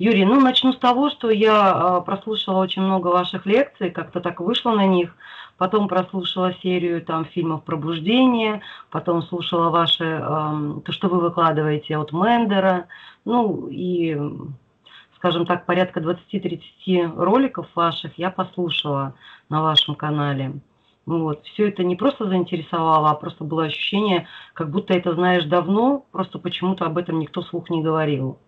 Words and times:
Юрий, 0.00 0.24
ну 0.24 0.40
начну 0.40 0.72
с 0.72 0.78
того, 0.78 1.10
что 1.10 1.30
я 1.30 1.70
а, 1.70 2.00
прослушала 2.00 2.58
очень 2.58 2.82
много 2.82 3.06
ваших 3.06 3.46
лекций, 3.46 3.92
как-то 3.92 4.20
так 4.20 4.40
вышло 4.40 4.72
на 4.72 4.84
них, 4.84 5.14
потом 5.58 5.86
прослушала 5.86 6.52
серию 6.54 7.04
там 7.04 7.24
фильмов 7.24 7.62
«Пробуждение», 7.62 8.62
потом 8.90 9.22
слушала 9.22 9.70
ваши, 9.70 10.18
то, 10.84 10.90
что 10.90 11.06
вы 11.06 11.20
выкладываете 11.20 11.96
от 11.96 12.12
Мендера, 12.12 12.88
ну 13.24 13.68
и, 13.70 14.18
скажем 15.14 15.46
так, 15.46 15.66
порядка 15.66 16.00
20-30 16.00 17.14
роликов 17.14 17.68
ваших 17.76 18.18
я 18.18 18.32
послушала 18.32 19.14
на 19.50 19.62
вашем 19.62 19.94
канале. 19.94 20.54
Вот. 21.06 21.44
Все 21.44 21.68
это 21.68 21.84
не 21.84 21.94
просто 21.94 22.26
заинтересовало, 22.26 23.10
а 23.10 23.14
просто 23.14 23.44
было 23.44 23.66
ощущение, 23.66 24.26
как 24.52 24.70
будто 24.70 24.94
это 24.94 25.14
знаешь 25.14 25.44
давно, 25.44 26.04
просто 26.10 26.40
почему-то 26.40 26.86
об 26.86 26.98
этом 26.98 27.20
никто 27.20 27.40
слух 27.40 27.70
не 27.70 27.84
говорил. 27.84 28.40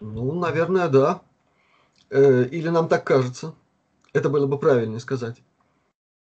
Ну, 0.00 0.34
наверное, 0.34 0.88
да. 0.88 1.22
Э, 2.08 2.44
или 2.44 2.68
нам 2.68 2.88
так 2.88 3.04
кажется. 3.04 3.54
Это 4.12 4.28
было 4.28 4.46
бы 4.46 4.58
правильнее 4.58 4.98
сказать. 5.00 5.42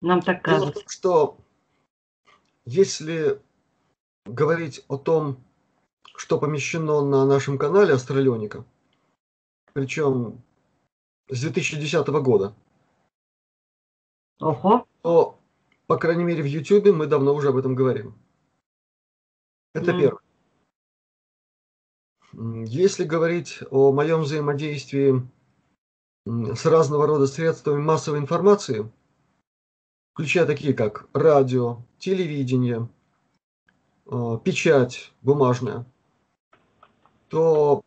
Нам 0.01 0.23
так 0.23 0.43
кажется. 0.43 0.67
Дело 0.67 0.71
в 0.71 0.75
том, 0.75 0.89
что 0.89 1.39
если 2.65 3.41
говорить 4.25 4.85
о 4.89 4.97
том, 4.97 5.37
что 6.17 6.39
помещено 6.39 7.03
на 7.03 7.27
нашем 7.27 7.59
канале 7.59 7.95
Астралионика, 7.95 8.65
причем 9.73 10.43
с 11.29 11.41
2010 11.41 12.07
года, 12.09 12.55
Ого. 14.41 14.87
то, 15.03 15.39
по 15.87 15.99
крайней 15.99 16.25
мере, 16.25 16.43
в 16.43 16.47
YouTube 16.47 16.95
мы 16.95 17.07
давно 17.07 17.35
уже 17.35 17.49
об 17.49 17.57
этом 17.57 17.75
говорим. 17.75 18.15
Это 19.75 19.93
mm. 19.93 20.01
первое. 20.01 20.26
Если 22.33 23.05
говорить 23.05 23.61
о 23.71 23.93
моем 23.93 24.23
взаимодействии 24.23 25.27
с 26.27 26.67
разного 26.67 27.07
рода 27.07 27.27
средствами 27.27 27.81
массовой 27.81 28.19
информации, 28.19 28.91
включая 30.13 30.45
такие 30.45 30.75
как 30.75 31.07
радио, 31.13 31.79
телевидение, 31.99 32.89
э, 34.07 34.39
печать 34.45 35.13
бумажная, 35.23 35.87
то 37.29 37.83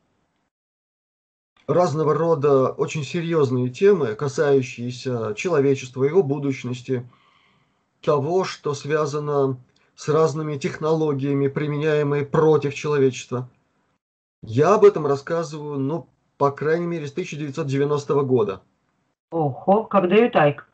разного 1.67 2.13
рода 2.13 2.69
очень 2.69 3.03
серьезные 3.03 3.69
темы, 3.69 4.15
касающиеся 4.15 5.33
человечества, 5.35 6.05
его 6.05 6.23
будущности, 6.23 7.07
того, 8.01 8.45
что 8.45 8.73
связано 8.73 9.59
с 9.95 10.07
разными 10.07 10.57
технологиями, 10.57 11.49
применяемыми 11.49 12.23
против 12.23 12.73
человечества– 12.73 13.49
я 14.41 14.75
об 14.75 14.85
этом 14.85 15.05
рассказываю, 15.05 15.79
ну, 15.79 16.07
по 16.37 16.51
крайней 16.51 16.87
мере, 16.87 17.07
с 17.07 17.11
1990 17.11 18.13
года. 18.23 18.61
Ого, 19.31 19.87
дают 19.91 20.35
айк. 20.35 20.67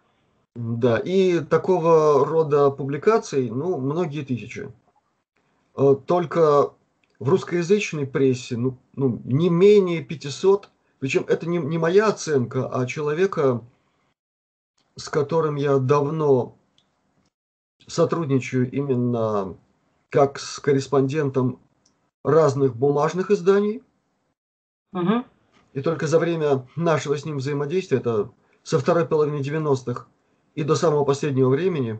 Да, 0.55 0.99
и 0.99 1.41
такого 1.41 2.25
рода 2.25 2.69
публикаций, 2.69 3.49
ну, 3.49 3.77
многие 3.77 4.23
тысячи. 4.23 4.71
Э, 5.75 5.95
только 6.05 6.71
в 7.19 7.29
русскоязычной 7.29 8.07
прессе, 8.07 8.55
ну, 8.55 8.77
ну 8.93 9.21
не 9.25 9.49
менее 9.49 10.01
500, 10.01 10.69
причем 10.99 11.25
это 11.27 11.47
не, 11.47 11.57
не 11.57 11.77
моя 11.77 12.07
оценка, 12.07 12.67
а 12.67 12.85
человека, 12.85 13.61
с 14.95 15.09
которым 15.09 15.55
я 15.55 15.77
давно 15.77 16.55
сотрудничаю 17.87 18.71
именно 18.71 19.57
как 20.09 20.39
с 20.39 20.59
корреспондентом 20.59 21.59
разных 22.25 22.75
бумажных 22.75 23.29
изданий. 23.29 23.83
Угу. 24.93 25.23
И 25.73 25.81
только 25.81 26.07
за 26.07 26.19
время 26.19 26.67
нашего 26.75 27.17
с 27.17 27.23
ним 27.23 27.37
взаимодействия, 27.37 27.99
это 27.99 28.31
со 28.63 28.79
второй 28.79 29.05
половины 29.05 29.41
90-х 29.41 30.07
и 30.55 30.63
до 30.63 30.75
самого 30.75 31.05
последнего 31.05 31.49
времени, 31.49 31.99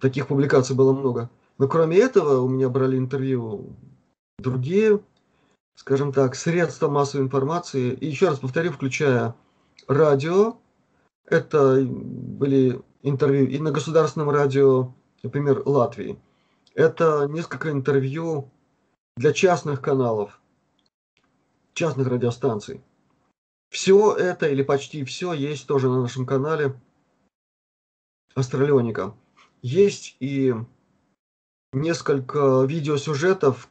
таких 0.00 0.28
публикаций 0.28 0.76
было 0.76 0.92
много. 0.92 1.28
Но 1.58 1.68
кроме 1.68 1.98
этого 1.98 2.40
у 2.40 2.48
меня 2.48 2.68
брали 2.68 2.96
интервью 2.96 3.74
другие, 4.38 5.00
скажем 5.74 6.12
так, 6.12 6.34
средства 6.36 6.88
массовой 6.88 7.24
информации. 7.24 7.94
И 7.94 8.06
еще 8.06 8.28
раз 8.28 8.38
повторю, 8.38 8.70
включая 8.70 9.34
радио, 9.88 10.56
это 11.24 11.82
были 11.82 12.80
интервью 13.02 13.48
и 13.48 13.58
на 13.58 13.72
государственном 13.72 14.30
радио, 14.30 14.94
например, 15.22 15.62
Латвии– 15.66 16.16
это 16.74 17.26
несколько 17.28 17.70
интервью 17.70 18.50
для 19.16 19.32
частных 19.32 19.80
каналов, 19.80 20.40
частных 21.74 22.08
радиостанций. 22.08 22.82
Все 23.70 24.14
это 24.14 24.48
или 24.48 24.62
почти 24.62 25.04
все 25.04 25.32
есть 25.32 25.66
тоже 25.66 25.88
на 25.88 26.02
нашем 26.02 26.26
канале 26.26 26.74
Астралионика. 28.34 29.14
Есть 29.62 30.16
и 30.20 30.54
несколько 31.72 32.64
видеосюжетов, 32.64 33.68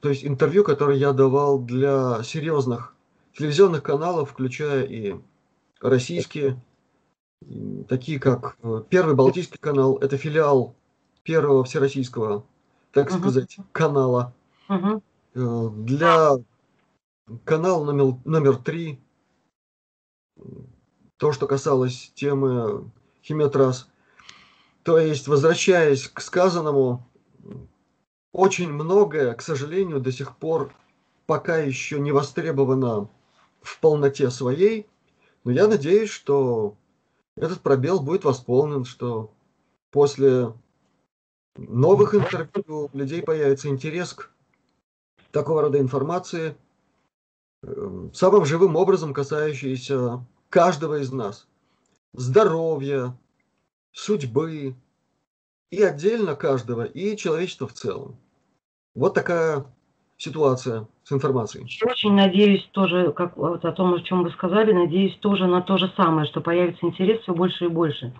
то 0.00 0.08
есть 0.08 0.24
интервью, 0.24 0.64
которые 0.64 0.98
я 0.98 1.12
давал 1.12 1.58
для 1.58 2.22
серьезных 2.22 2.94
телевизионных 3.36 3.82
каналов, 3.82 4.30
включая 4.30 4.84
и 4.84 5.16
российские, 5.80 6.62
такие 7.88 8.18
как 8.18 8.56
э, 8.62 8.82
Первый 8.88 9.14
Балтийский 9.14 9.58
канал, 9.58 9.96
это 9.98 10.16
филиал 10.16 10.74
первого 11.22 11.64
всероссийского, 11.64 12.44
так 12.92 13.10
uh-huh. 13.10 13.18
сказать, 13.18 13.56
канала. 13.72 14.34
Uh-huh. 14.68 15.02
Для 15.84 16.42
канала 17.44 17.84
номер, 17.84 18.16
номер 18.24 18.56
три, 18.56 19.00
то, 21.16 21.32
что 21.32 21.46
касалось 21.46 22.12
темы 22.14 22.90
химиотрасс. 23.24 23.88
То 24.82 24.98
есть, 24.98 25.28
возвращаясь 25.28 26.08
к 26.08 26.20
сказанному, 26.20 27.06
очень 28.32 28.72
многое, 28.72 29.34
к 29.34 29.42
сожалению, 29.42 30.00
до 30.00 30.10
сих 30.10 30.36
пор 30.36 30.74
пока 31.26 31.58
еще 31.58 32.00
не 32.00 32.10
востребовано 32.12 33.08
в 33.60 33.78
полноте 33.78 34.30
своей, 34.30 34.88
но 35.44 35.52
я 35.52 35.68
надеюсь, 35.68 36.10
что 36.10 36.76
этот 37.36 37.60
пробел 37.60 38.00
будет 38.00 38.24
восполнен, 38.24 38.84
что 38.84 39.32
после 39.90 40.52
новых 41.56 42.14
интервью 42.14 42.90
у 42.92 42.96
людей 42.96 43.22
появится 43.22 43.68
интерес 43.68 44.14
к 44.14 44.30
такого 45.30 45.62
рода 45.62 45.78
информации, 45.78 46.56
эм, 47.62 48.12
самым 48.14 48.44
живым 48.44 48.76
образом 48.76 49.14
касающейся 49.14 50.24
каждого 50.48 51.00
из 51.00 51.12
нас. 51.12 51.46
Здоровья, 52.12 53.16
судьбы 53.92 54.74
и 55.70 55.82
отдельно 55.82 56.34
каждого, 56.34 56.84
и 56.84 57.16
человечества 57.16 57.66
в 57.66 57.72
целом. 57.72 58.16
Вот 58.94 59.14
такая 59.14 59.64
ситуация 60.18 60.86
с 61.02 61.12
информацией. 61.12 61.66
Очень 61.84 62.12
надеюсь 62.12 62.68
тоже, 62.72 63.12
как 63.12 63.36
вот 63.36 63.64
о 63.64 63.72
том, 63.72 63.94
о 63.94 64.00
чем 64.00 64.22
вы 64.22 64.30
сказали, 64.30 64.72
надеюсь 64.72 65.16
тоже 65.16 65.46
на 65.46 65.62
то 65.62 65.78
же 65.78 65.92
самое, 65.96 66.26
что 66.28 66.40
появится 66.40 66.86
интерес 66.86 67.22
все 67.22 67.34
больше 67.34 67.64
и 67.64 67.68
больше. 67.68 68.12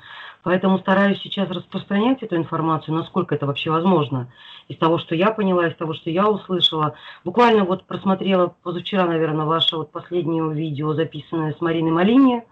Поэтому 0.42 0.78
стараюсь 0.78 1.20
сейчас 1.20 1.48
распространять 1.50 2.22
эту 2.22 2.36
информацию, 2.36 2.96
насколько 2.96 3.34
это 3.34 3.46
вообще 3.46 3.70
возможно. 3.70 4.32
Из 4.68 4.76
того, 4.76 4.98
что 4.98 5.14
я 5.14 5.30
поняла, 5.30 5.68
из 5.68 5.76
того, 5.76 5.94
что 5.94 6.10
я 6.10 6.28
услышала. 6.28 6.94
Буквально 7.24 7.64
вот 7.64 7.84
просмотрела 7.84 8.54
позавчера, 8.62 9.06
наверное, 9.06 9.46
ваше 9.46 9.76
вот 9.76 9.92
последнее 9.92 10.52
видео, 10.52 10.94
записанное 10.94 11.54
с 11.54 11.60
Мариной 11.60 11.92
Малине. 11.92 12.44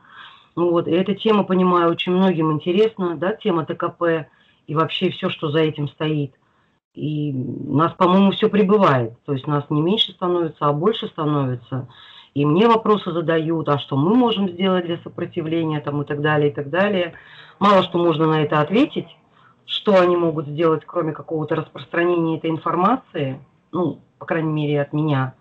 Вот, 0.55 0.87
и 0.87 0.93
эта 0.93 1.15
тема, 1.15 1.43
понимаю, 1.43 1.91
очень 1.91 2.13
многим 2.13 2.53
интересна, 2.53 3.17
да, 3.17 3.35
тема 3.35 3.65
ТКП 3.65 4.29
и 4.67 4.75
вообще 4.75 5.11
все, 5.11 5.29
что 5.31 5.51
за 5.51 5.61
этим 5.61 5.89
стоит. 5.89 6.35
И 6.95 7.33
нас, 7.33 7.93
по-моему, 7.95 8.33
все 8.33 8.49
прибывает. 8.49 9.15
То 9.25 9.33
есть 9.33 9.47
нас 9.47 9.65
не 9.71 9.81
меньше 9.81 10.13
становится, 10.13 10.67
а 10.67 10.73
больше 10.73 11.07
становится. 11.09 11.89
И 12.35 12.45
мне 12.45 12.69
вопросы 12.69 13.13
задают, 13.13 13.69
а 13.69 13.79
что 13.79 13.97
мы 13.97 14.15
можем 14.15 14.49
сделать 14.49 14.87
для 14.87 14.99
сопротивления 14.99 15.81
там, 15.81 16.03
и 16.03 16.05
так 16.05 16.21
далее, 16.21 16.51
и 16.51 16.55
так 16.55 16.71
далее. 16.71 17.15
Мало 17.59 17.83
что 17.83 17.99
можно 17.99 18.27
на 18.27 18.43
это 18.43 18.61
ответить, 18.61 19.09
что 19.67 20.01
они 20.01 20.17
могут 20.17 20.47
сделать, 20.47 20.85
кроме 20.87 21.13
какого-то 21.13 21.57
распространения 21.57 22.39
этой 22.39 22.51
информации, 22.51 23.41
ну, 23.73 24.01
по 24.19 24.27
крайней 24.27 24.53
мере, 24.53 24.81
от 24.81 24.93
меня. 24.93 25.35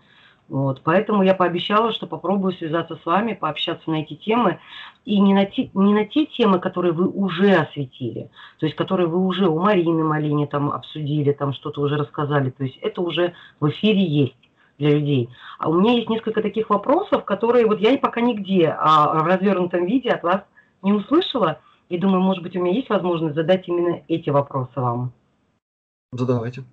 Вот, 0.50 0.82
поэтому 0.84 1.22
я 1.22 1.36
пообещала, 1.36 1.94
что 1.94 2.08
попробую 2.08 2.54
связаться 2.54 2.96
с 2.96 3.06
вами, 3.06 3.34
пообщаться 3.34 3.88
на 3.92 4.02
эти 4.02 4.16
темы. 4.16 4.60
И 5.06 5.20
не 5.20 5.36
на, 5.36 5.46
те, 5.46 5.70
не 5.76 5.94
на 5.94 6.06
те 6.06 6.26
темы, 6.26 6.60
которые 6.60 6.92
вы 6.92 7.08
уже 7.08 7.54
осветили, 7.54 8.32
то 8.60 8.66
есть 8.66 8.76
которые 8.76 9.08
вы 9.08 9.20
уже 9.20 9.48
у 9.48 9.60
Марины 9.60 10.04
Малини 10.04 10.48
там 10.48 10.72
обсудили, 10.72 11.34
там 11.34 11.54
что-то 11.54 11.82
уже 11.82 11.98
рассказали. 11.98 12.50
То 12.50 12.64
есть 12.64 12.78
это 12.82 13.02
уже 13.02 13.34
в 13.60 13.70
эфире 13.70 14.04
есть 14.04 14.49
для 14.80 14.92
людей. 14.92 15.30
А 15.60 15.70
у 15.70 15.74
меня 15.74 15.94
есть 15.94 16.10
несколько 16.10 16.42
таких 16.42 16.70
вопросов, 16.70 17.26
которые 17.26 17.68
вот 17.68 17.80
я 17.80 17.98
пока 17.98 18.22
нигде 18.22 18.70
а 18.70 19.22
в 19.22 19.28
развернутом 19.28 19.86
виде 19.86 20.10
от 20.10 20.24
вас 20.24 20.42
не 20.82 20.94
услышала. 20.94 21.60
И 21.90 21.98
думаю, 21.98 22.22
может 22.22 22.44
быть, 22.44 22.56
у 22.56 22.62
меня 22.62 22.74
есть 22.76 22.90
возможность 22.90 23.36
задать 23.36 23.68
именно 23.68 24.02
эти 24.08 24.30
вопросы 24.30 24.72
вам. 24.76 25.12
Задавайте. 26.12 26.64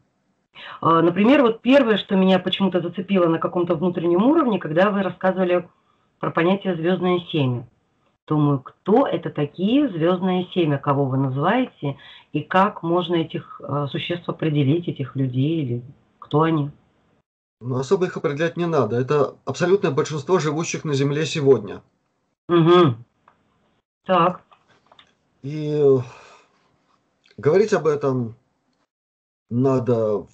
А, 0.81 1.03
например, 1.03 1.43
вот 1.43 1.61
первое, 1.61 1.97
что 1.97 2.17
меня 2.17 2.39
почему-то 2.39 2.81
зацепило 2.81 3.27
на 3.27 3.39
каком-то 3.39 3.75
внутреннем 3.75 4.25
уровне, 4.25 4.59
когда 4.59 4.91
вы 4.91 5.03
рассказывали 5.03 5.69
про 6.21 6.31
понятие 6.31 6.77
звездное 6.77 7.21
семя. 7.33 7.67
Думаю, 8.27 8.61
кто 8.61 9.07
это 9.07 9.31
такие 9.31 9.89
звездное 9.89 10.47
семя, 10.53 10.79
кого 10.79 11.05
вы 11.05 11.17
называете, 11.17 11.97
и 12.33 12.41
как 12.41 12.83
можно 12.83 13.15
этих 13.17 13.61
э, 13.63 13.87
существ 13.91 14.29
определить, 14.29 14.89
этих 14.89 15.15
людей, 15.15 15.63
или 15.63 15.83
кто 16.19 16.43
они? 16.43 16.71
Ну, 17.61 17.77
особо 17.77 18.07
их 18.07 18.17
определять 18.17 18.57
не 18.57 18.67
надо. 18.67 18.97
Это 18.97 19.37
абсолютное 19.45 19.91
большинство 19.91 20.39
живущих 20.39 20.85
на 20.85 20.95
Земле 20.95 21.25
сегодня. 21.25 21.83
Угу. 22.49 22.97
Так. 24.05 24.43
И 25.43 25.99
говорить 27.37 27.73
об 27.73 27.87
этом 27.87 28.37
надо 29.49 30.27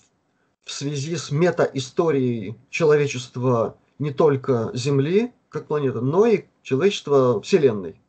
в 0.65 0.71
связи 0.71 1.17
с 1.17 1.31
мета-историей 1.31 2.59
человечества 2.71 3.77
не 3.99 4.13
только 4.13 4.71
Земли, 4.75 5.33
как 5.49 5.67
планеты, 5.67 6.01
но 6.01 6.27
и 6.27 6.47
человечества 6.63 7.41
Вселенной. 7.43 8.01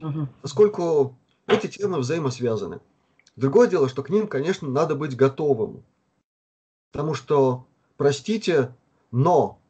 Угу. 0.00 0.28
Поскольку 0.42 1.16
эти 1.46 1.66
темы 1.66 1.98
взаимосвязаны. 1.98 2.80
Другое 3.36 3.68
дело, 3.68 3.88
что 3.88 4.02
к 4.02 4.10
ним, 4.10 4.26
конечно, 4.26 4.68
надо 4.68 4.94
быть 4.94 5.16
готовым. 5.16 5.82
Потому 6.92 7.14
что, 7.14 7.66
простите, 7.98 8.74
но 9.10 9.60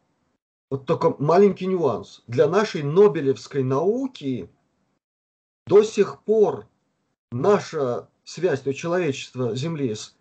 вот 0.71 0.87
только 0.87 1.17
маленький 1.19 1.67
нюанс. 1.67 2.23
Для 2.29 2.47
нашей 2.47 2.85
Нобелевской 2.85 3.65
науки 3.65 4.49
до 5.67 5.83
сих 5.83 6.23
пор 6.23 6.67
наша 7.33 8.09
связь 8.23 8.61
то 8.61 8.73
человечества 8.73 9.57
Земли 9.57 9.95
с 9.95 10.15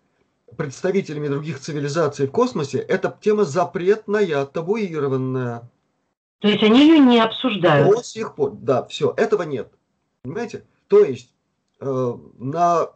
представителями 0.56 1.28
других 1.28 1.60
цивилизаций 1.60 2.26
в 2.26 2.32
космосе, 2.32 2.78
это 2.78 3.16
тема 3.20 3.44
запретная, 3.44 4.46
табуированная. 4.46 5.70
То 6.40 6.48
есть 6.48 6.62
они 6.62 6.80
ее 6.80 6.98
не 7.00 7.20
обсуждают? 7.20 7.94
До 7.94 8.02
сих 8.02 8.34
пор, 8.34 8.52
да, 8.52 8.84
все, 8.84 9.12
этого 9.16 9.42
нет. 9.42 9.70
Понимаете? 10.22 10.64
То 10.86 11.04
есть 11.04 11.34
э, 11.80 12.14
на 12.38 12.90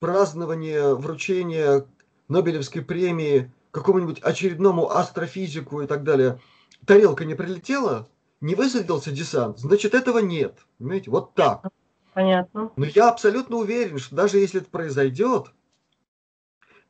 празднование 0.00 0.94
вручения 0.96 1.86
Нобелевской 2.28 2.82
премии 2.82 3.52
какому-нибудь 3.70 4.20
очередному 4.20 4.90
астрофизику 4.90 5.82
и 5.82 5.86
так 5.86 6.02
далее, 6.02 6.40
тарелка 6.86 7.24
не 7.24 7.34
прилетела, 7.34 8.08
не 8.40 8.54
высадился 8.54 9.10
десант, 9.12 9.58
значит 9.58 9.94
этого 9.94 10.18
нет. 10.18 10.58
Понимаете? 10.78 11.10
Вот 11.10 11.34
так. 11.34 11.68
Понятно. 12.14 12.72
Но 12.76 12.84
я 12.86 13.08
абсолютно 13.08 13.56
уверен, 13.56 13.98
что 13.98 14.16
даже 14.16 14.38
если 14.38 14.60
это 14.60 14.70
произойдет, 14.70 15.52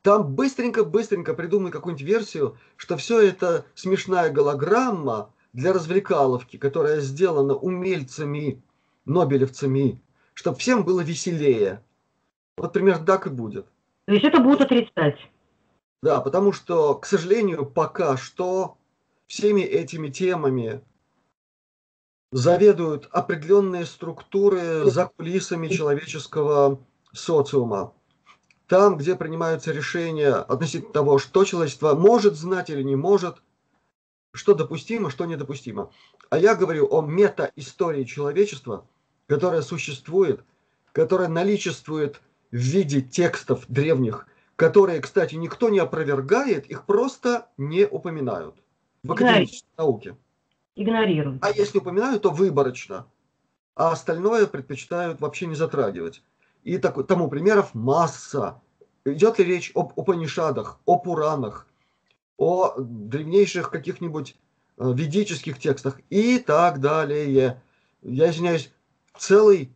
там 0.01 0.33
быстренько-быстренько 0.33 1.33
придумай 1.33 1.71
какую-нибудь 1.71 2.05
версию, 2.05 2.57
что 2.75 2.97
все 2.97 3.21
это 3.21 3.65
смешная 3.75 4.31
голограмма 4.31 5.31
для 5.53 5.73
развлекаловки, 5.73 6.57
которая 6.57 7.01
сделана 7.01 7.53
умельцами, 7.53 8.63
нобелевцами, 9.05 10.01
чтобы 10.33 10.57
всем 10.57 10.83
было 10.83 11.01
веселее. 11.01 11.83
Вот 12.57 12.73
примерно 12.73 13.05
так 13.05 13.27
и 13.27 13.29
будет. 13.29 13.67
То 14.05 14.13
есть 14.13 14.25
это 14.25 14.41
будут 14.41 14.61
отрицать? 14.61 15.19
Да, 16.01 16.21
потому 16.21 16.51
что, 16.51 16.95
к 16.95 17.05
сожалению, 17.05 17.65
пока 17.65 18.17
что 18.17 18.77
всеми 19.27 19.61
этими 19.61 20.09
темами 20.09 20.81
заведуют 22.31 23.07
определенные 23.11 23.85
структуры 23.85 24.89
за 24.89 25.05
кулисами 25.05 25.67
человеческого 25.67 26.79
социума 27.13 27.93
там, 28.71 28.95
где 28.95 29.17
принимаются 29.17 29.73
решения 29.73 30.31
относительно 30.31 30.93
того, 30.93 31.17
что 31.17 31.43
человечество 31.43 31.93
может 31.93 32.37
знать 32.37 32.69
или 32.69 32.81
не 32.83 32.95
может, 32.95 33.41
что 34.33 34.53
допустимо, 34.53 35.09
что 35.09 35.25
недопустимо. 35.25 35.91
А 36.29 36.37
я 36.37 36.55
говорю 36.55 36.87
о 36.89 37.01
мета-истории 37.01 38.05
человечества, 38.05 38.87
которая 39.27 39.61
существует, 39.61 40.45
которая 40.93 41.27
наличествует 41.27 42.21
в 42.51 42.55
виде 42.55 43.01
текстов 43.01 43.65
древних, 43.67 44.25
которые, 44.61 45.01
кстати, 45.01 45.33
никто 45.33 45.69
не 45.69 45.79
опровергает, 45.79 46.67
их 46.67 46.85
просто 46.85 47.47
не 47.57 47.87
упоминают 47.87 48.61
в 49.01 49.11
академической 49.11 49.65
науке. 49.75 50.15
Игнорируют. 50.75 51.43
А 51.43 51.49
если 51.49 51.79
упоминают, 51.79 52.21
то 52.21 52.29
выборочно. 52.29 53.07
А 53.73 53.91
остальное 53.91 54.45
предпочитают 54.45 55.19
вообще 55.19 55.47
не 55.47 55.55
затрагивать. 55.55 56.21
И 56.63 56.77
так, 56.77 57.07
тому 57.07 57.27
примеров 57.27 57.73
масса. 57.73 58.61
Идет 59.03 59.39
ли 59.39 59.45
речь 59.45 59.71
об 59.73 59.93
Упанишадах, 59.95 60.79
о 60.85 60.99
Пуранах, 60.99 61.65
о 62.37 62.75
древнейших 62.77 63.71
каких-нибудь 63.71 64.35
э, 64.77 64.93
ведических 64.93 65.57
текстах 65.57 65.99
и 66.11 66.37
так 66.37 66.79
далее. 66.79 67.59
Я 68.03 68.29
извиняюсь, 68.29 68.71
целый 69.17 69.71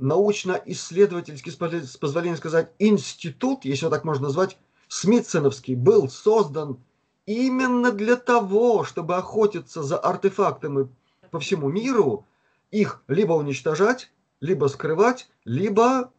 научно-исследовательский, 0.00 1.52
с 1.52 1.96
позволения 1.96 2.36
сказать, 2.36 2.72
институт, 2.78 3.64
если 3.64 3.88
так 3.88 4.04
можно 4.04 4.24
назвать, 4.24 4.58
Смитсоновский, 4.88 5.74
был 5.74 6.08
создан 6.08 6.78
именно 7.26 7.92
для 7.92 8.16
того, 8.16 8.84
чтобы 8.84 9.16
охотиться 9.16 9.82
за 9.82 9.98
артефактами 9.98 10.88
по 11.30 11.38
всему 11.38 11.68
миру, 11.68 12.26
их 12.70 13.02
либо 13.08 13.34
уничтожать, 13.34 14.10
либо 14.40 14.66
скрывать, 14.66 15.28
либо 15.44 16.12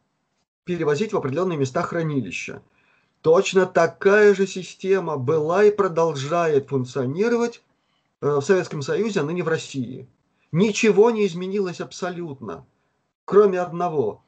перевозить 0.64 1.12
в 1.12 1.18
определенные 1.18 1.58
места 1.58 1.82
хранилища. 1.82 2.62
Точно 3.22 3.66
такая 3.66 4.34
же 4.34 4.48
система 4.48 5.18
была 5.18 5.64
и 5.66 5.72
продолжает 5.72 6.70
функционировать 6.70 7.62
э, 8.22 8.36
в 8.36 8.42
Советском 8.42 8.82
Союзе, 8.82 9.20
а 9.20 9.24
ныне 9.24 9.44
в 9.44 9.48
России. 9.48 10.08
Ничего 10.52 11.12
не 11.12 11.28
изменилось 11.28 11.82
абсолютно, 11.82 12.66
кроме 13.32 13.62
одного. 13.62 14.26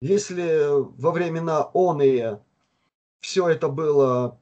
Если 0.00 0.68
во 1.00 1.12
времена 1.12 1.70
Оные 1.72 2.42
все 3.20 3.48
это 3.48 3.68
было 3.68 4.40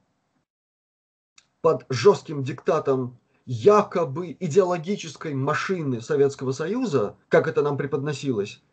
под 1.61 1.85
жестким 1.87 2.43
диктатом 2.43 3.19
якобы 3.45 4.35
идеологической 4.39 5.35
машины 5.35 6.01
Советского 6.01 6.53
Союза, 6.53 7.17
как 7.29 7.47
это 7.47 7.61
нам 7.61 7.77
преподносилось, 7.77 8.63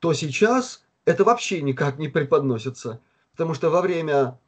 то 0.00 0.12
сейчас 0.12 0.84
это 1.04 1.22
вообще 1.22 1.62
никак 1.62 1.98
не 1.98 2.08
преподносится. 2.08 3.00
Потому 3.30 3.54
что 3.54 3.70
во 3.70 3.82
время 3.82 4.40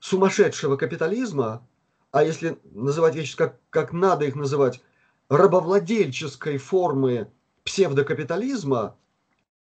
сумасшедшего 0.00 0.78
капитализма, 0.78 1.68
а 2.12 2.24
если 2.24 2.58
называть 2.72 3.14
вещи 3.14 3.36
как, 3.36 3.60
как 3.68 3.92
надо 3.92 4.24
их 4.24 4.36
называть, 4.36 4.82
рабовладельческой 5.28 6.56
формы 6.56 7.30
псевдокапитализма, 7.64 8.96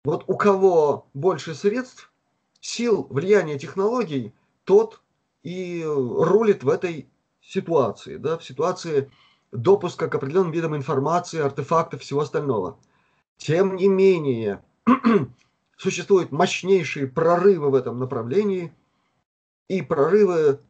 вот 0.05 0.25
у 0.27 0.37
кого 0.37 1.07
больше 1.15 1.55
средств, 1.55 2.13
сил, 2.61 3.07
влияния 3.11 3.59
технологий, 3.59 4.35
тот 4.65 5.01
и 5.43 5.85
рулит 5.85 6.63
в 6.63 6.69
этой 6.69 7.09
ситуации, 7.41 8.17
да, 8.17 8.39
в 8.39 8.45
ситуации 8.45 9.11
допуска 9.51 10.09
к 10.09 10.15
определенным 10.15 10.53
видам 10.53 10.77
информации, 10.77 11.41
артефактов, 11.41 12.01
всего 12.01 12.21
остального. 12.21 12.79
Тем 13.37 13.77
не 13.77 13.89
менее, 13.89 14.65
существуют 15.77 16.33
мощнейшие 16.33 17.07
прорывы 17.07 17.71
в 17.71 17.75
этом 17.75 17.99
направлении, 17.99 18.73
и 19.69 19.83
прорывы, 19.83 20.61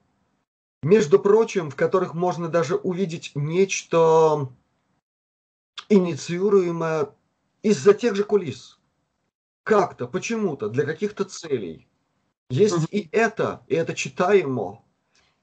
между 0.82 1.18
прочим, 1.18 1.70
в 1.70 1.76
которых 1.76 2.14
можно 2.14 2.48
даже 2.48 2.76
увидеть 2.76 3.32
нечто 3.34 4.48
инициируемое 5.88 7.10
из-за 7.62 7.94
тех 7.94 8.14
же 8.14 8.24
кулис. 8.24 8.78
Как-то, 9.64 10.06
почему-то, 10.06 10.68
для 10.68 10.84
каких-то 10.84 11.24
целей. 11.24 11.88
Есть 12.50 12.86
и 12.90 13.08
это, 13.12 13.62
и 13.68 13.74
это 13.74 13.94
читаемо. 13.94 14.82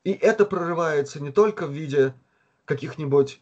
И 0.04 0.12
это 0.12 0.46
прорывается 0.46 1.22
не 1.22 1.32
только 1.32 1.68
в 1.68 1.72
виде 1.72 2.14
каких-нибудь 2.66 3.42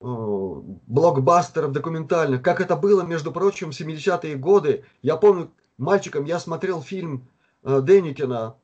блокбастеров 0.00 1.72
документальных, 1.72 2.42
как 2.42 2.60
это 2.60 2.76
было, 2.76 3.02
между 3.02 3.32
прочим, 3.32 3.70
в 3.70 3.80
70-е 3.80 4.36
годы. 4.36 4.84
Я 5.00 5.16
помню, 5.16 5.52
мальчиком 5.78 6.24
я 6.24 6.40
смотрел 6.40 6.82
фильм 6.82 7.28
э, 7.62 7.80
Деникина, 7.82 8.56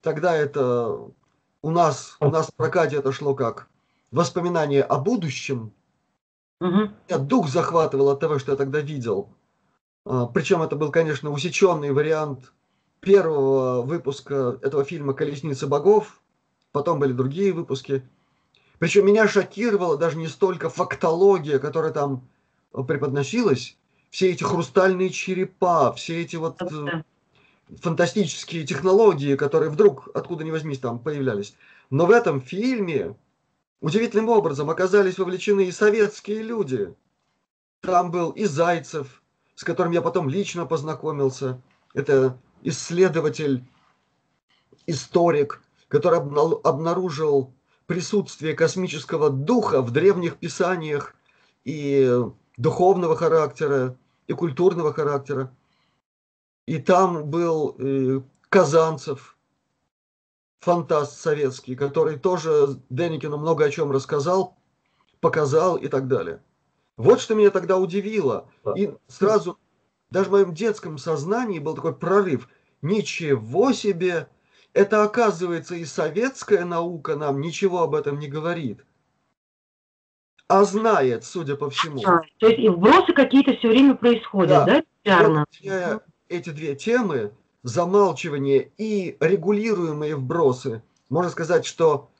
тогда 0.00 0.34
это 0.34 0.98
у 1.60 1.70
нас, 1.70 2.16
у 2.20 2.30
нас 2.30 2.46
в 2.46 2.54
прокате 2.54 2.96
это 2.96 3.12
шло 3.12 3.34
как 3.34 3.68
воспоминание 4.10 4.82
о 4.82 4.98
будущем. 4.98 5.72
Угу. 6.60 6.90
Я 7.08 7.18
дух 7.18 7.48
захватывал 7.48 8.08
от 8.08 8.20
того, 8.20 8.38
что 8.38 8.52
я 8.52 8.56
тогда 8.56 8.80
видел. 8.80 9.28
А, 10.06 10.26
причем 10.26 10.62
это 10.62 10.76
был, 10.76 10.92
конечно, 10.92 11.30
усеченный 11.30 11.90
вариант 11.90 12.52
первого 13.00 13.82
выпуска 13.82 14.58
этого 14.62 14.84
фильма 14.84 15.14
«Колесница 15.14 15.66
богов». 15.66 16.22
Потом 16.70 17.00
были 17.00 17.12
другие 17.12 17.52
выпуски. 17.52 18.08
Причем 18.78 19.06
меня 19.06 19.26
шокировала 19.26 19.96
даже 19.98 20.16
не 20.16 20.28
столько 20.28 20.70
фактология, 20.70 21.58
которая 21.58 21.92
там 21.92 22.28
э, 22.72 22.82
преподносилась, 22.82 23.76
все 24.10 24.30
эти 24.30 24.44
хрустальные 24.44 25.10
черепа, 25.10 25.92
все 25.94 26.22
эти 26.22 26.36
вот 26.36 26.62
э, 26.62 27.02
фантастические 27.80 28.64
технологии, 28.64 29.34
которые 29.34 29.70
вдруг, 29.70 30.08
откуда 30.14 30.44
ни 30.44 30.52
возьмись, 30.52 30.78
там 30.78 31.00
появлялись. 31.00 31.56
Но 31.90 32.06
в 32.06 32.10
этом 32.10 32.40
фильме 32.40 33.16
удивительным 33.80 34.28
образом 34.28 34.70
оказались 34.70 35.18
вовлечены 35.18 35.64
и 35.64 35.72
советские 35.72 36.42
люди. 36.42 36.94
Там 37.80 38.10
был 38.10 38.30
и 38.30 38.44
Зайцев, 38.44 39.22
с 39.56 39.64
которым 39.64 39.92
я 39.92 40.02
потом 40.02 40.28
лично 40.28 40.66
познакомился. 40.66 41.60
Это 41.94 42.38
исследователь, 42.62 43.64
историк, 44.86 45.62
который 45.88 46.18
обнаружил 46.18 47.52
присутствие 47.86 48.54
космического 48.54 49.30
духа 49.30 49.80
в 49.80 49.90
древних 49.90 50.36
писаниях 50.36 51.14
и 51.64 52.22
духовного 52.56 53.16
характера, 53.16 53.96
и 54.26 54.32
культурного 54.34 54.92
характера. 54.92 55.52
И 56.66 56.78
там 56.78 57.24
был 57.24 57.76
э, 57.78 58.20
Казанцев, 58.48 59.36
фантаст 60.60 61.18
советский, 61.20 61.76
который 61.76 62.18
тоже 62.18 62.80
Деникину 62.90 63.38
много 63.38 63.64
о 63.64 63.70
чем 63.70 63.90
рассказал, 63.90 64.56
показал 65.20 65.76
и 65.76 65.88
так 65.88 66.08
далее. 66.08 66.42
Вот 66.96 67.20
что 67.20 67.34
меня 67.34 67.50
тогда 67.50 67.76
удивило. 67.76 68.48
И 68.76 68.94
сразу, 69.06 69.58
даже 70.10 70.28
в 70.28 70.32
моем 70.32 70.54
детском 70.54 70.98
сознании 70.98 71.58
был 71.58 71.74
такой 71.74 71.94
прорыв. 71.94 72.48
Ничего 72.82 73.72
себе! 73.72 74.28
Это, 74.72 75.02
оказывается, 75.02 75.74
и 75.74 75.86
советская 75.86 76.64
наука 76.66 77.16
нам 77.16 77.40
ничего 77.40 77.82
об 77.82 77.94
этом 77.94 78.18
не 78.18 78.28
говорит. 78.28 78.84
А 80.48 80.64
знает, 80.64 81.24
судя 81.24 81.56
по 81.56 81.70
всему. 81.70 82.02
А, 82.06 82.20
то 82.38 82.48
есть 82.48 82.60
и 82.60 82.68
вбросы 82.68 83.12
какие-то 83.14 83.56
все 83.56 83.68
время 83.68 83.94
происходят, 83.94 84.66
да? 84.66 84.82
да? 85.04 85.28
Вот 85.28 86.02
эти 86.28 86.50
две 86.50 86.76
темы, 86.76 87.32
замалчивание 87.62 88.70
и 88.76 89.16
регулируемые 89.18 90.14
вбросы, 90.16 90.82
можно 91.08 91.30
сказать, 91.30 91.64
что 91.64 92.10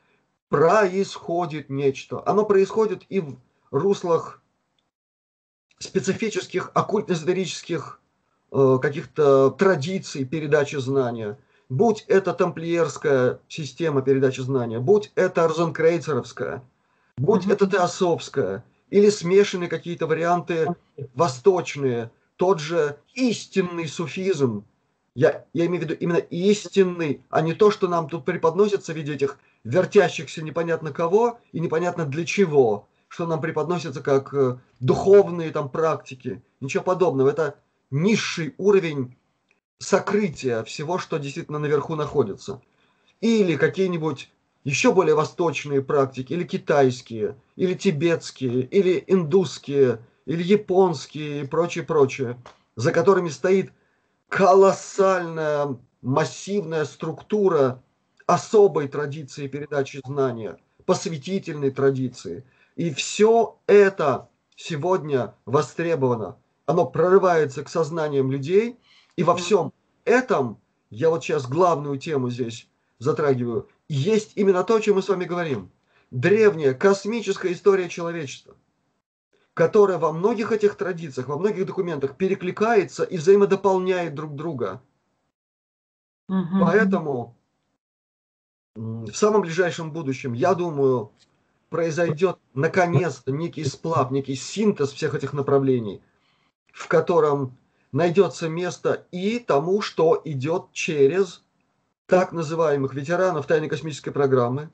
происходит 0.49 1.69
нечто. 1.69 2.23
Оно 2.25 2.45
происходит 2.45 3.05
и 3.09 3.21
в 3.21 3.37
руслах 3.71 4.43
специфических 5.79 6.71
оккультно-эзотерических 6.75 8.01
э, 8.53 8.79
каких-то 8.81 9.51
традиций 9.51 10.25
передачи 10.25 10.77
знания. 10.77 11.39
Будь 11.69 12.05
это 12.07 12.33
тамплиерская 12.33 13.41
система 13.49 14.03
передачи 14.03 14.41
знания, 14.41 14.79
будь 14.79 15.13
это 15.17 15.49
розенкрейцеровская, 15.49 16.63
будь 17.17 17.45
mm-hmm. 17.45 17.53
это 17.53 17.67
теософская, 17.67 18.65
или 18.91 19.11
смешанные 19.11 19.69
какие-то 19.69 20.07
варианты 20.07 20.69
восточные, 21.15 22.11
тот 22.37 22.61
же 22.61 22.99
истинный 23.15 23.89
суфизм. 23.89 24.65
Я, 25.15 25.45
я 25.55 25.67
имею 25.67 25.81
в 25.81 25.85
виду 25.85 25.95
именно 25.95 26.19
истинный, 26.19 27.23
а 27.31 27.41
не 27.41 27.55
то, 27.55 27.71
что 27.71 27.89
нам 27.89 28.09
тут 28.09 28.25
преподносится 28.25 28.93
в 28.93 28.97
виде 28.97 29.15
этих 29.15 29.39
вертящихся 29.65 30.43
непонятно 30.43 30.93
кого 30.93 31.41
и 31.53 31.59
непонятно 31.59 32.05
для 32.05 32.25
чего 32.25 32.87
что 33.17 33.27
нам 33.27 33.41
преподносится 33.41 34.03
как 34.03 34.35
э, 34.35 34.59
духовные 34.79 35.51
там 35.51 35.71
практики. 35.71 36.43
Ничего 36.61 36.85
подобного. 36.85 37.31
Это 37.31 37.59
низший 37.91 38.55
уровень 38.59 39.17
сокрытия 39.79 40.63
всего, 40.65 40.99
что 40.99 41.17
действительно 41.17 41.59
наверху 41.59 41.95
находится. 41.95 42.61
Или 43.23 43.57
какие-нибудь 43.57 44.31
еще 44.65 44.93
более 44.93 45.15
восточные 45.15 45.81
практики, 45.81 46.35
или 46.35 46.45
китайские, 46.45 47.39
или 47.57 47.73
тибетские, 47.73 48.61
или 48.65 49.03
индусские, 49.07 50.03
или 50.27 50.43
японские 50.43 51.45
и 51.45 51.47
прочее, 51.47 51.85
прочее, 51.85 52.39
за 52.75 52.93
которыми 52.93 53.31
стоит 53.31 53.73
колоссальная 54.29 55.79
массивная 56.03 56.85
структура 56.85 57.83
особой 58.27 58.89
традиции 58.89 59.49
передачи 59.49 60.03
знания, 60.05 60.59
посвятительной 60.85 61.71
традиции– 61.71 62.45
и 62.77 62.93
все 62.93 63.59
это 63.67 64.29
сегодня 64.55 65.35
востребовано. 65.47 66.37
Оно 66.67 66.87
прорывается 66.87 67.65
к 67.65 67.69
сознаниям 67.69 68.31
людей. 68.31 68.79
И 69.17 69.25
во 69.25 69.35
всем 69.35 69.73
этом, 70.05 70.61
я 70.91 71.11
вот 71.11 71.25
сейчас 71.25 71.49
главную 71.49 71.99
тему 71.99 72.31
здесь 72.31 72.69
затрагиваю, 72.99 73.69
есть 73.89 74.33
именно 74.37 74.63
то, 74.63 74.77
о 74.77 74.81
чем 74.81 74.97
мы 74.97 75.03
с 75.03 75.09
вами 75.09 75.25
говорим. 75.25 75.71
Древняя 76.11 76.75
космическая 76.75 77.53
история 77.53 77.89
человечества, 77.89 78.55
которая 79.55 79.99
во 79.99 80.13
многих 80.13 80.53
этих 80.53 80.77
традициях, 80.77 81.29
во 81.29 81.39
многих 81.39 81.67
документах 81.67 82.17
перекликается 82.17 83.05
и 83.05 83.17
взаимодополняет 83.17 84.15
друг 84.15 84.35
друга. 84.35 84.83
Угу. 86.29 86.61
Поэтому 86.61 87.37
в 88.75 89.15
самом 89.15 89.41
ближайшем 89.41 89.93
будущем, 89.93 90.35
я 90.35 90.55
думаю, 90.55 91.13
произойдет 91.69 92.39
наконец-то 92.55 93.33
некий 93.33 93.65
сплав, 93.65 94.11
некий 94.11 94.35
синтез 94.35 94.93
всех 94.93 95.15
этих 95.15 95.33
направлений, 95.33 96.01
в 96.73 96.89
котором 96.89 97.57
найдется 97.93 98.49
место 98.49 99.07
и 99.11 99.39
тому, 99.39 99.81
что 99.83 100.21
идет 100.25 100.73
через 100.73 101.43
так 102.07 102.33
называемых 102.33 102.95
ветеранов 102.95 103.47
тайной 103.47 103.69
космической 103.69 104.11
программы, 104.11 104.71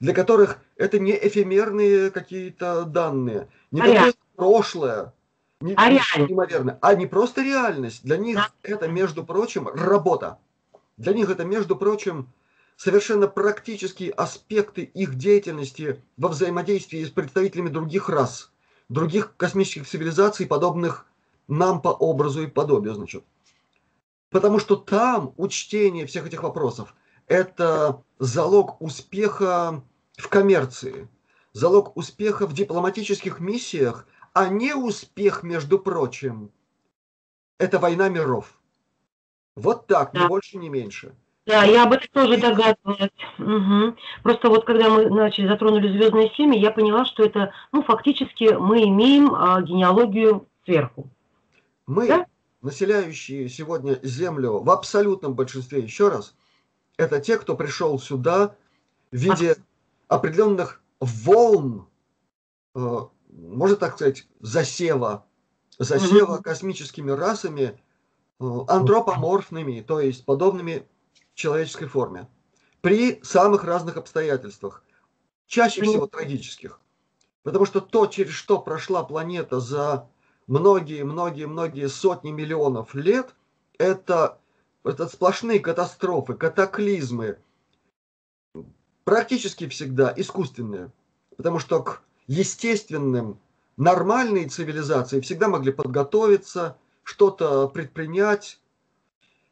для 0.00 0.14
которых 0.14 0.58
это 0.76 0.98
не 0.98 1.12
эфемерные 1.12 2.10
какие-то 2.10 2.84
данные, 2.84 3.48
не 3.70 3.80
а 3.80 4.12
прошлое, 4.36 5.12
не, 5.60 5.74
а, 5.74 5.90
неимоверное, 5.90 6.78
а 6.80 6.94
не 6.94 7.06
просто 7.06 7.42
реальность. 7.42 8.04
Для 8.04 8.16
них 8.16 8.36
да. 8.36 8.50
это, 8.62 8.86
между 8.86 9.24
прочим, 9.24 9.66
работа. 9.66 10.38
Для 10.96 11.12
них 11.12 11.30
это, 11.30 11.44
между 11.44 11.74
прочим, 11.74 12.32
совершенно 12.78 13.26
практические 13.26 14.12
аспекты 14.12 14.82
их 14.82 15.16
деятельности 15.16 16.00
во 16.16 16.28
взаимодействии 16.28 17.04
с 17.04 17.10
представителями 17.10 17.70
других 17.70 18.08
рас, 18.08 18.52
других 18.88 19.36
космических 19.36 19.86
цивилизаций, 19.86 20.46
подобных 20.46 21.06
нам 21.48 21.82
по 21.82 21.88
образу 21.88 22.44
и 22.44 22.46
подобию, 22.46 22.94
значит. 22.94 23.24
Потому 24.30 24.60
что 24.60 24.76
там 24.76 25.34
учтение 25.36 26.06
всех 26.06 26.28
этих 26.28 26.44
вопросов– 26.44 26.94
это 27.26 28.04
залог 28.20 28.80
успеха 28.80 29.82
в 30.16 30.28
коммерции, 30.28 31.08
залог 31.52 31.96
успеха 31.96 32.46
в 32.46 32.52
дипломатических 32.52 33.40
миссиях, 33.40 34.06
а 34.34 34.46
не 34.48 34.74
успех, 34.74 35.42
между 35.42 35.80
прочим. 35.80 36.52
Это 37.58 37.80
война 37.80 38.08
миров. 38.08 38.60
Вот 39.56 39.88
так, 39.88 40.14
ни 40.14 40.24
больше, 40.28 40.58
ни 40.58 40.68
меньше. 40.68 41.16
Да, 41.48 41.64
я 41.64 41.84
об 41.84 41.94
этом 41.94 42.08
тоже 42.12 42.36
догадывалась. 42.36 43.10
Угу. 43.38 43.96
Просто 44.22 44.50
вот 44.50 44.66
когда 44.66 44.90
мы 44.90 45.08
начали, 45.08 45.48
затронули 45.48 45.90
звездные 45.90 46.30
семьи, 46.36 46.60
я 46.60 46.70
поняла, 46.70 47.06
что 47.06 47.24
это, 47.24 47.54
ну, 47.72 47.82
фактически 47.82 48.52
мы 48.52 48.84
имеем 48.84 49.34
а, 49.34 49.62
генеалогию 49.62 50.46
сверху. 50.66 51.08
Мы, 51.86 52.06
да? 52.06 52.26
населяющие 52.60 53.48
сегодня 53.48 53.98
Землю 54.02 54.58
в 54.58 54.68
абсолютном 54.68 55.32
большинстве, 55.32 55.80
еще 55.80 56.08
раз, 56.08 56.34
это 56.98 57.18
те, 57.18 57.38
кто 57.38 57.56
пришел 57.56 57.98
сюда 57.98 58.54
в 59.10 59.16
виде 59.16 59.56
а... 60.08 60.16
определенных 60.16 60.82
волн, 61.00 61.86
э, 62.74 62.98
можно 63.30 63.76
так 63.76 63.94
сказать, 63.94 64.26
засева, 64.40 65.24
засева 65.78 66.34
угу. 66.34 66.42
космическими 66.42 67.10
расами, 67.10 67.80
э, 68.38 68.44
антропоморфными, 68.68 69.80
то 69.80 69.98
есть 69.98 70.26
подобными 70.26 70.86
человеческой 71.38 71.86
форме 71.86 72.28
при 72.80 73.20
самых 73.22 73.64
разных 73.64 73.96
обстоятельствах, 73.96 74.84
чаще 75.46 75.82
всего 75.82 76.06
трагических. 76.06 76.80
Потому 77.42 77.64
что 77.64 77.80
то, 77.80 78.06
через 78.06 78.32
что 78.32 78.58
прошла 78.58 79.04
планета 79.04 79.60
за 79.60 80.08
многие-многие-многие 80.46 81.88
сотни 81.88 82.30
миллионов 82.30 82.94
лет, 82.94 83.34
это, 83.78 84.38
это 84.84 85.06
сплошные 85.08 85.60
катастрофы, 85.60 86.34
катаклизмы, 86.34 87.38
практически 89.04 89.68
всегда 89.68 90.12
искусственные. 90.16 90.92
Потому 91.36 91.60
что 91.60 91.82
к 91.82 92.02
естественным, 92.26 93.40
нормальные 93.76 94.48
цивилизации 94.48 95.20
всегда 95.20 95.48
могли 95.48 95.72
подготовиться, 95.72 96.76
что-то 97.04 97.68
предпринять 97.68 98.60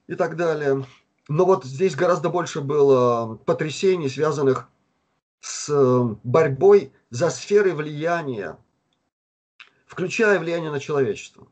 и 0.09 0.15
так 0.15 0.37
далее. 0.37 0.85
Но 1.29 1.45
вот 1.45 1.65
здесь 1.65 1.97
гораздо 1.97 2.29
больше 2.29 2.61
было 2.61 3.37
потрясений, 3.45 4.09
связанных 4.09 4.69
с 5.41 5.69
э, 5.69 6.17
борьбой 6.23 6.93
за 7.11 7.31
сферы 7.31 7.75
влияния, 7.75 8.59
включая 9.87 10.39
влияние 10.39 10.71
на 10.71 10.81
человечество. 10.81 11.49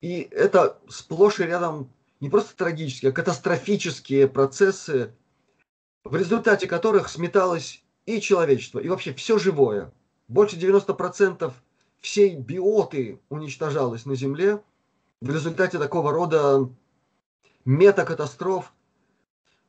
И 0.00 0.20
это 0.30 0.78
сплошь 0.88 1.40
и 1.40 1.44
рядом 1.44 1.92
не 2.20 2.30
просто 2.30 2.56
трагические, 2.56 3.10
а 3.10 3.14
катастрофические 3.14 4.28
процессы, 4.28 5.14
в 6.04 6.16
результате 6.16 6.66
которых 6.66 7.08
сметалось 7.08 7.84
и 8.06 8.20
человечество, 8.20 8.78
и 8.78 8.88
вообще 8.88 9.12
все 9.12 9.38
живое. 9.38 9.92
Больше 10.28 10.56
90% 10.56 11.52
всей 12.00 12.36
биоты 12.36 13.20
уничтожалось 13.28 14.06
на 14.06 14.14
Земле 14.14 14.62
в 15.20 15.30
результате 15.30 15.78
такого 15.78 16.12
рода 16.12 16.70
метакатастроф, 17.70 18.72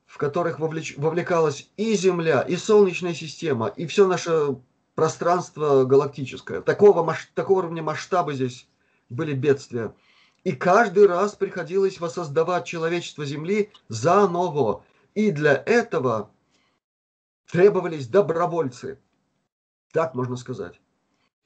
в 0.07 0.17
которых 0.17 0.59
вовлеч... 0.59 0.97
вовлекалась 0.97 1.69
и 1.77 1.93
Земля, 1.93 2.41
и 2.41 2.55
Солнечная 2.55 3.13
система, 3.13 3.67
и 3.67 3.85
все 3.85 4.07
наше 4.07 4.57
пространство 4.95 5.85
галактическое. 5.85 6.61
Такого, 6.61 7.03
масш... 7.03 7.29
такого 7.35 7.59
уровня 7.59 7.83
масштаба 7.83 8.33
здесь 8.33 8.67
были 9.09 9.33
бедствия. 9.33 9.93
И 10.43 10.53
каждый 10.53 11.05
раз 11.05 11.35
приходилось 11.35 11.99
воссоздавать 11.99 12.65
человечество 12.65 13.23
Земли 13.23 13.71
заново. 13.87 14.83
И 15.13 15.29
для 15.29 15.53
этого 15.53 16.31
требовались 17.51 18.07
добровольцы. 18.07 18.99
Так 19.93 20.15
можно 20.15 20.37
сказать. 20.37 20.81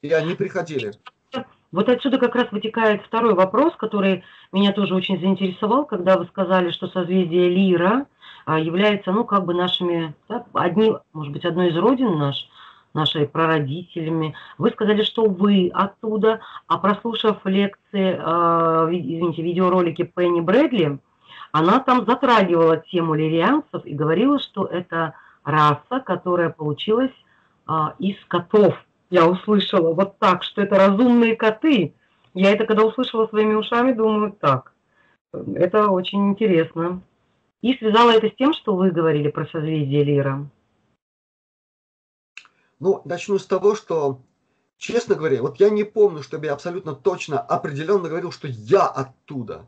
И 0.00 0.10
они 0.10 0.34
приходили. 0.34 0.94
Вот 1.72 1.88
отсюда 1.88 2.18
как 2.18 2.34
раз 2.34 2.50
вытекает 2.52 3.02
второй 3.02 3.34
вопрос, 3.34 3.74
который 3.76 4.24
меня 4.52 4.72
тоже 4.72 4.94
очень 4.94 5.20
заинтересовал, 5.20 5.84
когда 5.84 6.16
вы 6.16 6.26
сказали, 6.26 6.70
что 6.70 6.86
созвездие 6.88 7.48
Лира 7.48 8.06
а, 8.44 8.58
является, 8.58 9.12
ну, 9.12 9.24
как 9.24 9.44
бы 9.44 9.54
нашими, 9.54 10.14
да, 10.28 10.44
одни, 10.52 10.94
может 11.12 11.32
быть, 11.32 11.44
одной 11.44 11.70
из 11.70 11.76
родин 11.76 12.18
наш, 12.18 12.48
нашими 12.94 13.26
прародителями. 13.26 14.34
Вы 14.58 14.70
сказали, 14.70 15.02
что 15.02 15.24
вы 15.26 15.70
оттуда, 15.74 16.40
а 16.68 16.78
прослушав 16.78 17.44
лекции, 17.44 18.16
э, 18.18 18.88
извините, 18.92 19.42
видеоролики 19.42 20.02
Пенни 20.02 20.40
Брэдли, 20.40 20.98
она 21.52 21.80
там 21.80 22.06
затрагивала 22.06 22.78
тему 22.78 23.14
лирианцев 23.14 23.84
и 23.84 23.94
говорила, 23.94 24.38
что 24.38 24.64
это 24.64 25.14
раса, 25.44 26.00
которая 26.04 26.50
получилась 26.50 27.12
э, 27.68 27.72
из 27.98 28.16
котов. 28.28 28.74
Я 29.10 29.26
услышала 29.26 29.94
вот 29.94 30.18
так, 30.18 30.42
что 30.42 30.62
это 30.62 30.76
разумные 30.76 31.36
коты. 31.36 31.94
Я 32.34 32.52
это 32.52 32.66
когда 32.66 32.84
услышала 32.84 33.26
своими 33.28 33.54
ушами, 33.54 33.92
думаю, 33.92 34.32
так, 34.32 34.74
это 35.32 35.88
очень 35.88 36.30
интересно. 36.30 37.02
И 37.62 37.74
связала 37.74 38.10
это 38.10 38.28
с 38.28 38.34
тем, 38.36 38.52
что 38.52 38.76
вы 38.76 38.90
говорили 38.90 39.30
про 39.30 39.46
созвездие 39.46 40.04
Лира. 40.04 40.48
Ну, 42.78 43.00
начну 43.04 43.38
с 43.38 43.46
того, 43.46 43.74
что, 43.74 44.20
честно 44.76 45.14
говоря, 45.14 45.40
вот 45.40 45.58
я 45.58 45.70
не 45.70 45.84
помню, 45.84 46.22
чтобы 46.22 46.46
я 46.46 46.52
абсолютно 46.52 46.94
точно, 46.94 47.40
определенно 47.40 48.08
говорил, 48.08 48.32
что 48.32 48.48
я 48.48 48.86
оттуда. 48.86 49.66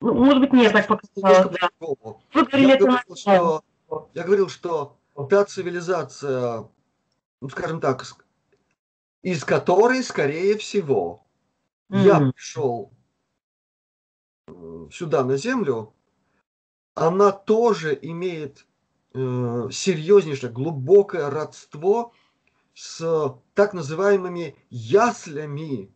Ну, 0.00 0.14
может 0.14 0.40
быть, 0.40 0.52
нет, 0.52 0.72
так 0.72 0.86
показалось, 0.86 1.58
да. 1.58 1.70
Вы 1.80 2.44
говорили 2.44 2.68
я, 2.68 2.74
это 2.74 2.84
говорил, 2.84 3.16
что, 3.16 3.64
я 4.14 4.22
говорил, 4.24 4.48
что 4.48 4.96
та 5.30 5.44
цивилизация, 5.44 6.68
ну, 7.40 7.48
скажем 7.48 7.80
так, 7.80 8.04
из 9.22 9.44
которой, 9.44 10.02
скорее 10.02 10.56
всего, 10.58 11.26
mm-hmm. 11.90 12.04
я 12.04 12.32
пришел 12.32 12.92
сюда 14.90 15.24
на 15.24 15.36
Землю, 15.36 15.94
она 16.94 17.32
тоже 17.32 17.98
имеет 18.00 18.66
э, 19.14 19.68
серьезнейшее, 19.70 20.50
глубокое 20.50 21.30
родство 21.30 22.12
с 22.74 23.36
так 23.54 23.74
называемыми 23.74 24.56
яслями 24.70 25.92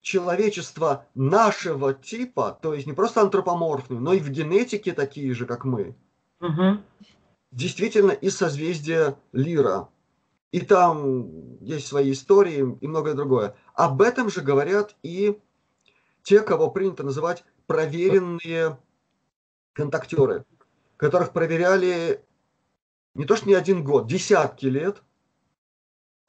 человечества 0.00 1.06
нашего 1.14 1.92
типа, 1.92 2.58
то 2.62 2.74
есть 2.74 2.86
не 2.86 2.92
просто 2.92 3.20
антропоморфные, 3.20 4.00
но 4.00 4.12
и 4.12 4.20
в 4.20 4.30
генетике 4.30 4.92
такие 4.92 5.34
же, 5.34 5.46
как 5.46 5.64
мы. 5.64 5.94
Угу. 6.40 6.80
Действительно, 7.52 8.12
из 8.12 8.36
созвездия 8.36 9.16
Лира. 9.32 9.88
И 10.52 10.60
там 10.60 11.58
есть 11.60 11.86
свои 11.86 12.12
истории 12.12 12.76
и 12.80 12.86
многое 12.86 13.14
другое. 13.14 13.56
Об 13.74 14.02
этом 14.02 14.30
же 14.30 14.40
говорят 14.40 14.96
и 15.02 15.38
те, 16.22 16.40
кого 16.40 16.70
принято 16.70 17.02
называть 17.02 17.44
проверенные 17.66 18.78
контактеры, 19.72 20.44
которых 20.96 21.32
проверяли 21.32 22.24
не 23.14 23.24
то 23.24 23.36
что 23.36 23.48
не 23.48 23.54
один 23.54 23.84
год, 23.84 24.06
десятки 24.06 24.66
лет– 24.66 25.02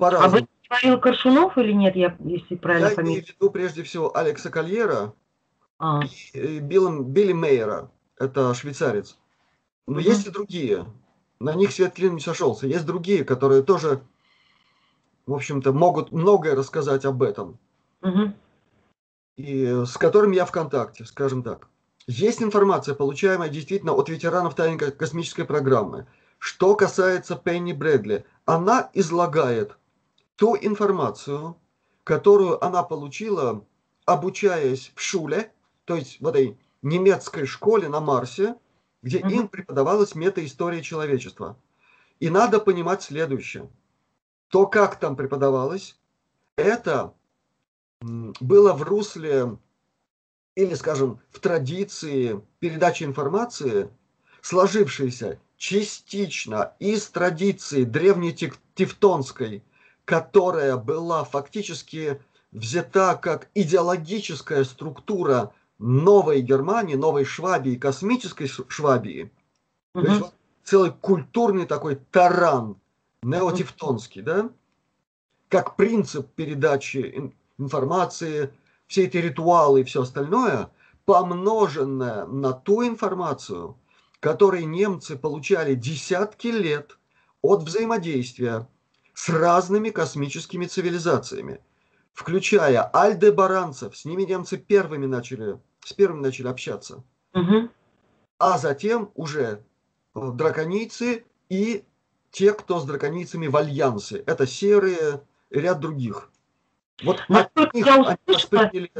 по-разному. 0.01 0.35
А 0.35 0.39
вы 0.39 0.47
говорил 0.67 0.99
Коршунов 0.99 1.57
или 1.59 1.73
нет, 1.73 1.95
я, 1.95 2.17
если 2.19 2.55
правильно 2.55 2.87
Я 2.87 2.95
имею 2.95 3.23
в 3.23 3.29
виду 3.29 3.51
прежде 3.51 3.83
всего 3.83 4.17
Алекса 4.17 4.49
Кольера 4.49 5.13
а. 5.77 6.01
и 6.33 6.59
Билла, 6.59 7.03
Билли 7.03 7.33
Мейера, 7.33 7.91
это 8.17 8.53
швейцарец. 8.55 9.17
Но 9.85 9.93
угу. 9.93 10.01
есть 10.01 10.25
и 10.25 10.31
другие. 10.31 10.87
На 11.41 11.55
них 11.55 11.71
свет 11.71 11.95
клин 11.95 12.15
не 12.15 12.21
сошелся. 12.21 12.67
Есть 12.67 12.85
другие, 12.85 13.23
которые 13.23 13.63
тоже, 13.63 14.01
в 15.25 15.33
общем-то, 15.33 15.73
могут 15.73 16.11
многое 16.11 16.55
рассказать 16.55 17.03
об 17.03 17.23
этом. 17.23 17.57
Угу. 18.03 18.33
И 19.37 19.65
с 19.85 19.97
которыми 19.97 20.35
я 20.35 20.45
в 20.45 20.51
контакте, 20.51 21.03
скажем 21.05 21.41
так. 21.41 21.67
Есть 22.05 22.43
информация, 22.43 22.93
получаемая 22.93 23.49
действительно 23.49 23.93
от 23.93 24.09
ветеранов 24.09 24.53
тайной 24.53 24.91
космической 24.91 25.43
программы. 25.43 26.05
Что 26.37 26.75
касается 26.75 27.35
Пенни 27.35 27.73
Брэдли, 27.73 28.23
она 28.45 28.91
излагает 28.93 29.77
ту 30.35 30.55
информацию, 30.55 31.55
которую 32.03 32.63
она 32.63 32.83
получила, 32.83 33.65
обучаясь 34.05 34.91
в 34.95 35.01
шуле, 35.01 35.51
то 35.85 35.95
есть 35.95 36.21
в 36.21 36.27
этой 36.27 36.59
немецкой 36.83 37.45
школе 37.45 37.89
на 37.89 37.99
Марсе, 37.99 38.55
где 39.01 39.19
mm-hmm. 39.19 39.31
им 39.31 39.47
преподавалась 39.47 40.15
метаистория 40.15 40.81
человечества. 40.81 41.57
И 42.19 42.29
надо 42.29 42.59
понимать 42.59 43.01
следующее. 43.03 43.69
То, 44.49 44.67
как 44.67 44.99
там 44.99 45.15
преподавалось, 45.15 45.97
это 46.55 47.13
было 48.01 48.73
в 48.73 48.83
русле 48.83 49.57
или, 50.55 50.73
скажем, 50.75 51.19
в 51.29 51.39
традиции 51.39 52.41
передачи 52.59 53.03
информации, 53.03 53.89
сложившейся 54.41 55.39
частично 55.57 56.73
из 56.79 57.07
традиции 57.07 57.83
древнетевтонской 57.83 59.63
которая 60.05 60.77
была 60.77 61.23
фактически 61.23 62.21
взята 62.51 63.15
как 63.15 63.49
идеологическая 63.53 64.63
структура 64.63 65.53
новой 65.81 66.41
Германии, 66.41 66.95
новой 66.95 67.25
Швабии, 67.25 67.75
космической 67.75 68.47
Швабии. 68.47 69.31
Угу. 69.95 70.05
То 70.05 70.11
есть 70.11 70.33
целый 70.63 70.91
культурный 70.91 71.65
такой 71.65 71.95
таран, 71.95 72.77
неотевтонский, 73.23 74.21
да? 74.21 74.49
Как 75.49 75.75
принцип 75.75 76.29
передачи 76.35 77.31
информации, 77.57 78.53
все 78.87 79.05
эти 79.05 79.17
ритуалы 79.17 79.81
и 79.81 79.83
все 79.83 80.03
остальное, 80.03 80.69
помноженное 81.05 82.25
на 82.25 82.53
ту 82.53 82.85
информацию, 82.85 83.75
которую 84.19 84.69
немцы 84.69 85.17
получали 85.17 85.75
десятки 85.75 86.47
лет 86.47 86.97
от 87.41 87.63
взаимодействия 87.63 88.67
с 89.13 89.29
разными 89.29 89.89
космическими 89.89 90.67
цивилизациями, 90.67 91.59
включая 92.13 92.83
альдебаранцев. 92.83 93.97
С 93.97 94.05
ними 94.05 94.23
немцы 94.23 94.57
первыми 94.57 95.05
начали, 95.05 95.59
с 95.83 95.93
первыми 95.93 96.21
начали 96.21 96.47
общаться. 96.47 97.03
Угу. 97.33 97.69
А 98.39 98.57
затем 98.57 99.11
уже 99.15 99.63
э, 100.15 100.31
драконийцы 100.33 101.25
и 101.49 101.83
те, 102.31 102.53
кто 102.53 102.79
с 102.79 102.85
драконийцами 102.85 103.47
в 103.47 103.57
альянсе. 103.57 104.17
Это 104.19 104.47
серые 104.47 105.21
ряд 105.49 105.79
других. 105.79 106.31
Вот 107.03 107.19
от 107.29 107.73
них, 107.73 107.87
они 107.87 108.17
восприняли, 108.27 108.91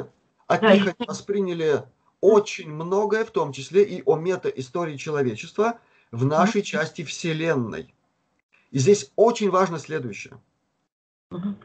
от 0.48 0.62
них 0.62 0.82
они 0.82 1.08
восприняли 1.08 1.84
очень 2.20 2.70
многое, 2.70 3.26
в 3.26 3.32
том 3.32 3.52
числе 3.52 3.84
и 3.84 4.04
о 4.06 4.16
мета-истории 4.16 4.98
человечества 4.98 5.80
в 6.12 6.26
нашей 6.26 6.62
части 6.62 7.04
Вселенной. 7.04 7.94
И 8.72 8.80
здесь 8.80 9.12
очень 9.16 9.50
важно 9.50 9.80
следующее. 9.80 10.40
Угу. 11.32 11.56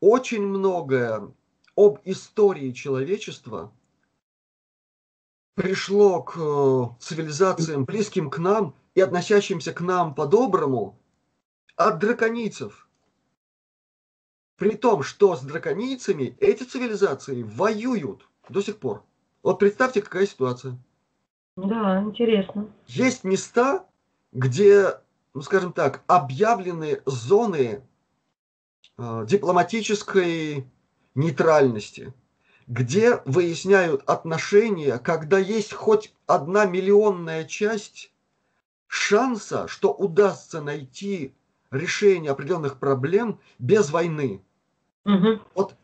Очень 0.00 0.42
многое 0.42 1.32
об 1.76 2.00
истории 2.04 2.72
человечества 2.72 3.72
пришло 5.54 6.22
к 6.22 6.36
э, 6.36 6.84
цивилизациям, 7.00 7.84
близким 7.84 8.30
к 8.30 8.38
нам 8.38 8.74
и 8.94 9.00
относящимся 9.00 9.72
к 9.72 9.80
нам 9.80 10.14
по-доброму, 10.14 10.98
от 11.76 11.98
драконийцев. 11.98 12.88
При 14.56 14.74
том, 14.76 15.02
что 15.02 15.36
с 15.36 15.42
драконийцами 15.42 16.36
эти 16.40 16.64
цивилизации 16.64 17.42
воюют 17.42 18.28
до 18.48 18.62
сих 18.62 18.78
пор. 18.78 19.04
Вот 19.42 19.58
представьте, 19.58 20.02
какая 20.02 20.26
ситуация. 20.26 20.78
Да, 21.56 22.02
интересно. 22.02 22.68
Есть 22.86 23.22
места, 23.24 23.86
где 24.32 24.98
ну 25.36 25.42
скажем 25.42 25.74
так, 25.74 26.02
объявлены 26.06 27.02
зоны 27.04 27.82
э, 28.96 29.26
дипломатической 29.28 30.64
нейтральности, 31.16 32.12
где 32.66 33.20
выясняют 33.24 34.02
отношения, 34.06 34.98
когда 34.98 35.38
есть 35.38 35.72
хоть 35.72 36.14
одна 36.26 36.66
миллионная 36.66 37.44
часть 37.44 38.12
шанса, 38.86 39.66
что 39.68 39.92
удастся 39.92 40.60
найти 40.60 41.34
решение 41.70 42.30
определенных 42.30 42.78
проблем 42.78 43.40
без 43.58 43.90
войны. 43.90 44.42
Угу. 45.04 45.40
Вот 45.54 45.74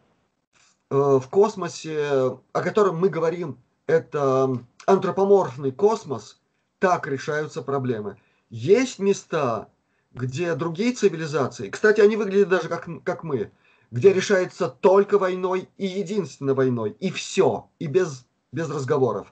э, 0.90 0.95
в 0.95 1.29
космосе, 1.29 2.38
о 2.53 2.62
котором 2.62 2.97
мы 2.97 3.09
говорим, 3.09 3.59
это 3.87 4.59
антропоморфный 4.87 5.73
космос, 5.73 6.40
так 6.79 7.07
решаются 7.07 7.62
проблемы. 7.62 8.16
Есть 8.51 8.99
места, 8.99 9.68
где 10.12 10.55
другие 10.55 10.92
цивилизации, 10.92 11.71
кстати, 11.71 12.01
они 12.01 12.16
выглядят 12.16 12.49
даже 12.49 12.68
как, 12.68 12.88
как 13.05 13.23
мы, 13.23 13.51
где 13.93 14.13
решается 14.13 14.69
только 14.69 15.19
войной 15.19 15.69
и 15.77 15.87
единственно 15.87 16.55
войной, 16.55 16.97
и 16.99 17.11
все, 17.11 17.69
и 17.79 17.87
без, 17.87 18.27
без 18.51 18.71
разговоров. 18.71 19.31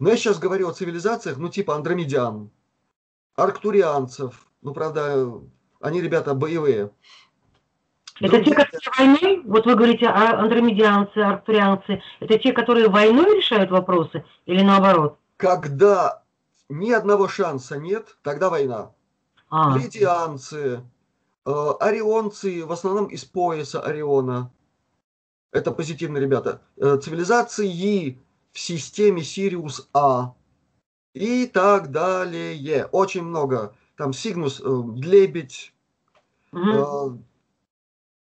Но 0.00 0.10
я 0.10 0.16
сейчас 0.16 0.40
говорю 0.40 0.68
о 0.68 0.72
цивилизациях, 0.72 1.38
ну 1.38 1.48
типа 1.48 1.76
андромедян, 1.76 2.50
арктурианцев, 3.36 4.48
ну 4.60 4.74
правда, 4.74 5.40
они 5.80 6.02
ребята 6.02 6.34
боевые. 6.34 6.90
Это 8.20 8.42
те, 8.42 8.54
которые 8.54 8.90
войной, 8.98 9.42
вот 9.44 9.66
вы 9.66 9.74
говорите, 9.76 10.06
а 10.06 10.40
андромедианцы, 10.40 11.18
арктурианцы, 11.18 12.02
это 12.18 12.38
те, 12.38 12.52
которые 12.52 12.88
войной 12.88 13.36
решают 13.36 13.70
вопросы 13.70 14.24
или 14.46 14.62
наоборот? 14.62 15.16
Когда 15.36 16.24
ни 16.68 16.90
одного 16.90 17.28
шанса 17.28 17.76
нет, 17.76 18.16
тогда 18.22 18.50
война. 18.50 18.90
А. 19.48 19.78
Лидианцы, 19.78 20.82
орионцы, 21.44 22.64
в 22.64 22.72
основном 22.72 23.06
из 23.06 23.24
пояса 23.24 23.80
Ориона. 23.80 24.50
Это 25.52 25.70
позитивные 25.70 26.20
ребята. 26.20 26.60
Э, 26.76 26.98
цивилизации 27.00 28.18
в 28.52 28.58
системе 28.58 29.22
Сириус 29.22 29.88
А. 29.92 30.34
И 31.12 31.46
так 31.46 31.92
далее. 31.92 32.86
Очень 32.86 33.22
много. 33.22 33.74
Там 33.96 34.12
Сигнус, 34.12 34.60
э, 34.60 34.82
Лебедь, 34.96 35.72
угу. 36.50 37.22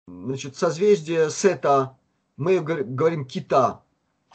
значит, 0.06 0.56
созвездие 0.56 1.28
Сета, 1.28 1.98
мы 2.38 2.60
говорим 2.60 3.26
Кита. 3.26 3.82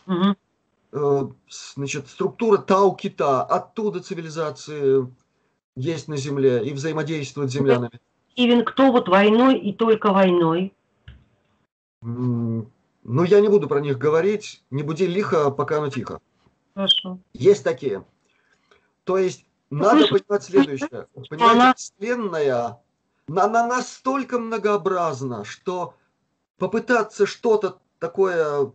Угу. 0.05 1.35
Значит, 1.75 2.07
структура 2.07 2.57
Тау-Кита, 2.57 3.43
оттуда 3.43 3.99
цивилизации 3.99 5.11
есть 5.75 6.07
на 6.07 6.17
Земле 6.17 6.63
и 6.63 6.71
взаимодействуют 6.71 7.49
с 7.49 7.53
землянами. 7.53 7.99
Ивен, 8.36 8.65
кто 8.65 8.91
вот 8.91 9.08
войной 9.08 9.58
и 9.58 9.74
только 9.74 10.12
войной? 10.12 10.74
Ну, 12.02 13.24
я 13.24 13.39
не 13.39 13.48
буду 13.48 13.67
про 13.67 13.80
них 13.80 13.98
говорить. 13.98 14.63
Не 14.71 14.84
буди 14.84 15.08
лихо, 15.08 15.52
пока 15.52 15.78
оно 15.78 15.89
тихо. 15.89 16.19
Хорошо. 16.74 17.19
Есть 17.34 17.63
такие. 17.63 18.04
То 19.04 19.17
есть, 19.17 19.45
ну, 19.69 19.84
надо 19.84 20.08
Слышь, 20.08 20.24
понимать 20.24 20.43
следующее. 20.43 21.08
Понимаете, 21.30 21.56
она... 21.56 21.74
Вселенная, 21.76 22.82
она 23.28 23.67
настолько 23.67 24.39
многообразна, 24.39 25.45
что 25.45 25.95
попытаться 26.58 27.26
что-то 27.26 27.80
такое 28.00 28.65
э, 28.65 28.71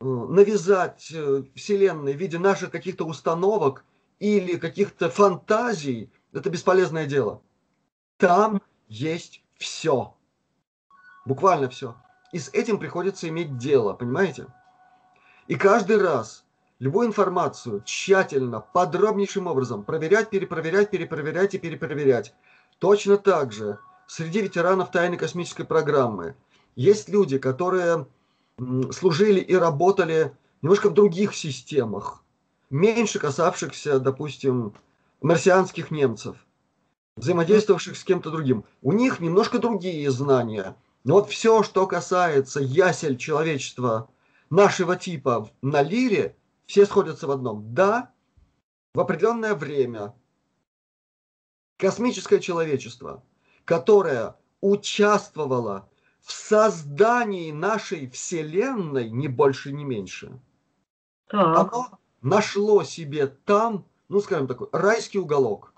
навязать 0.00 1.10
э, 1.12 1.44
Вселенной 1.54 2.14
в 2.14 2.16
виде 2.16 2.38
наших 2.38 2.70
каких-то 2.70 3.04
установок 3.04 3.84
или 4.18 4.56
каких-то 4.56 5.10
фантазий– 5.10 6.10
это 6.32 6.50
бесполезное 6.50 7.06
дело. 7.06 7.40
Там 8.16 8.60
есть 8.88 9.42
все. 9.56 10.14
Буквально 11.24 11.68
все. 11.68 11.96
И 12.32 12.38
с 12.38 12.48
этим 12.48 12.78
приходится 12.78 13.28
иметь 13.28 13.56
дело, 13.56 13.92
понимаете? 13.92 14.46
И 15.46 15.56
каждый 15.56 15.98
раз 15.98 16.44
любую 16.78 17.08
информацию 17.08 17.82
тщательно, 17.84 18.60
подробнейшим 18.60 19.46
образом 19.46 19.84
проверять, 19.84 20.30
перепроверять, 20.30 20.90
перепроверять 20.90 21.54
и 21.54 21.58
перепроверять. 21.58 22.34
Точно 22.78 23.16
так 23.16 23.52
же 23.52 23.78
среди 24.06 24.42
ветеранов 24.42 24.90
тайной 24.90 25.16
космической 25.16 25.64
программы 25.64 26.34
есть 26.76 27.08
люди, 27.08 27.38
которые 27.38 28.06
служили 28.92 29.40
и 29.40 29.54
работали 29.54 30.36
немножко 30.62 30.90
в 30.90 30.94
других 30.94 31.34
системах, 31.34 32.22
меньше 32.70 33.18
касавшихся, 33.18 33.98
допустим, 34.00 34.74
марсианских 35.20 35.90
немцев, 35.90 36.36
взаимодействовавших 37.16 37.96
с 37.96 38.04
кем-то 38.04 38.30
другим. 38.30 38.64
У 38.82 38.92
них 38.92 39.20
немножко 39.20 39.58
другие 39.58 40.10
знания. 40.10 40.76
Но 41.04 41.14
вот 41.14 41.30
все, 41.30 41.62
что 41.62 41.86
касается 41.86 42.60
ясель 42.60 43.16
человечества 43.16 44.08
нашего 44.50 44.96
типа 44.96 45.50
на 45.62 45.82
лире, 45.82 46.36
все 46.66 46.86
сходятся 46.86 47.26
в 47.26 47.30
одном. 47.30 47.74
Да, 47.74 48.12
в 48.94 49.00
определенное 49.00 49.54
время 49.54 50.14
космическое 51.76 52.40
человечество, 52.40 53.22
которое 53.64 54.36
участвовало 54.60 55.88
в 56.20 56.32
создании 56.32 57.52
нашей 57.52 58.08
Вселенной, 58.08 59.10
ни 59.10 59.28
больше, 59.28 59.72
ни 59.72 59.84
меньше, 59.84 60.40
так. 61.26 61.58
оно 61.58 61.98
нашло 62.22 62.82
себе 62.82 63.26
там 63.26 63.84
ну, 64.08 64.20
скажем 64.20 64.46
такой, 64.46 64.68
райский 64.72 65.18
уголок. 65.18 65.73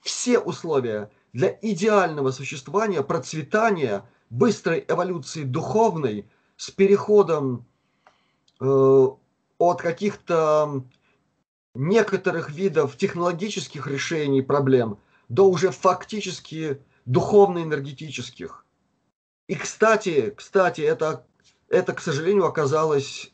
Все 0.00 0.38
условия 0.38 1.10
для 1.32 1.56
идеального 1.62 2.30
существования, 2.30 3.02
процветания, 3.02 4.04
быстрой 4.30 4.84
эволюции 4.86 5.44
духовной 5.44 6.28
с 6.56 6.70
переходом 6.70 7.66
э, 8.60 9.06
от 9.58 9.82
каких-то 9.82 10.84
некоторых 11.74 12.50
видов 12.50 12.96
технологических 12.96 13.86
решений 13.86 14.42
проблем 14.42 14.98
до 15.28 15.48
уже 15.48 15.70
фактически 15.70 16.82
духовно-энергетических. 17.04 18.64
И, 19.48 19.54
кстати, 19.54 20.32
кстати, 20.36 20.80
это, 20.80 21.26
это, 21.68 21.92
к 21.92 22.00
сожалению, 22.00 22.46
оказалось 22.46 23.32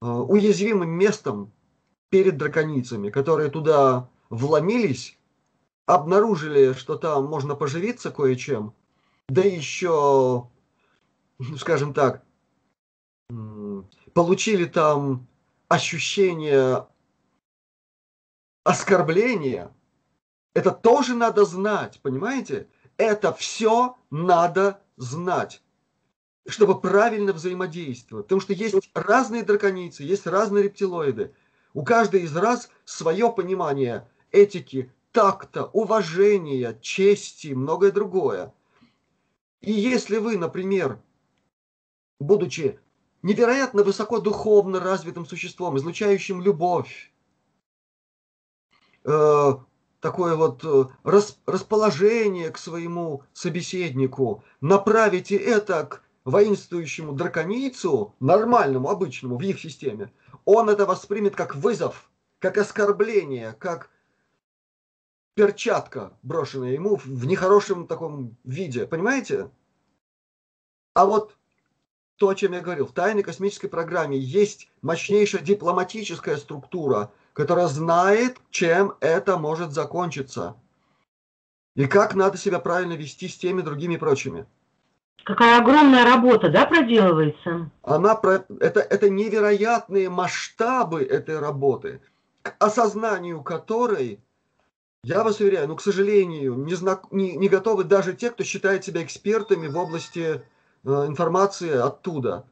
э, 0.00 0.06
уязвимым 0.06 0.90
местом 0.90 1.52
перед 2.08 2.36
драконицами, 2.36 3.10
которые 3.10 3.50
туда 3.50 4.08
вломились, 4.30 5.18
обнаружили, 5.86 6.72
что 6.72 6.96
там 6.96 7.26
можно 7.26 7.54
поживиться 7.54 8.10
кое-чем, 8.10 8.74
да 9.28 9.42
еще, 9.42 10.48
скажем 11.58 11.94
так, 11.94 12.22
получили 14.12 14.64
там 14.64 15.26
ощущение 15.68 16.86
оскорбления. 18.64 19.74
Это 20.54 20.70
тоже 20.70 21.14
надо 21.14 21.44
знать, 21.44 22.00
понимаете? 22.02 22.68
Это 22.96 23.32
все 23.32 23.96
надо 24.10 24.80
знать, 24.96 25.62
чтобы 26.46 26.80
правильно 26.80 27.32
взаимодействовать. 27.32 28.26
Потому 28.26 28.40
что 28.40 28.52
есть 28.52 28.90
разные 28.94 29.42
драконицы, 29.42 30.04
есть 30.04 30.26
разные 30.26 30.64
рептилоиды. 30.64 31.34
У 31.72 31.82
каждой 31.82 32.22
из 32.22 32.36
раз 32.36 32.70
свое 32.84 33.32
понимание 33.32 34.08
этики, 34.30 34.92
такта, 35.14 35.66
уважения, 35.66 36.76
чести 36.82 37.54
многое 37.54 37.92
другое. 37.92 38.52
И 39.62 39.72
если 39.72 40.18
вы, 40.18 40.36
например, 40.36 41.00
будучи 42.18 42.80
невероятно 43.22 43.84
высоко 43.84 44.18
духовно 44.18 44.80
развитым 44.80 45.24
существом, 45.24 45.78
излучающим 45.78 46.42
любовь, 46.42 47.12
э, 49.04 49.52
такое 50.00 50.34
вот 50.34 50.64
э, 50.64 50.86
рас, 51.04 51.38
расположение 51.46 52.50
к 52.50 52.58
своему 52.58 53.22
собеседнику, 53.32 54.42
направите 54.60 55.36
это 55.36 55.86
к 55.86 56.02
воинствующему 56.24 57.12
драконицу, 57.12 58.16
нормальному, 58.18 58.90
обычному, 58.90 59.38
в 59.38 59.42
их 59.42 59.60
системе, 59.60 60.12
он 60.44 60.68
это 60.68 60.86
воспримет 60.86 61.36
как 61.36 61.54
вызов, 61.54 62.10
как 62.40 62.58
оскорбление, 62.58 63.52
как 63.60 63.90
перчатка, 65.34 66.12
брошенная 66.22 66.72
ему 66.72 66.96
в 66.96 67.26
нехорошем 67.26 67.86
таком 67.86 68.36
виде. 68.44 68.86
Понимаете? 68.86 69.50
А 70.94 71.06
вот 71.06 71.36
то, 72.16 72.28
о 72.28 72.34
чем 72.34 72.52
я 72.52 72.60
говорил, 72.60 72.86
в 72.86 72.92
тайной 72.92 73.22
космической 73.22 73.68
программе 73.68 74.16
есть 74.16 74.70
мощнейшая 74.82 75.42
дипломатическая 75.42 76.36
структура, 76.36 77.10
которая 77.32 77.66
знает, 77.66 78.38
чем 78.50 78.94
это 79.00 79.36
может 79.36 79.72
закончиться. 79.72 80.56
И 81.74 81.86
как 81.86 82.14
надо 82.14 82.38
себя 82.38 82.60
правильно 82.60 82.92
вести 82.92 83.28
с 83.28 83.36
теми 83.36 83.60
другими 83.60 83.96
прочими. 83.96 84.46
Какая 85.24 85.58
огромная 85.60 86.04
работа, 86.04 86.50
да, 86.50 86.66
проделывается? 86.66 87.70
Она, 87.82 88.20
это, 88.60 88.80
это 88.80 89.10
невероятные 89.10 90.10
масштабы 90.10 91.02
этой 91.02 91.40
работы, 91.40 92.00
к 92.42 92.54
осознанию 92.60 93.42
которой, 93.42 94.20
я 95.04 95.22
вас 95.22 95.38
уверяю, 95.40 95.68
ну, 95.68 95.76
к 95.76 95.82
сожалению, 95.82 96.54
не, 96.54 96.74
знак, 96.74 97.12
не, 97.12 97.36
не 97.36 97.48
готовы 97.48 97.84
даже 97.84 98.14
те, 98.14 98.30
кто 98.30 98.42
считает 98.42 98.84
себя 98.84 99.02
экспертами 99.02 99.66
в 99.66 99.76
области 99.76 100.42
э, 100.84 101.06
информации 101.06 101.70
оттуда. 101.70 102.46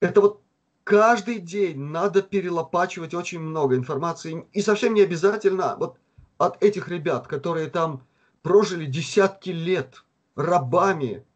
Это 0.00 0.20
вот 0.22 0.42
каждый 0.84 1.38
день 1.38 1.78
надо 1.78 2.22
перелопачивать 2.22 3.12
очень 3.12 3.40
много 3.40 3.76
информации. 3.76 4.46
И 4.52 4.62
совсем 4.62 4.94
не 4.94 5.02
обязательно 5.02 5.76
вот 5.78 5.98
от 6.38 6.62
этих 6.62 6.88
ребят, 6.88 7.26
которые 7.26 7.68
там 7.68 8.06
прожили 8.42 8.86
десятки 8.86 9.50
лет 9.50 10.04
рабами, 10.36 11.26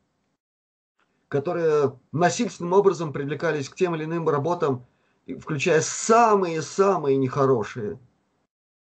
которые 1.28 1.98
насильственным 2.12 2.72
образом 2.72 3.12
привлекались 3.12 3.68
к 3.68 3.76
тем 3.76 3.94
или 3.94 4.04
иным 4.04 4.28
работам, 4.28 4.86
включая 5.38 5.82
самые-самые 5.82 7.16
нехорошие. 7.16 7.98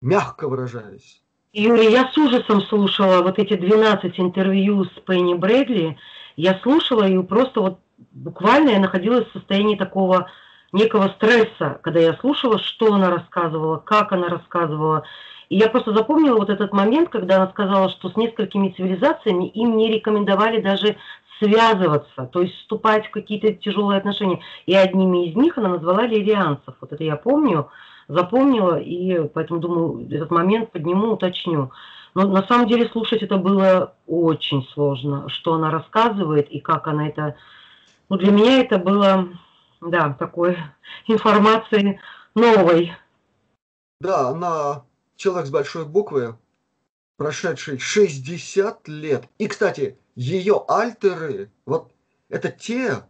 Мягко 0.01 0.47
выражаясь. 0.47 1.21
Юрий, 1.51 1.91
я 1.91 2.11
с 2.11 2.17
ужасом 2.17 2.61
слушала 2.61 3.21
вот 3.23 3.39
эти 3.39 3.55
12 3.55 4.19
интервью 4.19 4.85
с 4.85 4.91
Пенни 5.05 5.33
Брэдли. 5.33 5.97
Я 6.35 6.59
слушала 6.61 7.07
и 7.07 7.21
просто 7.23 7.61
вот 7.61 7.79
буквально 8.11 8.69
я 8.69 8.79
находилась 8.79 9.27
в 9.27 9.33
состоянии 9.33 9.75
такого 9.75 10.29
некого 10.71 11.09
стресса, 11.17 11.79
когда 11.81 11.99
я 11.99 12.13
слушала, 12.17 12.59
что 12.59 12.93
она 12.93 13.09
рассказывала, 13.09 13.77
как 13.77 14.11
она 14.11 14.29
рассказывала. 14.29 15.03
И 15.49 15.57
я 15.57 15.67
просто 15.69 15.93
запомнила 15.93 16.37
вот 16.37 16.51
этот 16.51 16.71
момент, 16.71 17.09
когда 17.09 17.37
она 17.37 17.49
сказала, 17.49 17.89
что 17.89 18.09
с 18.09 18.15
несколькими 18.15 18.69
цивилизациями 18.69 19.47
им 19.49 19.75
не 19.77 19.91
рекомендовали 19.91 20.61
даже 20.61 20.97
связываться, 21.39 22.29
то 22.31 22.41
есть 22.41 22.53
вступать 22.57 23.07
в 23.07 23.11
какие-то 23.11 23.53
тяжелые 23.53 23.97
отношения. 23.97 24.41
И 24.65 24.75
одними 24.75 25.29
из 25.29 25.35
них 25.35 25.57
она 25.57 25.69
назвала 25.69 26.05
лирианцев. 26.05 26.75
Вот 26.79 26.91
это 26.91 27.03
я 27.03 27.15
помню, 27.15 27.69
запомнила, 28.09 28.79
и 28.79 29.27
поэтому 29.29 29.59
думаю, 29.59 30.07
этот 30.11 30.31
момент 30.31 30.71
подниму, 30.71 31.13
уточню. 31.13 31.71
Но 32.15 32.27
на 32.27 32.45
самом 32.47 32.67
деле 32.67 32.89
слушать 32.89 33.21
это 33.21 33.37
было 33.37 33.95
очень 34.07 34.67
сложно, 34.73 35.29
что 35.29 35.53
она 35.53 35.71
рассказывает 35.71 36.49
и 36.49 36.59
как 36.59 36.87
она 36.87 37.07
это... 37.07 37.37
Ну, 38.09 38.17
для 38.17 38.31
меня 38.31 38.61
это 38.61 38.79
было, 38.79 39.29
да, 39.79 40.13
такой 40.17 40.57
информации 41.07 42.01
новой. 42.33 42.91
Да, 44.01 44.29
она 44.29 44.83
человек 45.15 45.45
с 45.45 45.51
большой 45.51 45.85
буквы, 45.85 46.35
прошедший 47.17 47.77
60 47.77 48.87
лет. 48.87 49.25
И, 49.37 49.47
кстати, 49.47 49.99
ее 50.15 50.63
альтеры, 50.67 51.51
вот 51.67 51.91
это 52.27 52.49
те, 52.49 53.03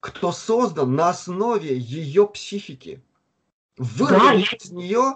кто 0.00 0.32
создан 0.32 0.94
на 0.94 1.10
основе 1.10 1.76
ее 1.76 2.26
психики. 2.26 3.02
Вырвали 3.78 4.44
да, 4.50 4.56
из 4.56 4.70
нее... 4.70 5.14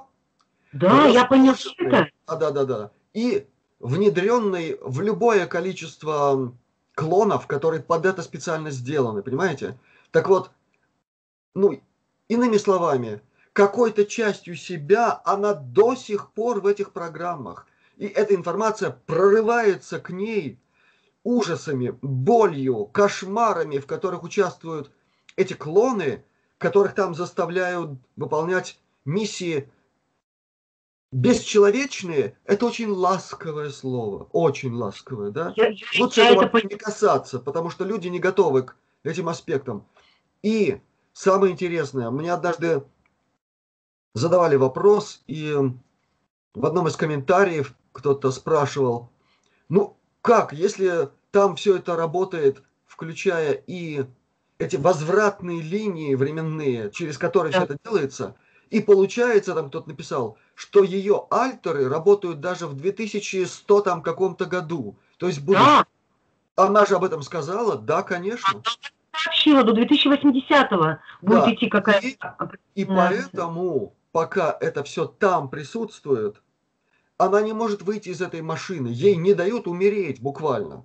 Да, 0.73 1.07
я 1.07 1.27
понял 1.27 1.55
это. 1.79 2.09
Да, 2.27 2.37
да, 2.37 2.51
да, 2.51 2.65
да. 2.65 2.91
И 3.13 3.47
внедренный 3.81 4.79
в 4.81 5.01
любое 5.01 5.47
количество 5.47 6.55
клонов, 6.95 7.47
которые 7.47 7.83
под 7.83 8.07
это 8.07 8.23
специально 8.23 8.71
сделаны, 8.71 9.23
понимаете? 9.23 9.79
Так 10.13 10.29
вот, 10.29 10.51
ну, 11.55 11.81
иными 12.29 12.57
словами, 12.57 13.21
какой-то 13.53 14.07
частью 14.07 14.57
себя 14.57 15.21
она 15.25 15.53
до 15.53 15.95
сих 15.95 16.31
пор 16.33 16.61
в 16.61 16.67
этих 16.67 16.93
программах. 16.93 17.67
И 17.97 18.07
эта 18.07 18.35
информация 18.35 18.99
прорывается 19.07 20.01
к 20.01 20.11
ней 20.11 20.59
ужасами, 21.25 21.97
болью, 22.01 22.87
кошмарами, 22.87 23.79
в 23.79 23.87
которых 23.87 24.23
участвуют 24.23 24.91
эти 25.37 25.53
клоны, 25.53 26.25
которых 26.63 26.95
там 26.95 27.15
заставляют 27.15 27.91
выполнять 28.17 28.79
миссии 29.05 29.69
бесчеловечные, 31.11 32.39
это 32.47 32.67
очень 32.67 32.89
ласковое 32.89 33.71
слово, 33.71 34.29
очень 34.33 34.73
ласковое, 34.73 35.31
да? 35.31 35.53
Я, 35.57 35.73
Лучше 35.99 36.21
я 36.21 36.31
этого 36.31 36.59
это... 36.59 36.67
не 36.67 36.77
касаться, 36.77 37.39
потому 37.39 37.69
что 37.69 37.85
люди 37.85 38.09
не 38.09 38.19
готовы 38.19 38.63
к 38.63 38.77
этим 39.03 39.29
аспектам. 39.29 39.87
И 40.43 40.81
самое 41.13 41.53
интересное, 41.53 42.11
мне 42.11 42.33
однажды 42.33 42.83
задавали 44.15 44.57
вопрос, 44.57 45.23
и 45.27 45.55
в 46.55 46.67
одном 46.67 46.89
из 46.89 46.97
комментариев 46.97 47.75
кто-то 47.93 48.31
спрашивал, 48.31 49.11
ну, 49.69 49.97
как, 50.23 50.55
если 50.55 51.11
там 51.31 51.57
все 51.57 51.77
это 51.77 51.97
работает, 51.97 52.63
включая 52.87 53.53
и 53.53 54.07
эти 54.63 54.77
возвратные 54.77 55.61
линии 55.61 56.15
временные, 56.15 56.91
через 56.91 57.19
которые 57.19 57.53
да. 57.53 57.59
все 57.59 57.75
это 57.75 57.79
делается, 57.85 58.37
и 58.71 58.81
получается, 58.81 59.55
там 59.55 59.69
кто-то 59.69 59.89
написал, 59.89 60.39
что 60.55 60.83
ее 60.83 61.27
альтеры 61.31 61.89
работают 61.89 62.41
даже 62.41 62.67
в 62.67 62.75
2100 62.75 63.81
там 63.83 64.03
каком-то 64.03 64.47
году. 64.47 64.97
То 65.19 65.27
есть 65.27 65.43
будут... 65.43 65.61
Да. 65.61 65.87
Она 66.55 66.87
же 66.87 66.95
об 66.95 67.05
этом 67.05 67.23
сказала, 67.23 67.77
да, 67.77 68.03
конечно. 68.03 68.63
Сообщила, 69.15 69.63
до 69.63 69.73
2080-го 69.73 70.99
будет 71.21 71.45
да. 71.45 71.55
идти 71.55 71.69
какая-то... 71.69 72.37
И, 72.75 72.83
и 72.83 72.85
поэтому, 72.85 73.95
пока 74.11 74.57
это 74.61 74.85
все 74.85 75.07
там 75.07 75.51
присутствует, 75.51 76.41
она 77.19 77.43
не 77.43 77.53
может 77.53 77.83
выйти 77.83 78.09
из 78.09 78.23
этой 78.23 78.43
машины. 78.43 78.89
Ей 78.89 79.17
не 79.17 79.35
дают 79.35 79.67
умереть 79.67 80.21
буквально. 80.21 80.85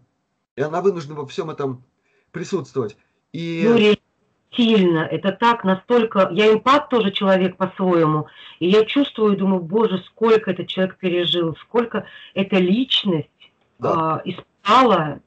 И 0.56 0.62
она 0.62 0.82
вынуждена 0.82 1.16
во 1.16 1.26
всем 1.26 1.50
этом 1.50 1.84
присутствовать. 2.32 2.98
И... 3.32 3.62
Юрий, 3.62 4.02
сильно, 4.52 5.00
это 5.00 5.32
так, 5.32 5.64
настолько... 5.64 6.30
Я 6.32 6.54
эмпат 6.54 6.90
тоже 6.90 7.12
человек 7.12 7.58
по-своему. 7.58 8.28
И 8.60 8.70
я 8.70 8.86
чувствую, 8.86 9.38
думаю, 9.38 9.62
боже, 9.62 10.04
сколько 10.08 10.52
этот 10.52 10.68
человек 10.68 10.98
пережил, 10.98 11.56
сколько 11.62 12.06
эта 12.34 12.58
личность 12.58 13.30
да. 13.80 14.16
а, 14.16 14.22
испытала. 14.26 15.20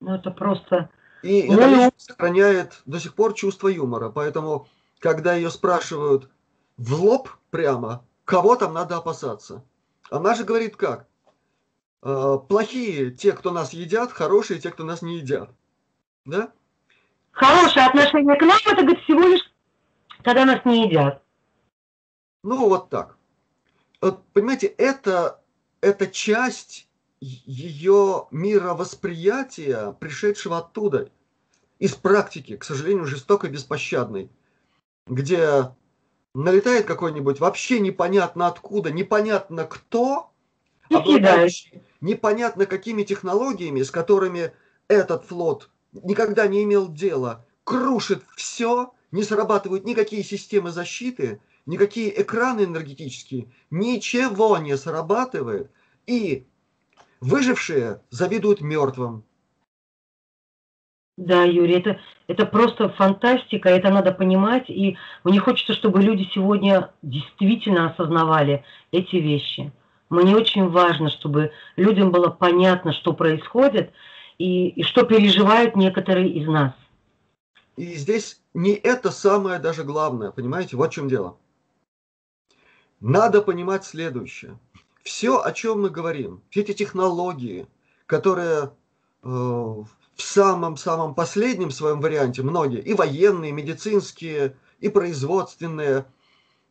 Ну, 0.00 0.14
это 0.14 0.30
просто... 0.30 0.90
И 1.22 1.44
ну, 1.48 1.54
эта 1.54 1.68
личность 1.68 2.00
сохраняет 2.00 2.82
до 2.84 3.00
сих 3.00 3.14
пор 3.14 3.32
чувство 3.34 3.68
юмора. 3.68 4.10
Поэтому, 4.10 4.68
когда 4.98 5.34
ее 5.34 5.50
спрашивают 5.50 6.28
в 6.76 6.94
лоб 6.94 7.30
прямо, 7.50 8.04
кого 8.24 8.56
там 8.56 8.74
надо 8.74 8.96
опасаться, 8.96 9.64
она 10.10 10.34
же 10.34 10.44
говорит 10.44 10.76
как? 10.76 11.06
Э, 12.02 12.38
плохие 12.46 13.10
те, 13.10 13.32
кто 13.32 13.50
нас 13.50 13.72
едят, 13.72 14.12
хорошие 14.12 14.60
те, 14.60 14.70
кто 14.70 14.84
нас 14.84 15.00
не 15.00 15.16
едят. 15.18 15.50
Да? 16.26 16.52
Хорошее 17.34 17.86
отношение 17.86 18.36
к 18.36 18.42
нам, 18.42 18.58
это, 18.64 18.82
говорит, 18.82 19.02
всего 19.04 19.26
лишь, 19.26 19.52
когда 20.22 20.44
нас 20.44 20.64
не 20.64 20.86
едят. 20.86 21.22
Ну, 22.44 22.68
вот 22.68 22.90
так. 22.90 23.16
Вот, 24.00 24.24
понимаете, 24.32 24.68
это, 24.68 25.42
это 25.80 26.06
часть 26.06 26.88
ее 27.20 28.28
мировосприятия, 28.30 29.92
пришедшего 29.92 30.58
оттуда, 30.58 31.10
из 31.78 31.94
практики, 31.94 32.56
к 32.56 32.64
сожалению, 32.64 33.06
жестокой, 33.06 33.50
беспощадной, 33.50 34.30
где 35.06 35.74
налетает 36.34 36.86
какой-нибудь 36.86 37.40
вообще 37.40 37.80
непонятно 37.80 38.46
откуда, 38.46 38.92
непонятно 38.92 39.64
кто, 39.64 40.30
обладающий 40.88 41.82
непонятно 42.00 42.66
какими 42.66 43.02
технологиями, 43.02 43.82
с 43.82 43.90
которыми 43.90 44.52
этот 44.88 45.24
флот 45.24 45.70
никогда 46.02 46.46
не 46.46 46.64
имел 46.64 46.88
дела, 46.88 47.44
крушит 47.64 48.22
все, 48.36 48.92
не 49.12 49.22
срабатывают 49.22 49.84
никакие 49.84 50.22
системы 50.22 50.70
защиты, 50.70 51.40
никакие 51.66 52.20
экраны 52.20 52.64
энергетические, 52.64 53.46
ничего 53.70 54.58
не 54.58 54.76
срабатывает, 54.76 55.70
и 56.06 56.46
выжившие 57.20 58.02
завидуют 58.10 58.60
мертвым. 58.60 59.24
Да, 61.16 61.44
Юрий, 61.44 61.76
это, 61.76 62.00
это 62.26 62.44
просто 62.44 62.88
фантастика, 62.88 63.68
это 63.68 63.88
надо 63.90 64.10
понимать, 64.10 64.68
и 64.68 64.98
мне 65.22 65.38
хочется, 65.38 65.72
чтобы 65.72 66.02
люди 66.02 66.28
сегодня 66.34 66.90
действительно 67.02 67.90
осознавали 67.90 68.64
эти 68.90 69.16
вещи. 69.16 69.72
Мне 70.10 70.34
очень 70.34 70.68
важно, 70.68 71.10
чтобы 71.10 71.52
людям 71.76 72.10
было 72.10 72.30
понятно, 72.30 72.92
что 72.92 73.12
происходит, 73.12 73.92
и, 74.38 74.68
и 74.68 74.82
что 74.82 75.04
переживают 75.04 75.76
некоторые 75.76 76.28
из 76.28 76.46
нас. 76.46 76.72
И 77.76 77.94
здесь 77.94 78.40
не 78.52 78.74
это 78.74 79.10
самое 79.10 79.58
даже 79.58 79.84
главное, 79.84 80.30
понимаете, 80.30 80.76
вот 80.76 80.90
в 80.90 80.94
чем 80.94 81.08
дело. 81.08 81.36
Надо 83.00 83.42
понимать 83.42 83.84
следующее. 83.84 84.58
Все, 85.02 85.42
о 85.42 85.52
чем 85.52 85.82
мы 85.82 85.90
говорим, 85.90 86.42
все 86.50 86.60
эти 86.60 86.72
технологии, 86.72 87.66
которые 88.06 88.70
э, 89.22 89.28
в 89.28 89.86
самом-самом 90.16 91.14
последнем 91.14 91.70
своем 91.70 92.00
варианте 92.00 92.42
многие, 92.42 92.80
и 92.80 92.94
военные, 92.94 93.50
и 93.50 93.54
медицинские, 93.54 94.56
и 94.80 94.88
производственные, 94.88 96.06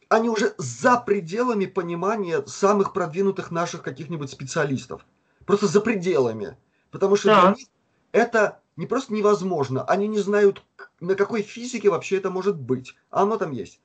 они 0.10 0.30
уже 0.30 0.54
за 0.58 0.98
пределами 0.98 1.66
понимания 1.66 2.44
самых 2.46 2.94
продвинутых 2.94 3.52
наших 3.52 3.84
каких-нибудь 3.84 4.32
специалистов. 4.32 5.06
Просто 5.46 5.68
за 5.68 5.82
пределами. 5.82 6.58
Потому 6.94 7.16
что 7.16 7.30
да. 7.30 7.42
для 7.42 7.56
них 7.56 7.68
это 8.12 8.62
не 8.78 8.86
просто 8.86 9.14
невозможно, 9.14 9.84
они 9.84 10.08
не 10.08 10.20
знают, 10.20 10.64
на 11.00 11.16
какой 11.16 11.42
физике 11.42 11.90
вообще 11.90 12.18
это 12.18 12.30
может 12.30 12.56
быть. 12.56 12.96
А 13.10 13.24
оно 13.24 13.38
там 13.38 13.52
есть. 13.52 13.82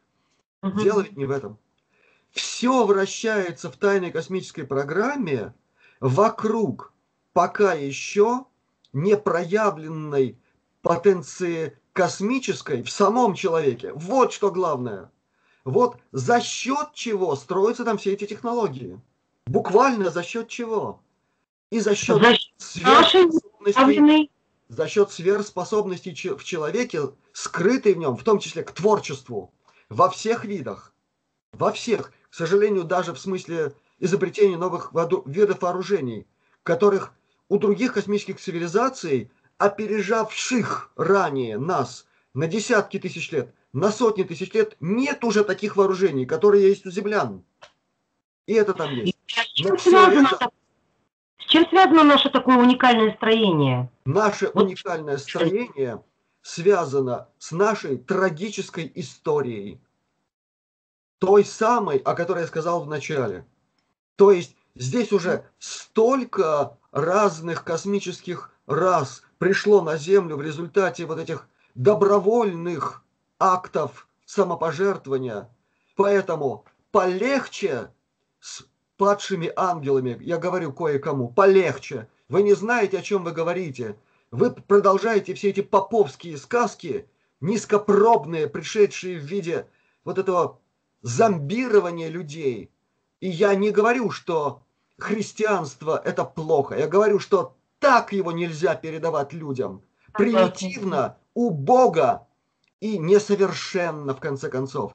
Угу. 0.62 0.82
Дело 0.82 1.00
ведь 1.00 1.16
не 1.16 1.24
в 1.24 1.30
этом. 1.30 1.58
Все 2.30 2.84
вращается 2.84 3.70
в 3.70 3.76
тайной 3.78 4.12
космической 4.12 4.64
программе 4.64 5.54
вокруг 6.00 6.92
пока 7.32 7.72
еще 7.72 8.44
непроявленной 8.92 10.38
потенции 10.82 11.78
космической 11.94 12.82
в 12.82 12.90
самом 12.90 13.34
человеке. 13.34 13.92
Вот 13.94 14.34
что 14.34 14.50
главное. 14.50 15.10
Вот 15.64 15.96
за 16.12 16.42
счет 16.42 16.92
чего 16.92 17.34
строятся 17.36 17.86
там 17.86 17.96
все 17.96 18.12
эти 18.12 18.26
технологии. 18.26 19.00
Буквально 19.46 20.10
за 20.10 20.22
счет 20.22 20.48
чего? 20.48 21.00
И 21.70 21.80
за 21.80 21.94
счет 21.94 22.22
сверхспособностей, 22.56 24.30
за 24.68 24.88
счет 24.88 25.10
сверхспособностей 25.10 26.34
в 26.34 26.44
человеке, 26.44 27.00
скрытой 27.32 27.94
в 27.94 27.98
нем, 27.98 28.16
в 28.16 28.24
том 28.24 28.38
числе 28.38 28.62
к 28.62 28.72
творчеству, 28.72 29.52
во 29.88 30.08
всех 30.08 30.44
видах. 30.44 30.94
Во 31.52 31.72
всех. 31.72 32.12
К 32.30 32.34
сожалению, 32.34 32.84
даже 32.84 33.12
в 33.12 33.18
смысле 33.18 33.72
изобретение 33.98 34.58
новых 34.58 34.92
видов 35.26 35.62
вооружений, 35.62 36.26
которых 36.62 37.12
у 37.48 37.58
других 37.58 37.94
космических 37.94 38.38
цивилизаций, 38.40 39.30
опережавших 39.56 40.92
ранее 40.96 41.58
нас 41.58 42.06
на 42.34 42.46
десятки 42.46 42.98
тысяч 42.98 43.30
лет, 43.32 43.54
на 43.72 43.90
сотни 43.90 44.22
тысяч 44.22 44.52
лет, 44.52 44.76
нет 44.80 45.24
уже 45.24 45.44
таких 45.44 45.76
вооружений, 45.76 46.26
которые 46.26 46.68
есть 46.68 46.86
у 46.86 46.90
землян. 46.90 47.42
И 48.46 48.54
это 48.54 48.74
там 48.74 48.90
есть. 48.90 49.16
Это... 49.64 50.50
с 51.38 51.44
чем 51.46 51.68
связано 51.68 52.04
наше 52.04 52.30
такое 52.30 52.56
уникальное 52.56 53.14
строение? 53.14 53.90
Наше 54.04 54.50
вот. 54.52 54.64
уникальное 54.64 55.16
строение 55.18 56.02
связано 56.42 57.28
с 57.38 57.52
нашей 57.52 57.98
трагической 57.98 58.90
историей. 58.94 59.80
Той 61.18 61.44
самой, 61.44 61.98
о 61.98 62.14
которой 62.14 62.40
я 62.40 62.46
сказал 62.46 62.84
в 62.84 62.88
начале. 62.88 63.44
То 64.16 64.30
есть 64.32 64.56
здесь 64.74 65.12
уже 65.12 65.44
столько 65.58 66.76
разных 66.92 67.64
космических 67.64 68.52
рас 68.66 69.22
пришло 69.38 69.80
на 69.82 69.96
Землю 69.96 70.36
в 70.36 70.42
результате 70.42 71.06
вот 71.06 71.18
этих 71.18 71.48
добровольных 71.74 73.04
актов 73.38 74.08
самопожертвования. 74.24 75.48
Поэтому 75.96 76.64
полегче 76.90 77.92
с 78.40 78.64
падшими 78.98 79.50
ангелами, 79.56 80.18
я 80.20 80.36
говорю 80.36 80.72
кое-кому, 80.72 81.28
полегче. 81.28 82.08
Вы 82.28 82.42
не 82.42 82.52
знаете, 82.52 82.98
о 82.98 83.02
чем 83.02 83.24
вы 83.24 83.32
говорите. 83.32 83.96
Вы 84.30 84.50
продолжаете 84.50 85.32
все 85.32 85.50
эти 85.50 85.62
поповские 85.62 86.36
сказки, 86.36 87.08
низкопробные, 87.40 88.48
пришедшие 88.48 89.18
в 89.18 89.22
виде 89.22 89.66
вот 90.04 90.18
этого 90.18 90.58
зомбирования 91.00 92.08
людей. 92.08 92.70
И 93.20 93.28
я 93.28 93.54
не 93.54 93.70
говорю, 93.70 94.10
что 94.10 94.62
христианство 94.98 96.00
это 96.04 96.24
плохо. 96.24 96.76
Я 96.76 96.88
говорю, 96.88 97.20
что 97.20 97.56
так 97.78 98.12
его 98.12 98.32
нельзя 98.32 98.74
передавать 98.74 99.32
людям. 99.32 99.82
Примитивно, 100.12 101.16
убого 101.34 102.26
и 102.80 102.98
несовершенно, 102.98 104.14
в 104.14 104.20
конце 104.20 104.50
концов. 104.50 104.92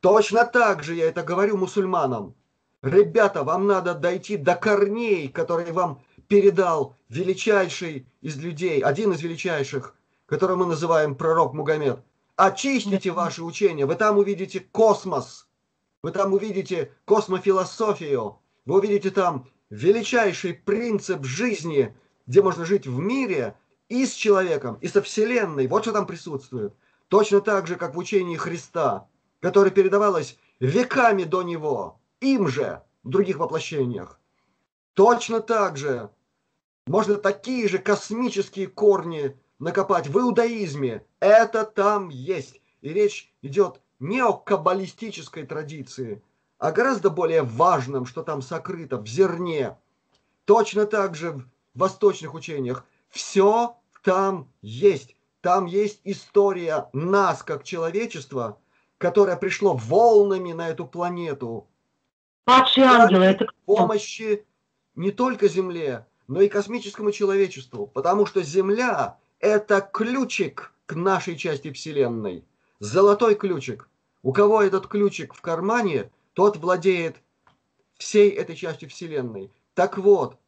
Точно 0.00 0.44
так 0.44 0.82
же 0.82 0.94
я 0.94 1.06
это 1.06 1.22
говорю 1.22 1.56
мусульманам. 1.56 2.34
Ребята, 2.86 3.42
вам 3.42 3.66
надо 3.66 3.94
дойти 3.94 4.36
до 4.36 4.54
корней, 4.54 5.28
которые 5.28 5.72
вам 5.72 6.00
передал 6.28 6.94
величайший 7.08 8.06
из 8.20 8.36
людей, 8.36 8.80
один 8.80 9.10
из 9.10 9.20
величайших, 9.22 9.96
которого 10.24 10.58
мы 10.58 10.66
называем 10.66 11.16
пророк 11.16 11.52
Мугаммед. 11.52 11.98
Очистите 12.36 13.10
ваши 13.10 13.42
учения, 13.42 13.86
вы 13.86 13.96
там 13.96 14.18
увидите 14.18 14.60
космос, 14.60 15.48
вы 16.04 16.12
там 16.12 16.32
увидите 16.32 16.92
космофилософию, 17.06 18.38
вы 18.66 18.78
увидите 18.78 19.10
там 19.10 19.48
величайший 19.68 20.54
принцип 20.54 21.24
жизни, 21.24 21.92
где 22.28 22.40
можно 22.40 22.64
жить 22.64 22.86
в 22.86 23.00
мире 23.00 23.56
и 23.88 24.06
с 24.06 24.12
человеком, 24.12 24.78
и 24.80 24.86
со 24.86 25.02
Вселенной. 25.02 25.66
Вот 25.66 25.82
что 25.82 25.90
там 25.90 26.06
присутствует. 26.06 26.72
Точно 27.08 27.40
так 27.40 27.66
же, 27.66 27.74
как 27.74 27.96
в 27.96 27.98
учении 27.98 28.36
Христа, 28.36 29.08
которое 29.40 29.72
передавалось 29.72 30.38
веками 30.60 31.24
до 31.24 31.42
него, 31.42 31.98
им 32.20 32.48
же, 32.48 32.82
в 33.02 33.10
других 33.10 33.38
воплощениях. 33.38 34.20
Точно 34.94 35.40
так 35.40 35.76
же 35.76 36.10
можно 36.86 37.16
такие 37.16 37.68
же 37.68 37.78
космические 37.78 38.68
корни 38.68 39.36
накопать 39.58 40.06
в 40.06 40.18
иудаизме. 40.18 41.04
Это 41.20 41.64
там 41.64 42.08
есть. 42.08 42.60
И 42.80 42.90
речь 42.90 43.32
идет 43.42 43.80
не 43.98 44.20
о 44.20 44.32
каббалистической 44.32 45.44
традиции, 45.44 46.22
а 46.58 46.72
гораздо 46.72 47.10
более 47.10 47.42
важном, 47.42 48.06
что 48.06 48.22
там 48.22 48.42
сокрыто 48.42 48.98
в 48.98 49.06
зерне. 49.06 49.76
Точно 50.44 50.86
так 50.86 51.16
же 51.16 51.32
в 51.32 51.44
восточных 51.74 52.34
учениях. 52.34 52.84
Все 53.08 53.76
там 54.02 54.52
есть. 54.62 55.16
Там 55.40 55.66
есть 55.66 56.00
история 56.04 56.88
нас, 56.92 57.42
как 57.42 57.64
человечества, 57.64 58.58
которое 58.98 59.36
пришло 59.36 59.74
волнами 59.74 60.52
на 60.52 60.68
эту 60.68 60.86
планету. 60.86 61.68
Падшие 62.46 62.86
ангелы, 62.86 63.24
это 63.24 63.48
помощи 63.64 64.46
не 64.94 65.10
только 65.10 65.48
Земле, 65.48 66.06
но 66.28 66.40
и 66.40 66.48
космическому 66.48 67.10
человечеству, 67.10 67.88
потому 67.88 68.24
что 68.24 68.40
Земля– 68.44 69.18
это 69.40 69.80
ключик 69.80 70.72
к 70.86 70.94
нашей 70.94 71.36
части 71.36 71.72
Вселенной, 71.72 72.44
золотой 72.78 73.34
ключик. 73.34 73.88
У 74.22 74.32
кого 74.32 74.62
этот 74.62 74.86
ключик 74.86 75.34
в 75.34 75.40
кармане, 75.40 76.12
тот 76.34 76.56
владеет 76.56 77.16
всей 77.98 78.30
этой 78.30 78.54
частью 78.54 78.90
Вселенной. 78.90 79.50
Так 79.74 79.98
вот, 79.98 80.38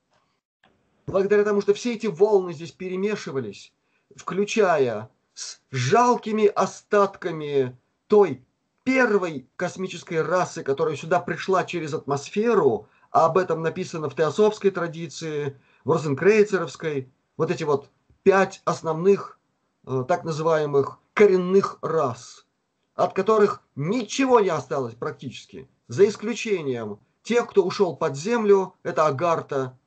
благодаря 1.05 1.43
тому, 1.43 1.63
что 1.63 1.75
все 1.75 1.95
эти 1.95 2.07
волны 2.07 2.53
здесь 2.53 2.71
перемешивались, 2.71 3.73
включая 4.15 5.11
с 5.35 5.61
жалкими 5.73 6.47
остатками 6.47 7.77
той 8.07 8.45
первой 8.89 9.47
космической 9.57 10.23
расы, 10.23 10.63
которая 10.63 10.97
сюда 10.97 11.21
пришла 11.21 11.65
через 11.65 11.93
атмосферу, 11.93 12.89
а 13.11 13.27
об 13.27 13.37
этом 13.37 13.61
написано 13.61 14.09
в 14.09 14.17
теософской 14.17 14.71
традиции, 14.71 15.61
в 15.85 15.91
розенкрейцеровской, 15.91 17.13
вот 17.37 17.51
эти 17.51 17.65
вот 17.65 17.91
пять 18.23 18.63
основных 18.65 19.39
э, 19.87 20.05
так 20.09 20.25
называемых 20.25 21.01
коренных 21.13 21.77
рас, 21.83 22.47
от 22.95 23.13
которых 23.13 23.63
ничего 23.77 24.41
не 24.41 24.49
осталось 24.49 24.95
практически, 24.95 25.69
за 25.89 26.09
исключением 26.09 26.99
тех, 27.23 27.47
кто 27.47 27.65
ушел 27.65 27.95
под 27.95 28.17
землю, 28.17 28.75
это 28.85 29.07
Агарта. 29.07 29.78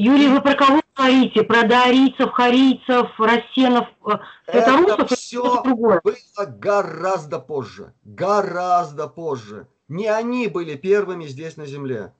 Юрий, 0.00 0.28
вы 0.28 0.40
про 0.40 0.54
кого 0.54 0.80
говорите? 0.94 1.42
Про 1.42 1.66
дарийцев, 1.66 2.30
харийцев, 2.30 3.18
рассенов, 3.18 3.88
э, 4.06 4.12
это 4.46 5.06
все 5.16 5.60
было 5.64 6.00
гораздо 6.46 7.40
позже, 7.40 7.92
гораздо 8.04 9.08
позже. 9.08 9.66
Не 9.88 10.06
они 10.06 10.46
были 10.46 10.76
первыми 10.76 11.26
здесь 11.26 11.56
на 11.56 11.66
земле. 11.66 12.14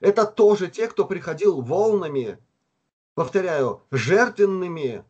Это 0.00 0.26
тоже 0.26 0.68
те, 0.68 0.88
кто 0.88 1.06
приходил 1.06 1.62
волнами, 1.62 2.36
повторяю, 3.14 3.80
жертвенными 3.90 5.02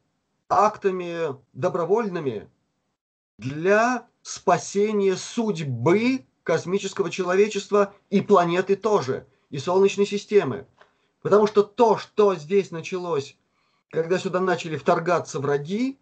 актами 0.48 1.34
добровольными 1.54 2.48
для 3.36 4.06
спасения 4.22 5.16
судьбы 5.16 6.24
космического 6.44 7.10
человечества 7.10 7.94
и 8.10 8.20
планеты 8.20 8.76
тоже, 8.76 9.26
и 9.50 9.58
Солнечной 9.58 10.06
системы. 10.06 10.68
Потому 11.22 11.46
что 11.46 11.62
то, 11.62 11.98
что 11.98 12.34
здесь 12.34 12.70
началось, 12.70 13.36
когда 13.90 14.18
сюда 14.18 14.40
начали 14.40 14.76
вторгаться 14.76 15.40
враги, 15.40 15.98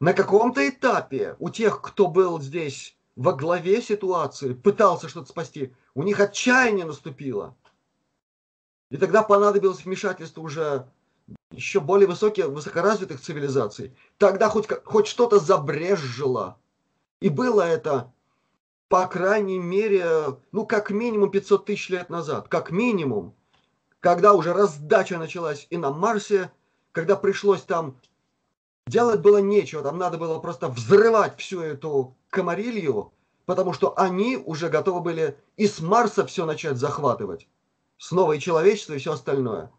на 0.00 0.14
каком-то 0.14 0.68
этапе 0.68 1.36
у 1.38 1.48
тех, 1.48 1.80
кто 1.80 2.08
был 2.08 2.40
здесь 2.40 2.96
во 3.14 3.32
главе 3.32 3.80
ситуации, 3.80 4.54
пытался 4.54 5.08
что-то 5.08 5.28
спасти, 5.28 5.72
у 5.94 6.02
них 6.02 6.18
отчаяние 6.18 6.86
наступило. 6.86 7.54
И 8.90 8.96
тогда 8.96 9.22
понадобилось 9.22 9.84
вмешательство 9.84 10.40
уже 10.40 10.88
еще 11.50 11.80
более 11.80 12.08
высоких, 12.08 12.46
высокоразвитых 12.46 13.20
цивилизаций. 13.20 13.96
Тогда 14.18 14.48
хоть, 14.48 14.68
хоть 14.84 15.06
что-то 15.06 15.38
забрежжило. 15.38 16.58
И 17.20 17.28
было 17.28 17.62
это, 17.62 18.12
по 18.88 19.06
крайней 19.06 19.58
мере, 19.58 20.36
ну, 20.50 20.66
как 20.66 20.90
минимум 20.90 21.30
500 21.30 21.64
тысяч 21.64 21.88
лет 21.88 22.10
назад. 22.10 22.48
Как 22.48 22.70
минимум. 22.70 23.34
Когда 24.02 24.32
уже 24.34 24.52
раздача 24.52 25.16
началась 25.16 25.68
и 25.70 25.76
на 25.76 25.92
Марсе, 25.92 26.50
когда 26.90 27.14
пришлось 27.14 27.62
там 27.62 27.96
делать 28.88 29.20
было 29.20 29.38
нечего, 29.38 29.80
там 29.80 29.96
надо 29.96 30.18
было 30.18 30.40
просто 30.40 30.66
взрывать 30.66 31.38
всю 31.38 31.60
эту 31.60 32.16
комарилью, 32.28 33.12
потому 33.46 33.72
что 33.72 33.96
они 33.96 34.36
уже 34.36 34.68
готовы 34.70 35.02
были 35.02 35.38
и 35.56 35.68
с 35.68 35.80
Марса 35.80 36.26
все 36.26 36.46
начать 36.46 36.78
захватывать. 36.78 37.46
Снова 37.96 38.32
и 38.32 38.40
человечество, 38.40 38.94
и 38.94 38.98
все 38.98 39.12
остальное. 39.12 39.70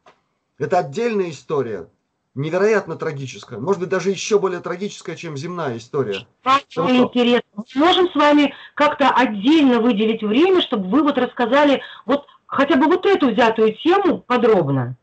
Это 0.57 0.77
отдельная 0.77 1.29
история, 1.29 1.89
невероятно 2.33 2.95
трагическая. 2.95 3.59
Может 3.59 3.81
быть, 3.81 3.89
даже 3.89 4.09
еще 4.09 4.39
более 4.39 4.61
трагическая, 4.61 5.17
чем 5.17 5.35
земная 5.35 5.75
история. 5.75 6.25
Что... 6.69 6.89
интересно. 6.89 7.65
Мы 7.75 7.85
можем 7.85 8.09
с 8.09 8.15
вами 8.15 8.53
как-то 8.75 9.09
отдельно 9.09 9.81
выделить 9.81 10.23
время, 10.23 10.61
чтобы 10.61 10.87
вы 10.87 11.03
вот 11.03 11.17
рассказали 11.17 11.81
вот 12.05 12.25
хотя 12.53 12.75
бы 12.75 12.85
вот 12.85 13.05
эту 13.05 13.31
взятую 13.31 13.73
тему 13.75 14.19
подробно. 14.19 14.95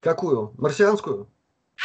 Какую? 0.00 0.52
Марсианскую? 0.58 1.26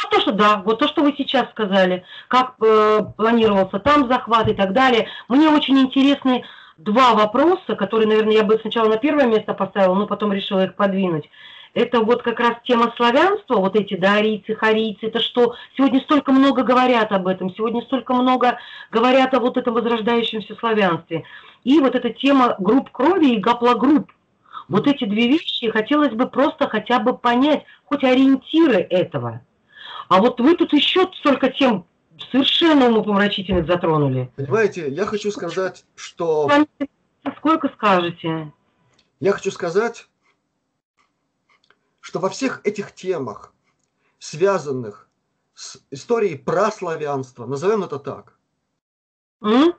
Ну, 0.02 0.10
то, 0.10 0.20
что 0.20 0.32
да, 0.32 0.62
вот 0.64 0.78
то, 0.78 0.86
что 0.86 1.02
вы 1.02 1.14
сейчас 1.16 1.50
сказали, 1.50 2.04
как 2.28 2.54
э, 2.60 3.00
планировался 3.16 3.80
там 3.80 4.08
захват 4.08 4.48
и 4.48 4.54
так 4.54 4.72
далее. 4.72 5.08
Мне 5.28 5.48
очень 5.48 5.78
интересны 5.78 6.44
два 6.76 7.14
вопроса, 7.14 7.74
которые, 7.74 8.06
наверное, 8.06 8.34
я 8.34 8.44
бы 8.44 8.58
сначала 8.60 8.88
на 8.88 8.96
первое 8.96 9.26
место 9.26 9.54
поставила, 9.54 9.94
но 9.94 10.06
потом 10.06 10.32
решила 10.32 10.64
их 10.64 10.76
подвинуть. 10.76 11.28
Это 11.74 12.00
вот 12.00 12.22
как 12.22 12.38
раз 12.38 12.54
тема 12.64 12.92
славянства, 12.96 13.56
вот 13.56 13.76
эти 13.76 13.96
да, 13.96 14.14
арийцы, 14.14 14.54
харийцы, 14.54 15.06
это 15.06 15.20
что? 15.20 15.54
Сегодня 15.76 16.00
столько 16.00 16.32
много 16.32 16.62
говорят 16.62 17.12
об 17.12 17.26
этом, 17.26 17.54
сегодня 17.54 17.82
столько 17.82 18.14
много 18.14 18.58
говорят 18.90 19.34
о 19.34 19.40
вот 19.40 19.56
этом 19.56 19.74
возрождающемся 19.74 20.54
славянстве. 20.56 21.24
И 21.64 21.80
вот 21.80 21.94
эта 21.94 22.10
тема 22.10 22.54
групп 22.58 22.90
крови 22.90 23.34
и 23.34 23.40
гаплогрупп. 23.40 24.10
Вот 24.68 24.86
эти 24.86 25.04
две 25.04 25.28
вещи 25.28 25.70
хотелось 25.70 26.12
бы 26.12 26.28
просто 26.28 26.68
хотя 26.68 26.98
бы 26.98 27.16
понять, 27.16 27.64
хоть 27.84 28.04
ориентиры 28.04 28.76
этого. 28.76 29.40
А 30.08 30.20
вот 30.20 30.40
вы 30.40 30.56
тут 30.56 30.72
еще 30.72 31.10
столько 31.14 31.50
тем 31.50 31.86
совершенно 32.30 32.88
умопомрачительных 32.88 33.66
затронули. 33.66 34.30
Понимаете, 34.36 34.88
я 34.90 35.06
хочу 35.06 35.30
сказать, 35.30 35.84
что... 35.94 36.50
Сколько 37.38 37.68
скажете? 37.68 38.52
Я 39.20 39.32
хочу 39.32 39.50
сказать, 39.50 40.08
что 42.00 42.20
во 42.20 42.28
всех 42.28 42.60
этих 42.64 42.94
темах, 42.94 43.52
связанных 44.18 45.08
с 45.54 45.78
историей 45.90 46.36
прославянства, 46.36 47.46
назовем 47.46 47.84
это 47.84 47.98
так, 47.98 48.38
э, 49.42 49.72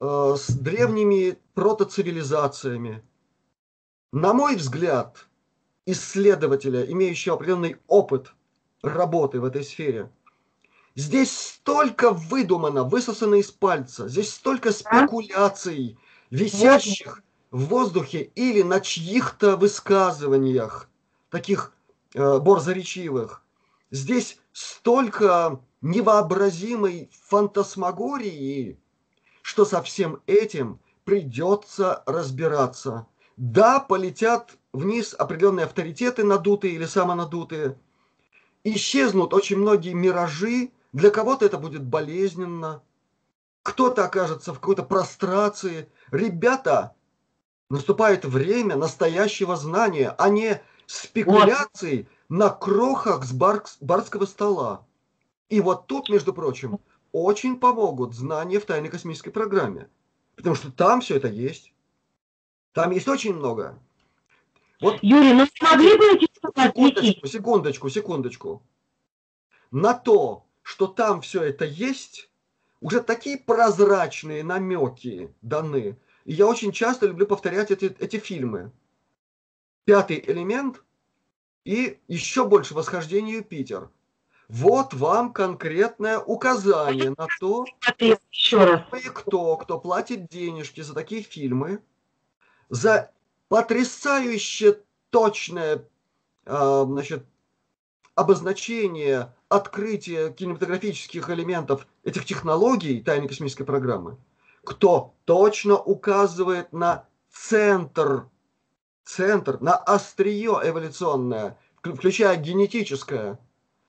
с 0.00 0.50
древними 0.50 1.38
протоцивилизациями, 1.54 3.02
на 4.16 4.32
мой 4.32 4.56
взгляд, 4.56 5.28
исследователя, 5.84 6.90
имеющего 6.90 7.34
определенный 7.34 7.76
опыт 7.86 8.32
работы 8.82 9.40
в 9.40 9.44
этой 9.44 9.62
сфере, 9.62 10.10
здесь 10.94 11.38
столько 11.38 12.12
выдумано, 12.12 12.84
высосано 12.84 13.34
из 13.34 13.50
пальца, 13.50 14.08
здесь 14.08 14.32
столько 14.32 14.72
спекуляций, 14.72 15.98
висящих 16.30 17.22
в 17.50 17.66
воздухе 17.66 18.22
или 18.34 18.62
на 18.62 18.80
чьих-то 18.80 19.58
высказываниях, 19.58 20.88
таких 21.28 21.74
э, 22.14 22.38
борзоречивых. 22.38 23.44
Здесь 23.90 24.38
столько 24.52 25.60
невообразимой 25.82 27.10
фантасмагории, 27.28 28.80
что 29.42 29.66
со 29.66 29.82
всем 29.82 30.22
этим 30.26 30.80
придется 31.04 32.02
разбираться. 32.06 33.06
Да, 33.36 33.80
полетят 33.80 34.56
вниз 34.72 35.14
определенные 35.14 35.66
авторитеты, 35.66 36.24
надутые 36.24 36.74
или 36.74 36.86
самонадутые. 36.86 37.78
Исчезнут 38.64 39.34
очень 39.34 39.58
многие 39.58 39.92
миражи. 39.92 40.70
Для 40.92 41.10
кого-то 41.10 41.44
это 41.44 41.58
будет 41.58 41.84
болезненно. 41.84 42.82
Кто-то 43.62 44.04
окажется 44.04 44.54
в 44.54 44.60
какой-то 44.60 44.82
прострации. 44.82 45.88
Ребята, 46.10 46.94
наступает 47.68 48.24
время 48.24 48.76
настоящего 48.76 49.56
знания, 49.56 50.14
а 50.16 50.28
не 50.30 50.62
спекуляций 50.86 52.08
на 52.28 52.48
крохах 52.48 53.24
с 53.24 53.32
бар- 53.32 53.64
барского 53.80 54.24
стола. 54.24 54.86
И 55.48 55.60
вот 55.60 55.86
тут, 55.86 56.08
между 56.08 56.32
прочим, 56.32 56.80
очень 57.12 57.58
помогут 57.58 58.14
знания 58.14 58.58
в 58.58 58.64
тайной 58.64 58.88
космической 58.88 59.30
программе. 59.30 59.88
Потому 60.36 60.54
что 60.54 60.72
там 60.72 61.00
все 61.00 61.16
это 61.16 61.28
есть. 61.28 61.72
Там 62.76 62.90
есть 62.90 63.08
очень 63.08 63.32
много. 63.32 63.78
Вот, 64.82 64.98
Юрий, 65.00 65.32
ну 65.32 65.46
могли 65.62 65.96
бы 65.96 66.04
эти 66.12 66.28
секундочку, 66.44 67.26
секундочку, 67.26 67.88
секундочку. 67.88 68.62
На 69.70 69.94
то, 69.94 70.44
что 70.60 70.86
там 70.86 71.22
все 71.22 71.42
это 71.44 71.64
есть, 71.64 72.28
уже 72.82 73.00
такие 73.00 73.38
прозрачные 73.38 74.44
намеки 74.44 75.34
даны. 75.40 75.96
И 76.26 76.34
я 76.34 76.46
очень 76.46 76.70
часто 76.70 77.06
люблю 77.06 77.26
повторять 77.26 77.70
эти, 77.70 77.96
эти 77.98 78.18
фильмы. 78.18 78.70
Пятый 79.86 80.22
элемент 80.26 80.84
и 81.64 81.98
еще 82.08 82.44
больше 82.44 82.74
восхождение 82.74 83.36
Юпитер. 83.36 83.88
Вот 84.50 84.92
вам 84.92 85.32
конкретное 85.32 86.18
указание 86.18 87.14
на 87.16 87.26
то, 87.40 87.64
раз. 88.52 88.82
кто, 89.14 89.56
кто 89.56 89.80
платит 89.80 90.28
денежки 90.28 90.82
за 90.82 90.92
такие 90.92 91.22
фильмы, 91.22 91.80
за 92.68 93.10
потрясающе 93.48 94.80
точное 95.10 95.84
э, 96.44 96.84
значит, 96.86 97.24
обозначение, 98.14 99.32
открытие 99.48 100.32
кинематографических 100.32 101.30
элементов 101.30 101.86
этих 102.02 102.24
технологий 102.24 103.02
тайной 103.02 103.28
космической 103.28 103.64
программы, 103.64 104.16
кто 104.64 105.14
точно 105.24 105.76
указывает 105.76 106.72
на 106.72 107.06
центр, 107.30 108.28
центр, 109.04 109.60
на 109.60 109.76
острие 109.76 110.60
эволюционное, 110.64 111.58
включая 111.80 112.36
генетическое, 112.36 113.38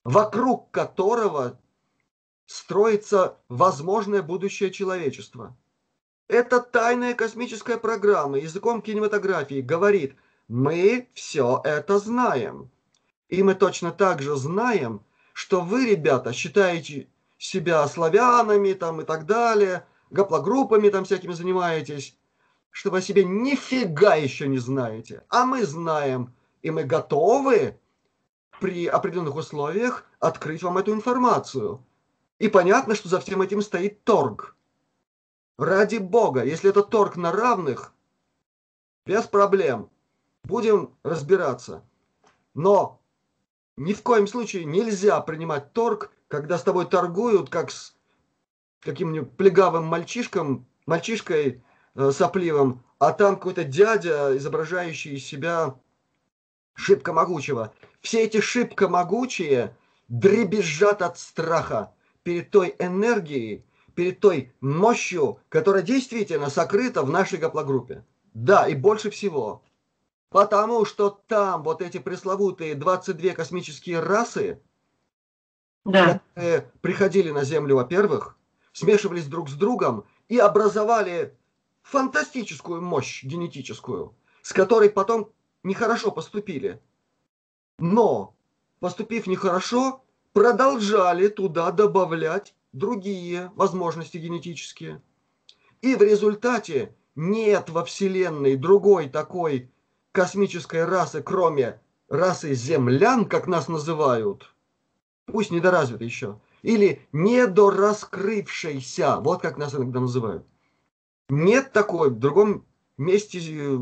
вокруг 0.04 0.70
которого 0.70 1.58
строится 2.46 3.36
возможное 3.48 4.22
будущее 4.22 4.70
человечества. 4.70 5.56
Эта 6.28 6.60
тайная 6.60 7.14
космическая 7.14 7.78
программа 7.78 8.38
языком 8.38 8.82
кинематографии 8.82 9.62
говорит, 9.62 10.14
мы 10.46 11.08
все 11.14 11.62
это 11.64 11.98
знаем. 11.98 12.70
И 13.30 13.42
мы 13.42 13.54
точно 13.54 13.92
так 13.92 14.20
же 14.20 14.36
знаем, 14.36 15.02
что 15.32 15.62
вы, 15.62 15.86
ребята, 15.86 16.34
считаете 16.34 17.08
себя 17.38 17.86
славянами 17.88 18.74
там 18.74 19.00
и 19.00 19.04
так 19.04 19.24
далее, 19.24 19.86
гаплогруппами 20.10 20.90
там 20.90 21.06
всякими 21.06 21.32
занимаетесь, 21.32 22.14
что 22.70 22.90
вы 22.90 22.98
о 22.98 23.02
себе 23.02 23.24
нифига 23.24 24.14
еще 24.14 24.48
не 24.48 24.58
знаете. 24.58 25.24
А 25.30 25.46
мы 25.46 25.64
знаем, 25.64 26.34
и 26.60 26.70
мы 26.70 26.84
готовы 26.84 27.78
при 28.60 28.86
определенных 28.86 29.36
условиях 29.36 30.04
открыть 30.20 30.62
вам 30.62 30.76
эту 30.76 30.92
информацию. 30.92 31.82
И 32.38 32.48
понятно, 32.48 32.94
что 32.94 33.08
за 33.08 33.18
всем 33.18 33.40
этим 33.40 33.62
стоит 33.62 34.04
торг. 34.04 34.57
Ради 35.58 35.96
бога, 35.96 36.44
если 36.44 36.70
это 36.70 36.84
торг 36.84 37.16
на 37.16 37.32
равных, 37.32 37.92
без 39.04 39.24
проблем. 39.24 39.90
Будем 40.44 40.94
разбираться. 41.02 41.82
Но 42.54 43.02
ни 43.76 43.92
в 43.92 44.02
коем 44.02 44.28
случае 44.28 44.64
нельзя 44.64 45.20
принимать 45.20 45.72
торг, 45.72 46.12
когда 46.28 46.58
с 46.58 46.62
тобой 46.62 46.86
торгуют, 46.86 47.50
как 47.50 47.72
с 47.72 47.96
каким-нибудь 48.80 49.36
плегавым 49.36 49.84
мальчишком, 49.84 50.66
мальчишкой 50.86 51.62
э, 51.94 52.10
сопливым, 52.12 52.84
а 53.00 53.12
там 53.12 53.34
какой-то 53.34 53.64
дядя, 53.64 54.36
изображающий 54.36 55.16
из 55.16 55.26
себя 55.26 55.74
шибко 56.74 57.12
могучего. 57.12 57.74
Все 58.00 58.22
эти 58.22 58.40
шибко 58.40 58.88
могучие 58.88 59.76
дребезжат 60.06 61.02
от 61.02 61.18
страха 61.18 61.92
перед 62.22 62.50
той 62.50 62.76
энергией, 62.78 63.64
перед 63.98 64.20
той 64.20 64.52
мощью, 64.60 65.40
которая 65.48 65.82
действительно 65.82 66.50
сокрыта 66.50 67.02
в 67.02 67.10
нашей 67.10 67.36
гаплогруппе. 67.36 68.04
Да, 68.32 68.68
и 68.68 68.76
больше 68.76 69.10
всего. 69.10 69.60
Потому 70.28 70.84
что 70.84 71.20
там 71.26 71.64
вот 71.64 71.82
эти 71.82 71.98
пресловутые 71.98 72.76
22 72.76 73.32
космические 73.32 73.98
расы, 73.98 74.62
да. 75.84 76.20
которые 76.32 76.70
приходили 76.80 77.32
на 77.32 77.42
Землю, 77.42 77.74
во-первых, 77.74 78.36
смешивались 78.72 79.26
друг 79.26 79.50
с 79.50 79.54
другом 79.54 80.04
и 80.28 80.38
образовали 80.38 81.36
фантастическую 81.82 82.80
мощь 82.80 83.24
генетическую, 83.24 84.14
с 84.42 84.52
которой 84.52 84.90
потом 84.90 85.32
нехорошо 85.64 86.12
поступили. 86.12 86.80
Но, 87.80 88.36
поступив 88.78 89.26
нехорошо, 89.26 90.04
продолжали 90.32 91.26
туда 91.26 91.72
добавлять 91.72 92.54
другие 92.72 93.52
возможности 93.54 94.18
генетические. 94.18 95.00
И 95.80 95.94
в 95.94 96.02
результате 96.02 96.94
нет 97.14 97.70
во 97.70 97.84
Вселенной 97.84 98.56
другой 98.56 99.08
такой 99.08 99.70
космической 100.12 100.84
расы, 100.84 101.22
кроме 101.22 101.80
расы 102.08 102.54
землян, 102.54 103.26
как 103.26 103.46
нас 103.46 103.68
называют, 103.68 104.52
пусть 105.26 105.50
недоразвитой 105.50 106.06
еще, 106.06 106.40
или 106.62 107.06
недораскрывшейся, 107.12 109.20
вот 109.20 109.42
как 109.42 109.58
нас 109.58 109.74
иногда 109.74 110.00
называют. 110.00 110.46
Нет 111.28 111.72
такой 111.72 112.10
в 112.10 112.18
другом 112.18 112.64
месте 112.96 113.38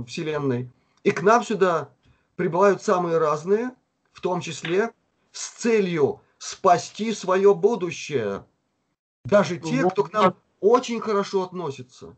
Вселенной. 0.06 0.70
И 1.04 1.12
к 1.12 1.22
нам 1.22 1.44
сюда 1.44 1.90
прибывают 2.34 2.82
самые 2.82 3.18
разные, 3.18 3.70
в 4.12 4.20
том 4.20 4.40
числе 4.40 4.90
с 5.32 5.50
целью 5.50 6.20
спасти 6.38 7.12
свое 7.12 7.54
будущее. 7.54 8.44
Даже 9.26 9.58
те, 9.58 9.88
кто 9.90 10.04
к 10.04 10.12
нам 10.12 10.36
очень 10.60 11.00
хорошо 11.00 11.42
относится, 11.42 12.16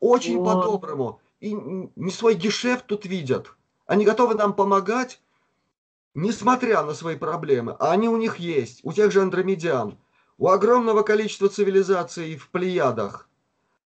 очень 0.00 0.44
по-доброму, 0.44 1.20
и 1.40 1.52
не 1.52 2.10
свой 2.10 2.34
гешефт 2.34 2.86
тут 2.86 3.06
видят. 3.06 3.54
Они 3.86 4.04
готовы 4.04 4.34
нам 4.34 4.52
помогать, 4.52 5.20
несмотря 6.14 6.82
на 6.82 6.94
свои 6.94 7.16
проблемы. 7.16 7.76
А 7.78 7.92
они 7.92 8.08
у 8.08 8.16
них 8.16 8.38
есть, 8.38 8.80
у 8.82 8.92
тех 8.92 9.12
же 9.12 9.22
андромедян, 9.22 9.96
у 10.36 10.48
огромного 10.48 11.02
количества 11.02 11.48
цивилизаций 11.48 12.36
в 12.36 12.50
Плеядах, 12.50 13.28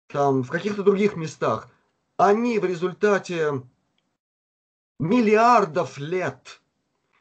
там, 0.07 0.43
в 0.43 0.49
каких-то 0.49 0.83
других 0.83 1.17
местах. 1.17 1.69
Они 2.17 2.59
в 2.59 2.65
результате 2.65 3.63
миллиардов 4.99 5.99
лет 5.99 6.63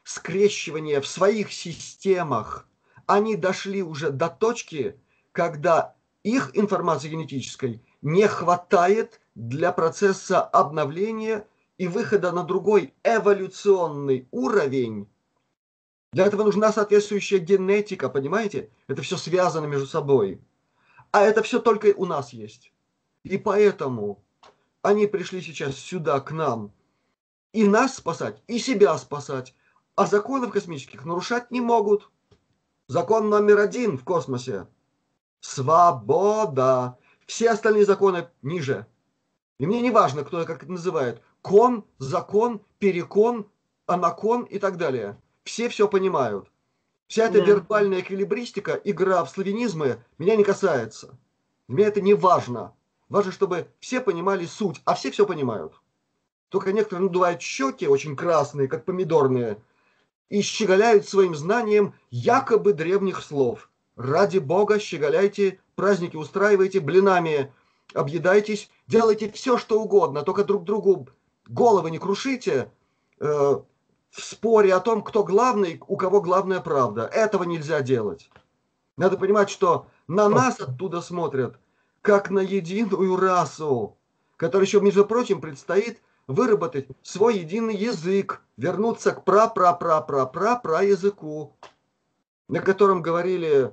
скрещивания 0.04 1.00
в 1.02 1.06
своих 1.06 1.52
системах, 1.52 2.66
они 3.06 3.36
дошли 3.36 3.82
уже 3.82 4.10
до 4.10 4.30
точки, 4.30 4.98
когда 5.34 5.96
их 6.22 6.52
информации 6.54 7.08
генетической 7.08 7.82
не 8.00 8.26
хватает 8.28 9.20
для 9.34 9.72
процесса 9.72 10.40
обновления 10.40 11.46
и 11.76 11.88
выхода 11.88 12.30
на 12.30 12.44
другой 12.44 12.94
эволюционный 13.02 14.28
уровень, 14.30 15.08
для 16.12 16.26
этого 16.26 16.44
нужна 16.44 16.72
соответствующая 16.72 17.38
генетика, 17.38 18.08
понимаете? 18.08 18.70
Это 18.86 19.02
все 19.02 19.16
связано 19.16 19.66
между 19.66 19.88
собой. 19.88 20.40
А 21.10 21.22
это 21.22 21.42
все 21.42 21.58
только 21.58 21.92
у 21.96 22.06
нас 22.06 22.32
есть. 22.32 22.72
И 23.24 23.36
поэтому 23.36 24.22
они 24.82 25.08
пришли 25.08 25.42
сейчас 25.42 25.76
сюда, 25.76 26.20
к 26.20 26.30
нам, 26.30 26.72
и 27.52 27.66
нас 27.66 27.96
спасать, 27.96 28.40
и 28.46 28.60
себя 28.60 28.96
спасать. 28.98 29.52
А 29.96 30.06
законов 30.06 30.52
космических 30.52 31.04
нарушать 31.04 31.50
не 31.50 31.60
могут. 31.60 32.08
Закон 32.86 33.28
номер 33.30 33.58
один 33.58 33.98
в 33.98 34.04
космосе– 34.04 34.68
свобода. 35.44 36.96
Все 37.26 37.50
остальные 37.50 37.84
законы 37.84 38.28
ниже. 38.42 38.86
И 39.58 39.66
мне 39.66 39.80
не 39.82 39.90
важно, 39.90 40.24
кто 40.24 40.44
как 40.44 40.62
это 40.62 40.72
называет. 40.72 41.22
Кон, 41.42 41.84
закон, 41.98 42.62
перекон, 42.78 43.46
анакон 43.86 44.44
и 44.44 44.58
так 44.58 44.78
далее. 44.78 45.20
Все 45.44 45.68
все 45.68 45.86
понимают. 45.86 46.50
Вся 47.06 47.26
эта 47.26 47.40
да. 47.40 47.44
вербальная 47.44 48.00
эквилибристика, 48.00 48.80
игра 48.84 49.22
в 49.22 49.30
славянизмы 49.30 50.02
меня 50.16 50.36
не 50.36 50.44
касается. 50.44 51.16
Мне 51.68 51.84
это 51.84 52.00
не 52.00 52.14
важно. 52.14 52.72
Важно, 53.10 53.30
чтобы 53.30 53.68
все 53.80 54.00
понимали 54.00 54.46
суть, 54.46 54.80
а 54.86 54.94
все 54.94 55.10
все 55.10 55.26
понимают. 55.26 55.74
Только 56.48 56.72
некоторые 56.72 57.04
надувают 57.04 57.42
щеки, 57.42 57.86
очень 57.86 58.16
красные, 58.16 58.66
как 58.66 58.86
помидорные, 58.86 59.58
и 60.30 60.40
щеголяют 60.40 61.06
своим 61.06 61.34
знанием 61.34 61.94
якобы 62.10 62.72
древних 62.72 63.22
слов. 63.22 63.68
Ради 63.96 64.38
Бога 64.38 64.78
щеголяйте, 64.78 65.60
праздники 65.76 66.16
устраивайте, 66.16 66.80
блинами 66.80 67.52
объедайтесь, 67.92 68.70
делайте 68.88 69.30
все, 69.30 69.56
что 69.56 69.80
угодно, 69.80 70.22
только 70.22 70.44
друг 70.44 70.64
другу 70.64 71.08
головы 71.46 71.90
не 71.90 71.98
крушите 71.98 72.70
э, 73.20 73.26
в 73.26 74.20
споре 74.20 74.74
о 74.74 74.80
том, 74.80 75.02
кто 75.02 75.22
главный, 75.22 75.80
у 75.86 75.96
кого 75.96 76.20
главная 76.20 76.60
правда. 76.60 77.06
Этого 77.06 77.44
нельзя 77.44 77.82
делать. 77.82 78.30
Надо 78.96 79.16
понимать, 79.16 79.50
что 79.50 79.86
на 80.08 80.28
нас 80.28 80.60
оттуда 80.60 81.00
смотрят, 81.00 81.58
как 82.00 82.30
на 82.30 82.40
единую 82.40 83.16
расу, 83.16 83.96
которая 84.36 84.66
еще, 84.66 84.80
между 84.80 85.04
прочим, 85.04 85.40
предстоит 85.40 86.00
выработать 86.26 86.88
свой 87.02 87.38
единый 87.38 87.76
язык, 87.76 88.42
вернуться 88.56 89.12
к 89.12 89.24
пра-пра-пра-пра-пра-пра 89.24 90.82
языку, 90.82 91.56
на 92.48 92.60
котором 92.60 93.02
говорили 93.02 93.72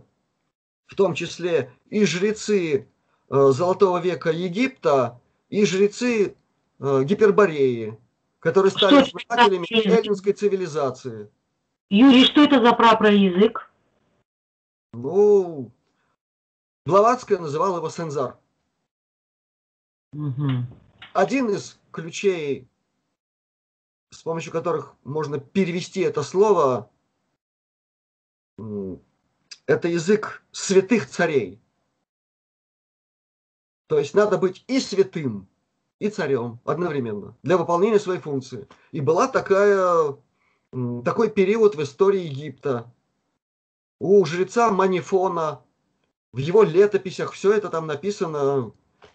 в 0.92 0.96
том 0.96 1.16
числе 1.16 1.72
и 1.90 2.06
жрецы 2.06 2.86
э, 3.30 3.52
Золотого 3.52 4.00
века 4.00 4.30
Египта, 4.30 5.22
и 5.50 5.66
жрецы 5.66 6.36
э, 6.80 7.04
Гипербореи, 7.04 7.98
которые 8.40 8.72
стали 8.72 8.98
основателями 8.98 9.68
эллинской 9.74 10.34
цивилизации. 10.34 11.32
Юрий, 11.90 12.26
что 12.26 12.44
это 12.44 12.62
за 12.62 12.74
прапраязык? 12.74 13.72
Ну, 14.92 15.72
Блаватская 16.86 17.40
называла 17.40 17.78
его 17.78 17.90
Сензар. 17.90 18.38
Угу. 20.12 20.66
Один 21.14 21.50
из 21.52 21.80
ключей, 21.92 22.68
с 24.10 24.22
помощью 24.24 24.52
которых 24.52 24.94
можно 25.06 25.40
перевести 25.40 26.02
это 26.02 26.22
слово, 26.22 26.90
это 29.72 29.88
язык 29.88 30.44
святых 30.52 31.08
царей. 31.10 31.60
То 33.88 34.00
есть 34.00 34.14
надо 34.14 34.38
быть 34.38 34.64
и 34.68 34.80
святым, 34.80 35.48
и 36.00 36.10
царем 36.10 36.60
одновременно 36.66 37.36
для 37.44 37.58
выполнения 37.58 38.00
своей 38.00 38.20
функции. 38.20 38.68
И 38.92 39.02
была 39.02 39.28
такая, 39.28 40.16
такой 41.04 41.30
период 41.30 41.76
в 41.76 41.84
истории 41.84 42.22
Египта. 42.22 42.92
У 44.00 44.24
жреца 44.26 44.72
Манифона, 44.72 45.62
в 46.32 46.38
его 46.38 46.64
летописях, 46.64 47.34
все 47.34 47.52
это 47.54 47.70
там 47.70 47.86
написано, 47.88 48.72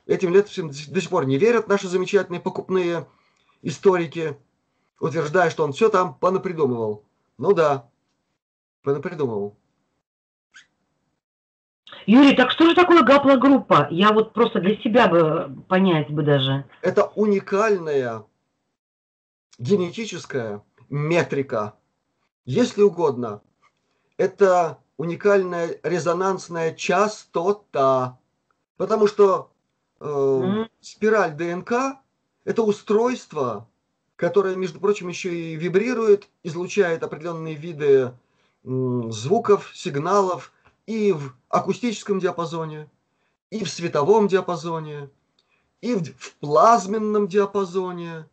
Этим 0.06 0.32
летописям 0.32 0.68
до 0.68 1.00
сих 1.00 1.10
пор 1.10 1.26
не 1.26 1.36
верят 1.36 1.66
наши 1.66 1.88
замечательные 1.88 2.40
покупные 2.40 3.08
историки, 3.62 4.38
утверждая, 5.00 5.50
что 5.50 5.64
он 5.64 5.72
все 5.72 5.88
там 5.88 6.14
понапридумывал. 6.14 7.04
Ну 7.38 7.52
да, 7.52 7.90
понапридумывал. 8.82 9.56
Юрий, 12.06 12.36
так 12.36 12.50
что 12.50 12.68
же 12.68 12.74
такое 12.74 13.02
гаплогруппа? 13.02 13.88
Я 13.90 14.12
вот 14.12 14.32
просто 14.32 14.60
для 14.60 14.76
себя 14.76 15.08
бы 15.08 15.62
понять 15.68 16.10
бы 16.10 16.22
даже. 16.22 16.64
Это 16.82 17.04
уникальная 17.14 18.24
генетическая 19.58 20.62
метрика, 20.88 21.74
если 22.44 22.82
угодно. 22.82 23.40
Это 24.16 24.78
уникальная 24.96 25.78
резонансная 25.82 26.74
частота. 26.74 28.18
Потому 28.76 29.06
что 29.06 29.50
э, 30.00 30.66
спираль 30.80 31.34
ДНК– 31.34 31.98
это 32.44 32.62
устройство, 32.62 33.68
которое, 34.16 34.56
между 34.56 34.80
прочим, 34.80 35.08
еще 35.08 35.34
и 35.34 35.56
вибрирует, 35.56 36.28
излучает 36.42 37.02
определенные 37.02 37.54
виды 37.54 38.12
э, 38.64 39.02
звуков, 39.10 39.72
сигналов 39.74 40.52
и 40.86 41.12
в 41.12 41.34
акустическом 41.48 42.20
диапазоне, 42.20 42.88
и 43.50 43.64
в 43.64 43.68
световом 43.68 44.28
диапазоне, 44.28 45.10
и 45.80 45.94
в, 45.94 46.34
плазменном 46.40 47.28
диапазоне, 47.28 48.26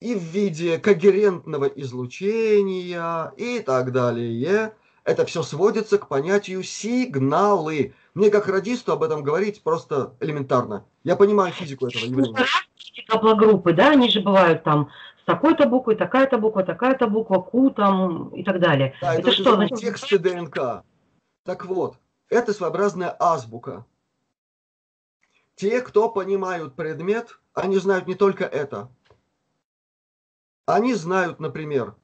и 0.00 0.14
в 0.14 0.22
виде 0.22 0.78
когерентного 0.78 1.66
излучения 1.66 3.32
и 3.36 3.60
так 3.60 3.92
далее. 3.92 4.72
Это 5.04 5.24
все 5.24 5.42
сводится 5.42 5.98
к 5.98 6.08
понятию 6.08 6.62
сигналы. 6.62 7.94
Мне 8.14 8.30
как 8.30 8.48
радисту 8.48 8.92
об 8.92 9.02
этом 9.02 9.22
говорить 9.22 9.62
просто 9.62 10.14
элементарно. 10.20 10.84
Я 11.04 11.16
понимаю 11.16 11.52
физику 11.52 11.86
этого 11.86 12.04
явления. 12.04 12.36
Гаплогруппы, 13.08 13.72
да, 13.72 13.90
они 13.90 14.10
же 14.10 14.20
бывают 14.20 14.62
там 14.62 14.90
с 15.22 15.24
такой-то 15.24 15.66
буквой, 15.66 15.96
такая-то 15.96 16.38
буква, 16.38 16.64
такая-то 16.64 17.06
буква, 17.06 17.40
Q 17.40 17.70
там 17.70 18.28
и 18.28 18.42
так 18.42 18.60
далее. 18.60 18.94
Да, 19.00 19.14
это, 19.14 19.28
это 19.28 19.32
что 19.32 19.54
значит? 19.54 19.78
Тексты 19.78 20.18
ДНК. 20.18 20.84
Так 21.44 21.64
вот, 21.64 21.98
это 22.28 22.52
своеобразная 22.52 23.14
азбука. 23.18 23.86
Те, 25.56 25.80
кто 25.80 26.10
понимают 26.10 26.74
предмет, 26.74 27.38
они 27.54 27.78
знают 27.78 28.06
не 28.06 28.14
только 28.14 28.44
это. 28.44 28.90
Они 30.66 30.94
знают, 30.94 31.40
например, 31.40 31.94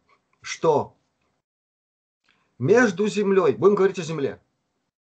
что 0.41 0.97
между 2.59 3.07
Землей, 3.09 3.55
будем 3.55 3.75
говорить 3.75 3.99
о 3.99 4.03
Земле, 4.03 4.41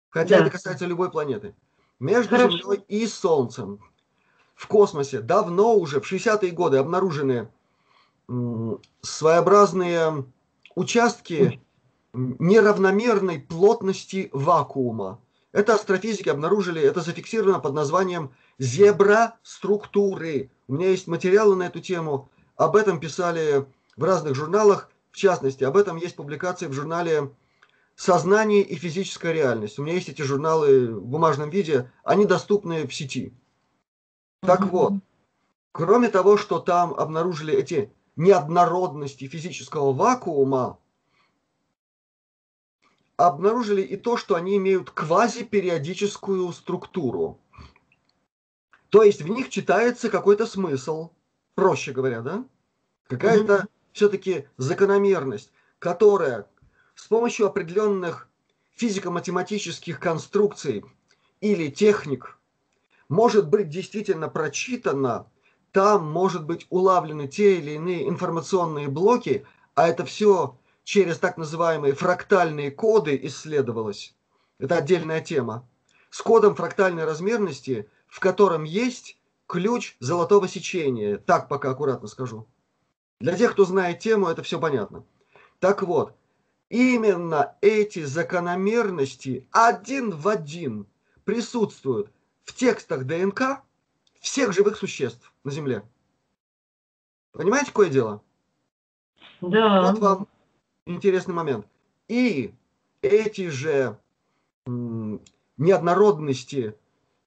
хотя 0.09 0.38
да. 0.38 0.41
это 0.41 0.51
касается 0.51 0.86
любой 0.86 1.11
планеты, 1.11 1.55
между 1.99 2.36
Хорошо. 2.36 2.57
Землей 2.57 2.84
и 2.88 3.07
Солнцем 3.07 3.80
в 4.55 4.67
космосе 4.67 5.21
давно 5.21 5.76
уже, 5.76 5.99
в 5.99 6.11
60-е 6.11 6.51
годы, 6.51 6.78
обнаружены 6.78 7.49
своеобразные 9.01 10.26
участки 10.76 11.61
неравномерной 12.14 13.39
плотности 13.39 14.30
вакуума. 14.32 15.20
Это 15.51 15.76
астрофизики 15.76 16.30
обнаружили, 16.30 16.82
это 16.82 17.01
зафиксировано 17.01 17.59
под 17.59 17.74
названием 17.74 18.32
зебра-структуры. 18.57 20.51
У 20.68 20.74
меня 20.74 20.89
есть 20.89 21.07
материалы 21.07 21.55
на 21.55 21.64
эту 21.64 21.80
тему, 21.80 22.30
об 22.55 22.76
этом 22.76 22.99
писали 22.99 23.66
в 23.95 24.03
разных 24.03 24.36
журналах, 24.36 24.89
в 25.11 25.18
частности, 25.18 25.64
об 25.64 25.78
этом 25.78 25.97
есть 25.97 26.16
публикации 26.16 26.66
в 26.66 26.74
журнале 26.74 27.32
«Сознание 27.95 28.64
и 28.64 28.76
физическая 28.76 29.32
реальность». 29.32 29.78
У 29.78 29.84
меня 29.84 29.93
есть 29.93 30.09
эти 30.09 30.24
журналы 30.24 30.95
в 30.95 31.05
бумажном 31.05 31.51
виде, 31.51 31.91
они 32.03 32.26
доступны 32.26 32.88
в 32.88 32.93
сети. 32.93 33.32
Так 34.41 34.61
mm-hmm. 34.61 34.70
вот, 34.70 34.93
кроме 35.72 36.09
того, 36.09 36.38
что 36.38 36.59
там 36.59 36.95
обнаружили 36.95 37.53
эти 37.53 37.93
неоднородности 38.16 39.28
физического 39.28 39.93
вакуума, 39.93 40.80
обнаружили 43.18 43.82
и 43.82 43.97
то, 43.97 44.18
что 44.18 44.36
они 44.36 44.57
имеют 44.57 44.89
квазипериодическую 44.91 46.51
структуру. 46.51 47.39
То 48.89 49.03
есть 49.03 49.22
в 49.22 49.28
них 49.28 49.49
читается 49.49 50.09
какой-то 50.09 50.45
смысл, 50.45 51.11
проще 51.55 51.91
говоря, 51.91 52.22
да? 52.22 52.45
Какая-то 53.07 53.53
mm-hmm 53.53 53.68
все-таки 53.93 54.47
закономерность, 54.57 55.51
которая 55.80 56.47
с 56.95 57.07
помощью 57.07 57.47
определенных 57.47 58.28
физико-математических 58.76 59.99
конструкций 59.99 60.84
или 61.39 61.70
техник 61.70 62.38
может 63.07 63.47
быть 63.47 63.70
действительно 63.70 64.28
прочитана, 64.28 65.28
там 65.72 66.11
может 66.11 66.45
быть 66.45 66.66
улавлены 66.70 67.28
те 67.28 67.57
или 67.59 67.72
иные 67.72 68.09
информационные 68.09 68.88
блоки, 68.88 69.45
а 69.76 69.88
это 69.88 70.05
все 70.05 70.57
через 70.84 71.17
так 71.19 71.38
называемые 71.38 71.93
фрактальные 71.93 72.71
коды 72.71 73.19
исследовалось. 73.23 74.15
Это 74.59 74.77
отдельная 74.77 75.21
тема. 75.21 75.67
С 76.09 76.21
кодом 76.21 76.55
фрактальной 76.55 77.05
размерности, 77.05 77.89
в 78.07 78.19
котором 78.19 78.63
есть 78.63 79.17
ключ 79.47 79.95
золотого 79.99 80.47
сечения. 80.47 81.17
Так 81.17 81.47
пока 81.47 81.71
аккуратно 81.71 82.07
скажу. 82.07 82.47
Для 83.19 83.36
тех, 83.38 83.53
кто 83.53 83.65
знает 83.65 83.99
тему, 83.99 84.27
это 84.27 84.43
все 84.43 84.59
понятно. 84.59 85.05
Так 85.59 85.81
вот, 85.81 86.15
именно 86.69 87.55
эти 87.61 88.03
закономерности 88.03 89.47
один 89.51 90.11
в 90.11 90.27
один 90.27 90.88
присутствуют 91.23 92.11
в 92.43 92.53
текстах 92.53 93.05
ДНК 93.05 93.61
всех 94.19 94.53
живых 94.53 94.77
существ 94.77 95.34
на 95.43 95.51
Земле. 95.51 95.84
Понимаете, 97.31 97.67
какое 97.67 97.89
дело? 97.89 98.21
Да. 99.41 99.91
Вот 99.91 99.99
вам 99.99 100.27
интересный 100.86 101.34
момент. 101.34 101.67
И 102.07 102.53
эти 103.01 103.49
же 103.49 103.97
неоднородности 104.65 106.75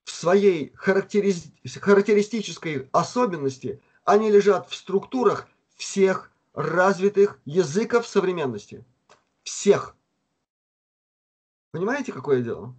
в 0.05 0.11
своей 0.11 0.73
характериз... 0.75 1.47
характеристической 1.65 2.89
особенности, 2.93 3.81
они 4.05 4.31
лежат 4.31 4.69
в 4.69 4.75
структурах 4.75 5.49
всех 5.75 6.31
развитых 6.55 7.39
языков 7.45 8.07
современности. 8.07 8.85
Всех. 9.43 9.97
Понимаете, 11.73 12.13
какое 12.13 12.43
дело? 12.43 12.75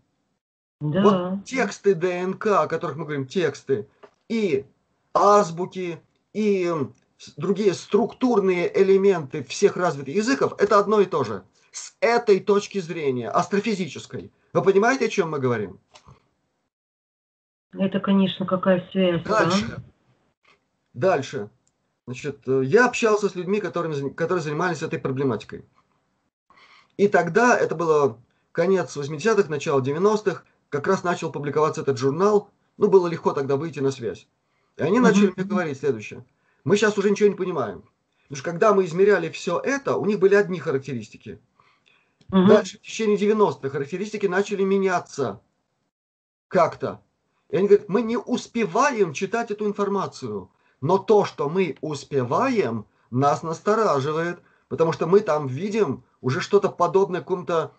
Да. 0.80 1.04
Вот 1.04 1.46
тексты 1.46 1.96
ДНК, 1.96 2.48
о 2.48 2.68
которых 2.68 2.98
мы 2.98 3.06
говорим, 3.06 3.28
тексты, 3.28 3.88
и 4.30 4.66
азбуки, 5.14 6.02
и 6.34 6.72
другие 7.36 7.74
структурные 7.74 8.72
элементы 8.82 9.44
всех 9.44 9.78
развитых 9.78 10.16
языков, 10.16 10.54
это 10.60 10.80
одно 10.80 11.02
и 11.02 11.06
то 11.06 11.24
же. 11.24 11.44
С 11.72 11.96
этой 12.00 12.40
точки 12.40 12.80
зрения, 12.80 13.30
астрофизической. 13.30 14.32
Вы 14.54 14.64
понимаете, 14.64 15.06
о 15.06 15.10
чем 15.10 15.32
мы 15.32 15.40
говорим? 15.40 15.80
Это, 17.74 18.00
конечно, 18.00 18.46
какая 18.46 18.88
связь. 18.92 19.24
Дальше. 19.24 19.68
Да? 19.68 19.84
Дальше. 20.94 21.50
Значит, 22.08 22.48
э, 22.48 22.64
я 22.64 22.86
общался 22.86 23.30
с 23.30 23.36
людьми, 23.36 23.60
которые, 23.60 24.12
которые 24.12 24.42
занимались 24.42 24.82
этой 24.82 24.98
проблематикой. 24.98 25.66
И 26.96 27.08
тогда, 27.08 27.58
это 27.58 27.76
было 27.76 28.18
конец 28.52 28.96
80-х, 28.96 29.50
начало 29.50 29.82
90-х, 29.82 30.44
как 30.70 30.88
раз 30.88 31.04
начал 31.04 31.32
публиковаться 31.32 31.82
этот 31.82 31.98
журнал, 31.98 32.50
ну, 32.78 32.88
было 32.88 33.08
легко 33.08 33.34
тогда 33.34 33.58
выйти 33.58 33.80
на 33.80 33.92
связь. 33.92 34.28
И 34.78 34.84
они 34.84 35.00
начали 35.00 35.34
мне 35.36 35.46
говорить 35.46 35.80
следующее. 35.80 36.26
Мы 36.68 36.76
сейчас 36.76 36.98
уже 36.98 37.10
ничего 37.10 37.30
не 37.30 37.36
понимаем. 37.36 37.84
Потому 38.24 38.36
что 38.36 38.44
когда 38.44 38.74
мы 38.74 38.84
измеряли 38.84 39.30
все 39.30 39.58
это, 39.58 39.96
у 39.96 40.06
них 40.06 40.20
были 40.20 40.36
одни 40.36 40.60
характеристики. 40.60 41.40
Угу. 42.30 42.46
Дальше, 42.46 42.78
в 42.78 42.82
течение 42.82 43.16
90-х, 43.16 43.70
характеристики 43.70 44.26
начали 44.26 44.64
меняться 44.64 45.40
как-то. 46.50 47.02
И 47.50 47.56
они 47.56 47.70
говорят, 47.70 47.88
мы 47.88 48.02
не 48.02 48.18
успеваем 48.18 49.14
читать 49.14 49.50
эту 49.50 49.66
информацию. 49.66 50.52
Но 50.82 50.98
то, 50.98 51.24
что 51.24 51.48
мы 51.48 51.78
успеваем, 51.80 52.86
нас 53.12 53.44
настораживает, 53.44 54.42
потому 54.68 54.92
что 54.92 55.08
мы 55.08 55.22
там 55.22 55.48
видим 55.48 56.04
уже 56.20 56.42
что-то 56.42 56.68
подобное 56.68 57.22
какому-то 57.22 57.72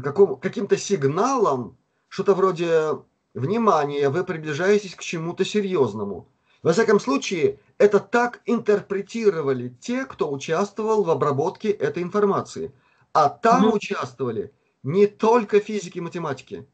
каком, 0.00 0.36
каким-то 0.36 0.76
сигналам, 0.76 1.76
что-то 2.06 2.36
вроде 2.36 3.00
«Внимание, 3.34 4.10
вы 4.10 4.22
приближаетесь 4.22 4.94
к 4.94 5.02
чему-то 5.02 5.44
серьезному». 5.44 6.28
Во 6.62 6.72
всяком 6.72 6.98
случае, 6.98 7.58
это 7.78 8.00
так 8.00 8.40
интерпретировали 8.46 9.68
те, 9.80 10.04
кто 10.06 10.30
участвовал 10.30 11.04
в 11.04 11.10
обработке 11.10 11.70
этой 11.70 12.02
информации. 12.02 12.72
А 13.12 13.28
там 13.28 13.66
угу. 13.66 13.76
участвовали 13.76 14.52
не 14.82 15.06
только 15.06 15.60
физики 15.60 15.98
и 15.98 16.02
математики. 16.02 16.66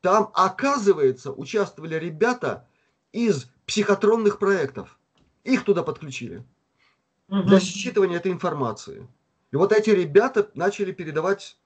Там, 0.00 0.30
оказывается, 0.34 1.32
участвовали 1.32 1.96
ребята 1.96 2.68
из 3.12 3.46
психотронных 3.66 4.38
проектов. 4.38 4.98
Их 5.44 5.64
туда 5.64 5.82
подключили 5.82 6.44
угу. 7.28 7.42
для 7.42 7.58
считывания 7.58 8.16
этой 8.16 8.32
информации. 8.32 9.08
И 9.50 9.56
вот 9.56 9.72
эти 9.72 9.90
ребята 9.90 10.50
начали 10.54 10.92
передавать 10.92 11.56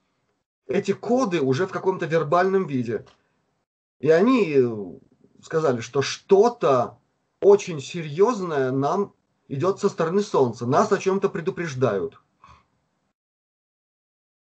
эти 0.67 0.93
коды 0.93 1.41
уже 1.41 1.67
в 1.67 1.71
каком-то 1.71 2.05
вербальном 2.05 2.67
виде. 2.67 3.05
И 3.99 4.09
они 4.09 4.99
сказали, 5.41 5.81
что 5.81 6.01
что-то 6.01 6.99
очень 7.43 7.81
серьезное 7.81 8.71
нам 8.71 9.13
идет 9.47 9.79
со 9.79 9.89
стороны 9.89 10.21
Солнца. 10.21 10.65
Нас 10.65 10.91
о 10.91 10.97
чем-то 10.97 11.29
предупреждают. 11.29 12.19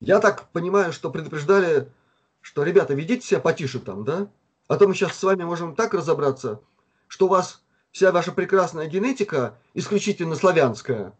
Я 0.00 0.20
так 0.20 0.50
понимаю, 0.52 0.92
что 0.92 1.10
предупреждали, 1.10 1.92
что, 2.40 2.62
ребята, 2.62 2.94
ведите 2.94 3.26
себя 3.26 3.40
потише 3.40 3.80
там, 3.80 4.04
да? 4.04 4.30
А 4.68 4.76
то 4.76 4.86
мы 4.86 4.94
сейчас 4.94 5.16
с 5.16 5.22
вами 5.22 5.44
можем 5.44 5.74
так 5.74 5.94
разобраться, 5.94 6.60
что 7.08 7.26
у 7.26 7.28
вас 7.28 7.62
вся 7.90 8.12
ваша 8.12 8.32
прекрасная 8.32 8.86
генетика 8.86 9.58
исключительно 9.74 10.36
славянская, 10.36 11.16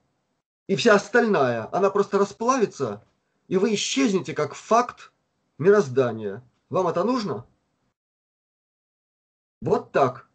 и 0.67 0.77
вся 0.77 0.95
остальная, 0.95 1.69
она 1.73 1.91
просто 1.91 2.19
расплавится, 2.19 3.05
и 3.49 3.57
вы 3.57 3.75
исчезнете 3.75 4.35
как 4.35 4.55
факт 4.55 5.13
мироздания. 5.59 6.43
Вам 6.69 6.89
это 6.89 7.05
нужно? 7.05 7.47
Вот 9.61 9.93
так. 9.93 10.26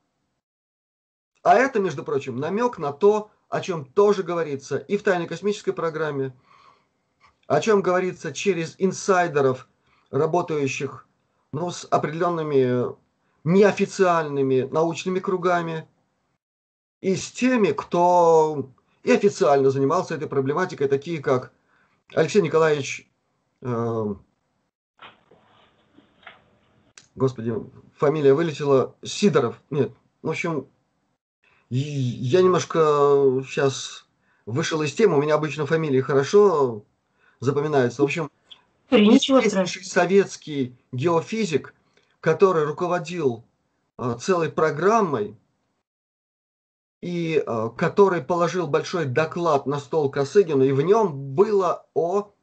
А 1.44 1.56
это, 1.56 1.80
между 1.80 2.04
прочим, 2.04 2.38
намек 2.38 2.78
на 2.78 2.92
то, 2.92 3.32
о 3.50 3.62
чем 3.62 3.86
тоже 3.86 4.24
говорится 4.24 4.78
и 4.78 4.98
в 4.98 5.04
тайной 5.04 5.28
космической 5.28 5.72
программе, 5.72 6.34
о 7.48 7.60
чем 7.60 7.82
говорится 7.82 8.32
через 8.32 8.76
инсайдеров, 8.78 9.68
работающих 10.10 11.08
ну, 11.52 11.72
с 11.72 11.86
определенными 11.90 12.96
неофициальными 13.44 14.70
научными 14.72 15.20
кругами, 15.20 15.88
и 17.02 17.16
с 17.16 17.32
теми, 17.32 17.72
кто 17.72 18.70
и 19.04 19.12
официально 19.12 19.72
занимался 19.72 20.14
этой 20.14 20.28
проблематикой, 20.28 20.88
такие 20.88 21.20
как 21.20 21.52
Алексей 22.14 22.42
Николаевич, 22.42 23.10
э, 23.62 24.16
господи, 27.16 27.56
фамилия 27.98 28.36
вылетела, 28.36 28.96
Сидоров, 29.02 29.60
нет, 29.72 29.92
в 30.22 30.30
общем, 30.30 30.68
я 31.78 32.42
немножко 32.42 33.44
сейчас 33.48 34.06
вышел 34.46 34.82
из 34.82 34.94
темы, 34.94 35.18
у 35.18 35.22
меня 35.22 35.36
обычно 35.36 35.66
фамилии 35.66 36.02
хорошо 36.02 36.84
запоминаются. 37.40 38.02
В 38.02 38.06
общем, 38.06 38.30
известнейший 38.90 39.86
советский 39.86 40.76
геофизик, 40.92 41.74
который 42.20 42.66
руководил 42.66 43.46
э, 43.98 44.18
целой 44.20 44.52
программой 44.52 45.38
и 47.02 47.42
э, 47.46 47.70
который 47.78 48.22
положил 48.22 48.68
большой 48.68 49.06
доклад 49.06 49.66
на 49.66 49.80
стол 49.80 50.12
Косыгину, 50.12 50.66
и 50.66 50.74
в 50.74 50.82
нем 50.82 51.14
было 51.34 51.86
о 51.94 52.34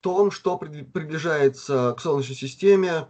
том, 0.00 0.30
что 0.30 0.58
приближается 0.58 1.94
к 1.96 2.00
Солнечной 2.02 2.36
системе 2.36 3.08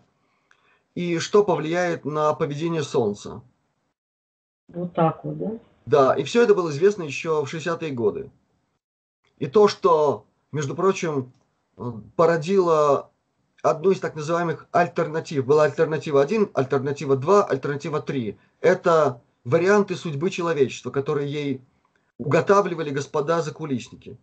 и 0.94 1.18
что 1.18 1.42
повлияет 1.42 2.04
на 2.04 2.32
поведение 2.34 2.84
Солнца. 2.84 3.42
Вот 4.68 4.94
так 4.94 5.24
вот, 5.24 5.38
да? 5.38 5.58
Да, 5.86 6.14
и 6.14 6.24
все 6.24 6.42
это 6.42 6.54
было 6.54 6.70
известно 6.70 7.02
еще 7.02 7.44
в 7.44 7.52
60-е 7.52 7.90
годы. 7.90 8.30
И 9.38 9.46
то, 9.46 9.68
что, 9.68 10.26
между 10.52 10.74
прочим, 10.74 11.32
породило 12.16 13.10
одну 13.62 13.90
из 13.90 14.00
так 14.00 14.14
называемых 14.14 14.66
альтернатив. 14.72 15.46
Была 15.46 15.64
альтернатива 15.64 16.22
1, 16.22 16.50
альтернатива 16.54 17.16
2, 17.16 17.44
альтернатива 17.44 18.00
3. 18.00 18.38
Это 18.60 19.20
варианты 19.44 19.96
судьбы 19.96 20.30
человечества, 20.30 20.90
которые 20.90 21.30
ей 21.30 21.62
уготавливали 22.18 22.90
господа 22.90 23.42
закулисники. 23.42 24.16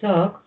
Так. 0.00 0.42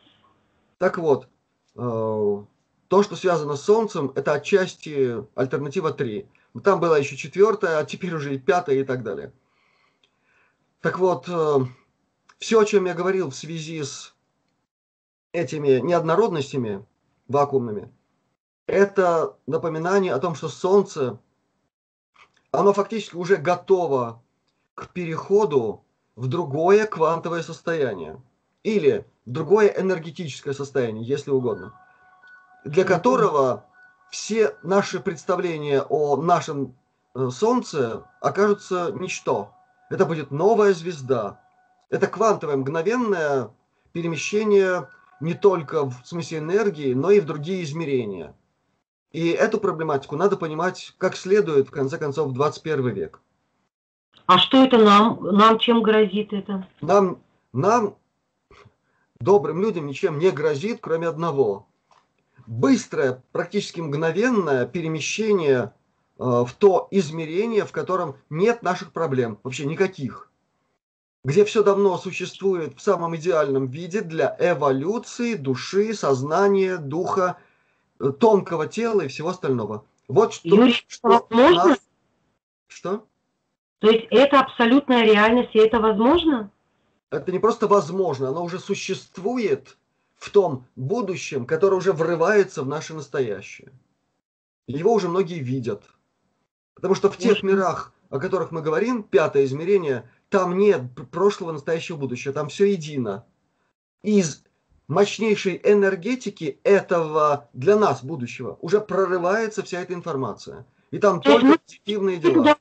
Так 0.77 0.97
вот, 0.97 1.27
э, 1.75 2.43
то, 2.87 3.03
что 3.03 3.15
связано 3.15 3.55
с 3.55 3.61
Солнцем, 3.61 4.11
это 4.15 4.33
отчасти 4.33 5.23
альтернатива 5.35 5.93
3. 5.93 6.25
Там 6.61 6.79
была 6.79 6.97
еще 6.97 7.15
четвертая, 7.17 7.79
а 7.79 7.85
теперь 7.85 8.13
уже 8.13 8.35
и 8.35 8.39
пятая 8.39 8.75
и 8.77 8.83
так 8.83 9.03
далее. 9.03 9.33
Так 10.81 10.99
вот, 10.99 11.27
э, 11.27 11.59
все, 12.37 12.59
о 12.59 12.65
чем 12.65 12.85
я 12.85 12.93
говорил 12.93 13.31
в 13.31 13.35
связи 13.35 13.81
с 13.81 14.13
этими 15.31 15.79
неоднородностями 15.79 16.85
вакуумными, 17.27 17.91
это 18.67 19.35
напоминание 19.47 20.13
о 20.13 20.19
том, 20.19 20.35
что 20.35 20.47
Солнце 20.47 21.19
оно 22.51 22.71
фактически 22.71 23.15
уже 23.15 23.37
готово 23.37 24.21
к 24.75 24.89
переходу 24.89 25.83
в 26.15 26.27
другое 26.27 26.85
квантовое 26.85 27.41
состояние 27.41 28.21
или 28.61 29.05
другое 29.25 29.69
энергетическое 29.69 30.53
состояние, 30.53 31.03
если 31.03 31.31
угодно, 31.31 31.73
для 32.63 32.83
которого 32.83 33.65
все 34.13 34.55
наши 34.61 34.99
представления 34.99 35.81
о 35.81 36.15
нашем 36.15 36.75
э, 37.15 37.29
Солнце 37.29 38.05
окажутся 38.21 38.91
ничто. 38.93 39.51
Это 39.89 40.05
будет 40.05 40.31
новая 40.31 40.73
звезда. 40.73 41.41
Это 41.89 42.07
квантовое 42.07 42.57
мгновенное 42.57 43.49
перемещение 43.91 44.87
не 45.19 45.33
только 45.33 45.85
в 45.85 45.95
смысле 46.05 46.37
энергии, 46.37 46.93
но 46.93 47.11
и 47.11 47.19
в 47.19 47.25
другие 47.25 47.63
измерения– 47.63 48.35
и 49.13 49.29
эту 49.29 49.59
проблематику 49.59 50.15
надо 50.15 50.37
понимать 50.37 50.95
как 50.97 51.15
следует, 51.15 51.67
в 51.67 51.71
конце 51.71 51.99
концов, 51.99 52.29
в 52.29 52.33
21 52.33 52.89
век. 52.89 53.21
А 54.25 54.39
что 54.39 54.63
это 54.63 54.79
нам? 54.79 55.19
Нам 55.21 55.59
чем 55.59 55.83
грозит 55.83 56.33
это? 56.33 56.67
Нам 56.81 57.19
нам, 57.53 57.95
добрым 59.19 59.61
людям, 59.61 59.85
ничем 59.85 60.17
не 60.17 60.31
грозит, 60.31 60.79
кроме 60.81 61.07
одного. 61.07 61.67
Быстрое, 62.45 63.23
практически 63.31 63.79
мгновенное 63.79 64.65
перемещение 64.65 65.73
э, 66.17 66.23
в 66.23 66.49
то 66.57 66.87
измерение, 66.91 67.65
в 67.65 67.71
котором 67.71 68.15
нет 68.29 68.63
наших 68.63 68.91
проблем, 68.91 69.39
вообще 69.43 69.65
никаких. 69.65 70.29
Где 71.23 71.45
все 71.45 71.63
давно 71.63 71.97
существует 71.97 72.77
в 72.77 72.81
самом 72.81 73.15
идеальном 73.15 73.67
виде 73.67 74.01
для 74.01 74.35
эволюции 74.39 75.35
души, 75.35 75.93
сознания, 75.93 76.77
духа, 76.77 77.37
э, 77.99 78.11
тонкого 78.11 78.67
тела 78.67 79.01
и 79.01 79.07
всего 79.07 79.29
остального. 79.29 79.85
Вот 80.07 80.33
что, 80.33 80.49
Юрий, 80.49 80.83
что 80.87 81.07
возможно? 81.07 81.69
нас... 81.69 81.77
Что? 82.67 83.05
То 83.79 83.89
есть 83.89 84.07
это 84.11 84.39
абсолютная 84.39 85.03
реальность, 85.03 85.53
и 85.53 85.59
это 85.59 85.79
возможно? 85.79 86.49
это 87.13 87.31
не 87.31 87.39
просто 87.39 87.67
возможно, 87.67 88.29
оно 88.29 88.43
уже 88.43 88.59
существует 88.59 89.77
в 90.23 90.29
том 90.29 90.65
будущем, 90.77 91.45
которое 91.45 91.75
уже 91.75 91.91
врывается 91.91 92.63
в 92.63 92.67
наше 92.67 92.93
настоящее. 92.93 93.73
Его 94.67 94.93
уже 94.93 95.09
многие 95.09 95.39
видят. 95.39 95.83
Потому 96.75 96.95
что 96.95 97.11
в 97.11 97.17
тех 97.17 97.43
мирах, 97.43 97.93
о 98.09 98.19
которых 98.19 98.51
мы 98.51 98.61
говорим, 98.61 99.03
пятое 99.03 99.43
измерение, 99.43 100.09
там 100.29 100.57
нет 100.57 100.81
прошлого, 101.11 101.51
настоящего, 101.51 101.97
будущего, 101.97 102.33
там 102.33 102.47
все 102.47 102.71
едино. 102.71 103.25
Из 104.01 104.45
мощнейшей 104.87 105.59
энергетики 105.61 106.57
этого 106.63 107.49
для 107.51 107.75
нас 107.75 108.01
будущего 108.01 108.57
уже 108.61 108.79
прорывается 108.79 109.61
вся 109.61 109.81
эта 109.81 109.93
информация. 109.93 110.65
И 110.91 110.99
там 110.99 111.19
только 111.19 111.57
позитивные 111.57 112.15
дела. 112.15 112.55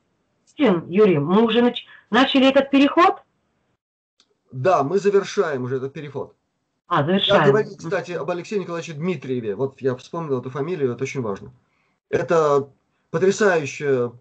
Юрий, 0.57 1.17
мы 1.17 1.43
уже 1.43 1.61
нач... 1.61 1.85
начали 2.09 2.49
этот 2.49 2.69
переход? 2.71 3.21
Да, 4.51 4.83
мы 4.83 4.99
завершаем 4.99 5.63
уже 5.63 5.77
этот 5.77 5.93
переход. 5.93 6.35
А, 6.93 7.03
завершаем. 7.03 7.41
Я 7.41 7.47
говорил, 7.47 7.75
кстати, 7.75 8.11
об 8.11 8.29
Алексее 8.29 8.59
Николаевиче 8.59 8.93
Дмитриеве. 8.93 9.55
Вот 9.55 9.81
я 9.81 9.95
вспомнил 9.95 10.39
эту 10.39 10.51
фамилию, 10.51 10.93
это 10.93 11.03
очень 11.03 11.21
важно. 11.21 11.51
Это 12.09 12.69
потрясающий 13.09 14.11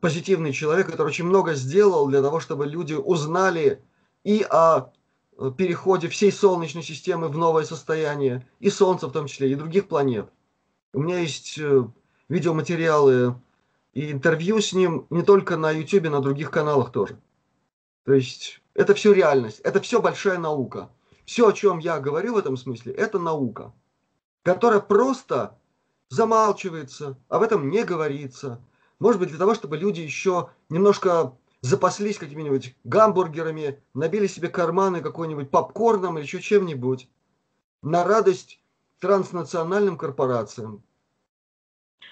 позитивный 0.00 0.54
человек, 0.54 0.90
который 0.90 1.08
очень 1.08 1.26
много 1.26 1.52
сделал 1.52 2.08
для 2.08 2.22
того, 2.22 2.40
чтобы 2.40 2.66
люди 2.66 2.94
узнали 2.94 3.82
и 4.24 4.42
о 4.48 4.90
э, 5.36 5.52
переходе 5.54 6.08
всей 6.08 6.32
Солнечной 6.32 6.82
системы 6.82 7.28
в 7.28 7.36
новое 7.36 7.64
состояние, 7.64 8.46
и 8.58 8.70
Солнца 8.70 9.08
в 9.08 9.12
том 9.12 9.26
числе, 9.26 9.52
и 9.52 9.54
других 9.54 9.86
планет. 9.86 10.30
У 10.94 11.02
меня 11.02 11.18
есть 11.18 11.58
э, 11.58 11.84
видеоматериалы 12.30 13.34
и 13.92 14.12
интервью 14.12 14.62
с 14.62 14.72
ним 14.72 15.06
не 15.10 15.22
только 15.22 15.58
на 15.58 15.70
YouTube, 15.70 16.08
на 16.08 16.22
других 16.22 16.50
каналах 16.50 16.90
тоже. 16.90 17.18
То 18.06 18.14
есть 18.14 18.62
это 18.72 18.94
все 18.94 19.12
реальность, 19.12 19.60
это 19.60 19.78
все 19.82 20.00
большая 20.00 20.38
наука. 20.38 20.88
Все, 21.30 21.46
о 21.46 21.52
чем 21.52 21.78
я 21.78 22.00
говорю 22.00 22.34
в 22.34 22.38
этом 22.38 22.56
смысле, 22.56 22.92
это 22.92 23.20
наука, 23.20 23.72
которая 24.42 24.80
просто 24.80 25.56
замалчивается, 26.08 27.16
об 27.28 27.42
этом 27.42 27.70
не 27.70 27.84
говорится. 27.84 28.60
Может 28.98 29.20
быть, 29.20 29.28
для 29.28 29.38
того, 29.38 29.54
чтобы 29.54 29.76
люди 29.76 30.00
еще 30.00 30.50
немножко 30.70 31.38
запаслись 31.60 32.18
какими-нибудь 32.18 32.74
гамбургерами, 32.82 33.80
набили 33.94 34.26
себе 34.26 34.48
карманы 34.48 35.02
какой-нибудь 35.02 35.52
попкорном 35.52 36.18
или 36.18 36.24
еще 36.24 36.40
чем-нибудь. 36.40 37.08
На 37.82 38.02
радость 38.02 38.60
транснациональным 38.98 39.96
корпорациям, 39.96 40.82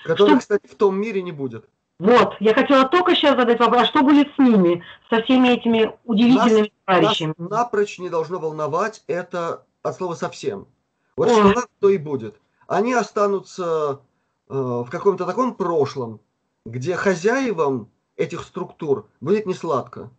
которых, 0.05 0.39
кстати, 0.39 0.69
в 0.69 0.77
том 0.77 0.97
мире 0.97 1.23
не 1.23 1.33
будет. 1.33 1.69
Вот, 1.99 2.37
я 2.39 2.55
хотела 2.55 2.89
только 2.89 3.17
сейчас 3.17 3.37
задать 3.37 3.59
вопрос, 3.59 3.83
а 3.83 3.87
что 3.87 4.03
будет 4.03 4.33
с 4.35 4.39
ними, 4.39 4.85
со 5.11 5.21
всеми 5.23 5.49
этими 5.49 5.97
удивительными 6.05 6.61
нас, 6.61 6.71
товарищами? 6.85 7.35
Нас 7.37 7.51
напрочь 7.51 7.99
не 7.99 8.09
должно 8.09 8.39
волновать 8.39 9.03
это 9.09 9.67
от 9.83 9.97
слова 9.97 10.15
совсем. 10.15 10.69
Вот 11.17 11.29
Ой. 11.29 11.35
что 11.35 11.45
надо, 11.49 11.67
то 11.81 11.89
и 11.89 11.99
будет. 11.99 12.41
Они 12.69 12.95
останутся 12.95 14.01
э, 14.49 14.55
в 14.55 14.89
каком-то 14.91 15.27
таком 15.27 15.55
прошлом, 15.55 16.21
где 16.65 16.95
хозяевам 16.95 17.91
этих 18.17 18.43
структур 18.43 19.09
будет 19.21 19.47
не 19.47 19.55
сладко. 19.55 20.11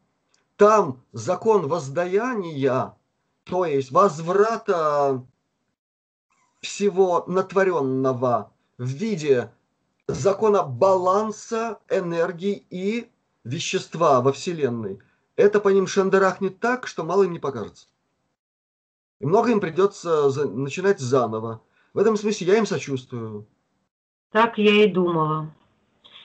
Там 0.58 1.02
закон 1.14 1.68
воздаяния, 1.68 2.94
то 3.46 3.64
есть 3.64 3.92
возврата 3.92 5.24
всего 6.60 7.24
натворенного 7.28 8.52
в 8.78 8.86
виде 8.86 9.54
закона 10.14 10.64
баланса 10.64 11.80
энергии 11.90 12.66
и 12.70 13.10
вещества 13.44 14.22
во 14.22 14.34
Вселенной. 14.34 15.00
Это 15.36 15.60
по 15.60 15.70
ним 15.70 15.88
шандарахнет 15.88 16.60
так, 16.60 16.88
что 16.88 17.04
мало 17.04 17.24
им 17.24 17.32
не 17.32 17.40
покажется. 17.40 17.88
И 19.20 19.26
много 19.26 19.52
им 19.52 19.60
придется 19.60 20.30
за, 20.30 20.50
начинать 20.50 21.00
заново. 21.00 21.62
В 21.94 22.00
этом 22.00 22.18
смысле 22.18 22.48
я 22.48 22.58
им 22.58 22.66
сочувствую. 22.66 23.46
Так 24.32 24.58
я 24.58 24.84
и 24.84 24.88
думала. 24.88 25.50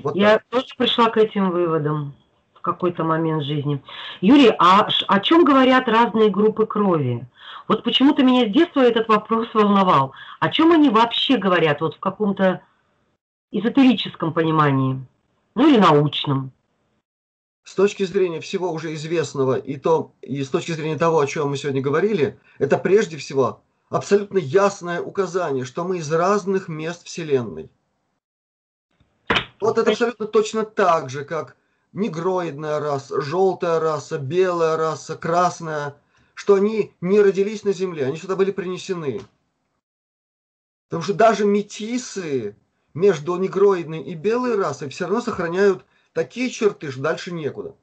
Вот 0.03 0.17
я 0.17 0.39
так. 0.39 0.45
тоже 0.49 0.67
пришла 0.77 1.11
к 1.11 1.17
этим 1.17 1.51
выводам 1.51 2.15
в 2.55 2.61
какой-то 2.61 3.05
момент 3.05 3.45
жизни. 3.45 3.83
Юрий, 4.21 4.55
а 4.59 4.89
о 5.09 5.21
чем 5.21 5.45
говорят 5.45 5.89
разные 5.89 6.31
группы 6.31 6.67
крови? 6.67 7.27
Вот 7.69 7.83
почему-то 7.83 8.23
меня 8.23 8.47
с 8.49 8.53
детства 8.53 8.81
этот 8.81 9.09
вопрос 9.09 9.49
волновал. 9.55 10.13
О 10.41 10.51
чем 10.51 10.73
они 10.73 10.91
вообще 10.91 11.37
говорят 11.39 11.81
вот 11.81 11.97
в 11.97 12.01
каком-то 12.01 12.63
эзотерическом 13.55 14.33
понимании, 14.33 15.01
ну 15.55 15.69
или 15.69 15.79
научном. 15.79 16.51
С 17.63 17.75
точки 17.75 18.03
зрения 18.05 18.41
всего 18.41 18.71
уже 18.73 18.93
известного 18.95 19.57
и, 19.57 19.77
то, 19.77 20.13
и 20.21 20.43
с 20.43 20.49
точки 20.51 20.73
зрения 20.73 20.99
того, 20.99 21.21
о 21.21 21.27
чем 21.27 21.49
мы 21.49 21.57
сегодня 21.57 21.81
говорили, 21.81 22.39
это 22.59 22.77
прежде 22.77 23.17
всего 23.17 23.63
абсолютно 23.89 24.39
ясное 24.39 25.01
указание, 25.01 25.65
что 25.65 25.85
мы 25.85 25.99
из 25.99 26.13
разных 26.13 26.69
мест 26.69 27.05
Вселенной. 27.05 27.71
Вот 29.61 29.79
это 29.79 29.93
абсолютно 29.93 30.27
точно 30.27 30.65
так 30.65 31.09
же, 31.09 31.25
как 31.25 31.57
негроидная 31.93 32.81
раса, 32.81 33.21
желтая 33.21 33.79
раса, 33.79 34.19
белая 34.19 34.77
раса, 34.77 35.17
красная, 35.17 35.95
что 36.35 36.57
они 36.57 36.93
не 37.01 37.21
родились 37.21 37.63
на 37.63 37.73
Земле, 37.73 38.05
они 38.05 38.17
сюда 38.17 38.35
были 38.35 38.51
принесены. 38.51 39.23
Потому 40.89 41.05
что 41.05 41.15
даже 41.15 41.47
метисы, 41.47 42.57
между 42.95 43.37
негроидной 43.37 44.03
и 44.03 44.15
белой 44.15 44.57
расой 44.57 44.89
все 44.89 45.05
равно 45.05 45.21
сохраняют 45.21 45.85
такие 46.13 46.49
черты, 46.49 46.91
что 46.91 47.03
дальше 47.03 47.33
некуда. 47.33 47.75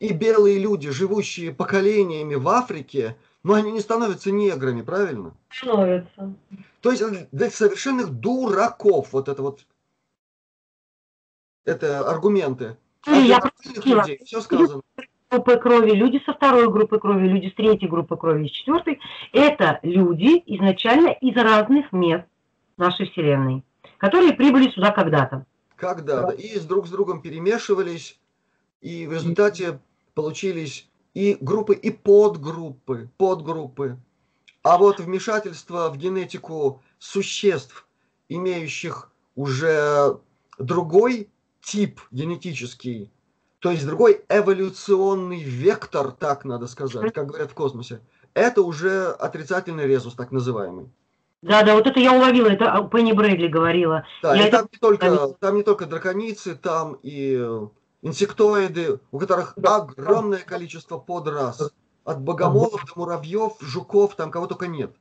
И 0.00 0.12
белые 0.12 0.58
люди, 0.58 0.90
живущие 0.90 1.54
поколениями 1.54 2.34
в 2.34 2.48
Африке, 2.48 3.16
но 3.44 3.54
они 3.54 3.70
не 3.70 3.80
становятся 3.80 4.32
неграми, 4.32 4.82
правильно? 4.82 5.32
Становятся. 5.48 6.34
То 6.80 6.90
есть 6.90 7.30
для 7.30 7.50
совершенных 7.50 8.10
дураков 8.10 9.12
вот 9.12 9.28
это 9.28 9.42
вот 9.42 9.64
это 11.64 12.00
аргументы. 12.10 12.76
А 13.06 13.12
я 13.12 13.40
людей 13.84 14.20
все 14.24 14.40
сказано. 14.40 14.82
Группы 15.30 15.56
крови, 15.56 15.92
люди 15.92 16.20
со 16.26 16.34
второй 16.34 16.70
группы 16.70 16.98
крови, 16.98 17.26
люди 17.26 17.48
с 17.48 17.54
третьей 17.54 17.88
группы 17.88 18.16
крови, 18.18 18.48
с 18.48 18.50
четвертой, 18.50 19.00
это 19.32 19.78
люди 19.82 20.42
изначально 20.44 21.08
из 21.08 21.34
разных 21.36 21.90
мест 21.92 22.26
нашей 22.76 23.08
Вселенной 23.08 23.64
которые 24.02 24.32
прибыли 24.32 24.68
сюда 24.72 24.90
когда-то. 24.90 25.46
Когда-то. 25.76 26.32
И 26.32 26.58
с 26.58 26.64
друг 26.64 26.88
с 26.88 26.90
другом 26.90 27.22
перемешивались, 27.22 28.18
и 28.80 29.06
в 29.06 29.12
результате 29.12 29.78
получились 30.14 30.90
и 31.14 31.38
группы, 31.40 31.74
и 31.74 31.92
подгруппы, 31.92 33.08
подгруппы. 33.16 33.96
А 34.64 34.76
вот 34.76 34.98
вмешательство 34.98 35.88
в 35.88 35.96
генетику 35.98 36.82
существ, 36.98 37.86
имеющих 38.28 39.12
уже 39.36 40.18
другой 40.58 41.30
тип 41.60 42.00
генетический, 42.10 43.12
то 43.60 43.70
есть 43.70 43.86
другой 43.86 44.24
эволюционный 44.28 45.44
вектор, 45.44 46.10
так 46.10 46.44
надо 46.44 46.66
сказать, 46.66 47.12
как 47.12 47.28
говорят 47.28 47.52
в 47.52 47.54
космосе, 47.54 48.00
это 48.34 48.62
уже 48.62 49.12
отрицательный 49.12 49.86
резус, 49.86 50.14
так 50.14 50.32
называемый. 50.32 50.90
Да, 51.42 51.64
да, 51.64 51.74
вот 51.74 51.88
это 51.88 51.98
я 51.98 52.12
уловила, 52.12 52.46
это 52.46 52.88
Пенни 52.90 53.10
Брэдли 53.10 53.48
говорила. 53.48 54.04
Да, 54.22 54.36
я 54.36 54.46
и 54.46 54.50
там, 54.50 54.68
не 54.70 54.78
только, 54.78 55.28
там 55.40 55.56
не 55.56 55.64
только 55.64 55.86
драконицы, 55.86 56.54
там 56.54 56.96
и 57.02 57.36
э, 57.36 57.66
инсектоиды, 58.02 59.00
у 59.10 59.18
которых 59.18 59.54
да. 59.56 59.76
огромное 59.76 60.38
количество 60.38 60.98
подрас. 60.98 61.72
От 62.04 62.20
богомолов 62.20 62.84
до 62.84 62.92
муравьев, 62.98 63.52
жуков, 63.60 64.16
там 64.16 64.32
кого 64.32 64.48
только 64.48 64.66
нет. 64.66 64.92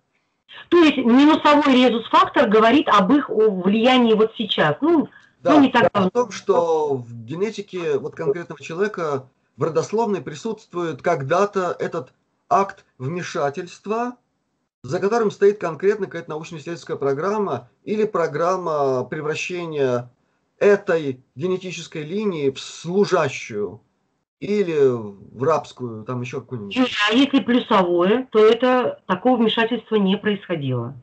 То 0.69 0.77
есть 0.77 0.97
минусовой 0.97 1.73
резус-фактор 1.73 2.47
говорит 2.47 2.87
об 2.89 3.11
их 3.11 3.27
влиянии 3.29 4.13
вот 4.13 4.33
сейчас. 4.35 4.77
Ну, 4.81 5.09
да, 5.41 5.53
ну 5.53 5.61
не 5.61 5.69
так 5.71 5.89
о 5.93 6.09
том, 6.11 6.31
что 6.31 6.95
в 6.95 7.23
генетике 7.23 7.97
вот 7.97 8.13
конкретного 8.13 8.61
человека 8.61 9.27
в 9.57 9.63
родословной 9.63 10.21
присутствует 10.21 11.01
когда-то 11.01 11.75
этот 11.79 12.13
акт 12.49 12.83
вмешательства– 12.97 14.15
за 14.83 14.99
которым 14.99 15.31
стоит 15.31 15.59
конкретно 15.59 16.07
какая-то 16.07 16.31
научно-исследовательская 16.31 16.97
программа 16.97 17.69
или 17.83 18.03
программа 18.05 19.03
превращения 19.03 20.11
этой 20.57 21.23
генетической 21.35 22.03
линии 22.03 22.49
в 22.49 22.59
служащую 22.59 23.81
или 24.39 24.75
в 24.79 25.43
рабскую, 25.43 26.03
там 26.03 26.21
еще 26.21 26.41
какую-нибудь. 26.41 26.75
А 27.09 27.13
если 27.13 27.39
плюсовое, 27.39 28.27
то 28.31 28.39
это 28.39 28.99
такого 29.05 29.37
вмешательства 29.37 29.95
не 29.95 30.17
происходило. 30.17 30.95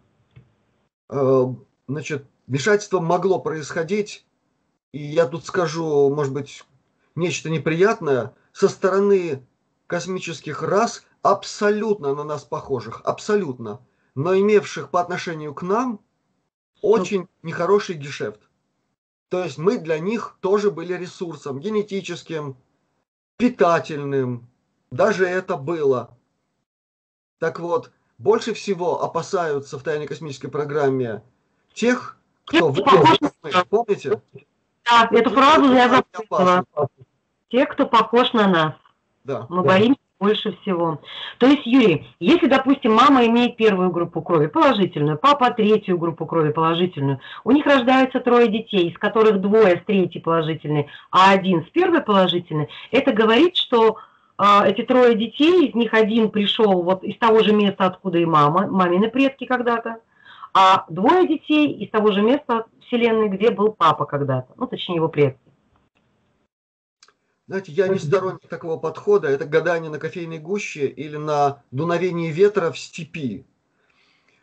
Э, 1.09 1.45
значит, 1.87 2.27
вмешательство 2.49 2.99
могло 2.99 3.39
происходить, 3.39 4.25
и 4.93 4.99
я 4.99 5.27
тут 5.27 5.45
скажу, 5.45 6.13
может 6.13 6.33
быть, 6.33 6.65
нечто 7.15 7.49
неприятное, 7.49 8.35
со 8.53 8.69
стороны 8.69 9.47
космических 9.87 10.63
рас, 10.63 11.05
абсолютно 11.31 12.15
на 12.15 12.25
нас 12.25 12.45
похожих, 12.45 13.03
абсолютно, 13.05 13.81
но 14.15 14.35
имевших 14.35 14.91
по 14.91 15.01
отношению 15.01 15.55
к 15.55 15.63
нам 15.63 16.01
очень 16.81 17.29
нехороший 17.43 17.97
гешефт. 17.97 18.41
То 19.29 19.45
есть 19.45 19.59
мы 19.59 19.79
для 19.79 19.99
них 19.99 20.39
тоже 20.41 20.71
были 20.71 20.95
ресурсом 20.95 21.61
генетическим, 21.61 22.57
питательным. 23.37 24.49
Даже 24.91 25.27
это 25.27 25.57
было. 25.57 26.17
Так 27.39 27.61
вот, 27.61 27.93
больше 28.17 28.55
всего 28.55 29.03
опасаются 29.03 29.79
в 29.79 29.83
тайной 29.83 30.07
космической 30.07 30.49
программе 30.49 31.23
тех, 31.75 32.19
кто 32.47 32.71
выглядит 32.71 33.69
Помните? 33.69 34.23
Да, 34.85 35.09
эту 35.11 35.31
фразу 35.31 35.73
я 35.75 35.89
запомнила. 35.91 36.65
Те, 37.51 37.67
кто 37.67 37.87
похож 37.87 38.33
на 38.33 38.49
нас. 38.49 38.75
Да. 39.25 39.47
Мы 39.51 39.63
да. 39.63 39.69
боимся 39.69 40.01
больше 40.19 40.57
всего. 40.63 41.01
То 41.39 41.47
есть, 41.47 41.65
Юрий, 41.65 42.07
если, 42.19 42.47
допустим, 42.47 42.93
мама 42.93 43.27
имеет 43.27 43.57
первую 43.57 43.91
группу 43.91 44.21
крови, 44.21 44.47
положительную, 44.47 45.19
папа 45.19 45.51
третью 45.51 45.99
группу 45.99 46.27
крови, 46.27 46.51
положительную, 46.51 47.21
у 47.45 47.53
них 47.53 47.65
рождаются 47.67 48.21
трое 48.21 48.49
детей, 48.49 48.89
из 48.89 48.99
которых 48.99 49.41
двое 49.41 49.77
с 49.77 49.85
третьей 49.85 50.21
положительной, 50.21 50.89
а 51.11 51.33
один 51.33 51.65
с 51.65 51.69
первой 51.71 52.03
положительной, 52.03 52.69
это 52.91 53.13
говорит, 53.13 53.57
что 53.57 53.99
э, 54.39 54.45
эти 54.67 54.83
трое 54.83 55.15
детей, 55.15 55.69
из 55.69 55.75
них 55.75 55.95
один 55.95 56.31
пришел 56.31 56.83
вот 56.83 57.05
из 57.05 57.17
того 57.19 57.43
же 57.43 57.53
места, 57.53 57.87
откуда 57.87 58.19
и 58.19 58.25
мама, 58.25 58.67
мамины 58.67 59.09
предки 59.11 59.45
когда-то, 59.47 60.01
а 60.53 60.85
двое 60.89 61.29
детей 61.29 61.73
из 61.73 61.91
того 61.91 62.11
же 62.11 62.23
места 62.23 62.67
Вселенной, 62.87 63.29
где 63.29 63.51
был 63.51 63.73
папа 63.73 64.05
когда-то, 64.07 64.53
ну, 64.57 64.67
точнее, 64.67 64.97
его 64.97 65.09
предки. 65.09 65.48
Знаете, 67.49 67.73
я 67.73 67.89
не 67.89 67.99
сторонник 67.99 68.47
такого 68.47 68.77
подхода. 68.77 69.29
Это 69.29 69.47
гадание 69.47 69.91
на 69.91 69.99
кофейной 69.99 70.39
гуще 70.39 70.87
или 70.87 71.17
на 71.17 71.63
дуновении 71.71 72.31
ветра 72.31 72.71
в 72.71 72.79
степи. 72.79 73.47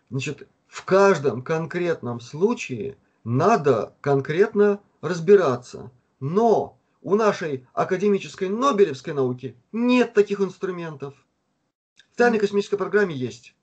Значит, 0.10 0.48
в 0.68 0.84
каждом 0.86 1.44
конкретном 1.44 2.20
случае 2.20 2.98
надо 3.24 3.94
конкретно 4.02 4.80
разбираться. 5.02 5.92
Но 6.20 6.80
у 7.04 7.14
нашей 7.14 7.68
академической 7.74 8.50
Нобелевской 8.50 9.14
науки 9.14 9.56
нет 9.72 10.16
таких 10.16 10.42
инструментов. 10.42 11.14
В 12.12 12.18
тайной 12.18 12.40
космической 12.40 12.78
программе 12.78 13.14
есть. 13.14 13.56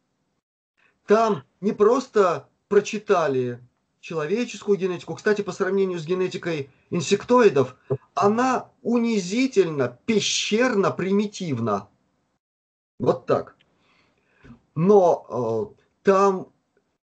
Там 1.04 1.42
не 1.60 1.72
просто 1.72 2.48
прочитали 2.68 3.58
человеческую 4.02 4.76
генетику. 4.76 5.14
Кстати, 5.14 5.42
по 5.42 5.52
сравнению 5.52 5.98
с 5.98 6.04
генетикой 6.04 6.70
инсектоидов, 6.90 7.76
она 8.14 8.68
унизительно, 8.82 9.96
пещерно, 10.06 10.90
примитивна. 10.90 11.88
Вот 12.98 13.26
так. 13.26 13.56
Но 14.74 15.76
э, 15.78 15.82
там 16.02 16.48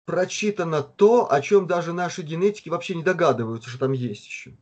прочитано 0.07 0.83
то, 0.83 1.31
о 1.31 1.41
чем 1.43 1.67
даже 1.67 1.93
наши 1.93 2.23
генетики 2.23 2.71
вообще 2.71 2.95
не 2.95 3.03
догадываются, 3.03 3.69
что 3.69 3.81
там 3.81 3.93
есть 3.93 4.27
еще. 4.27 4.57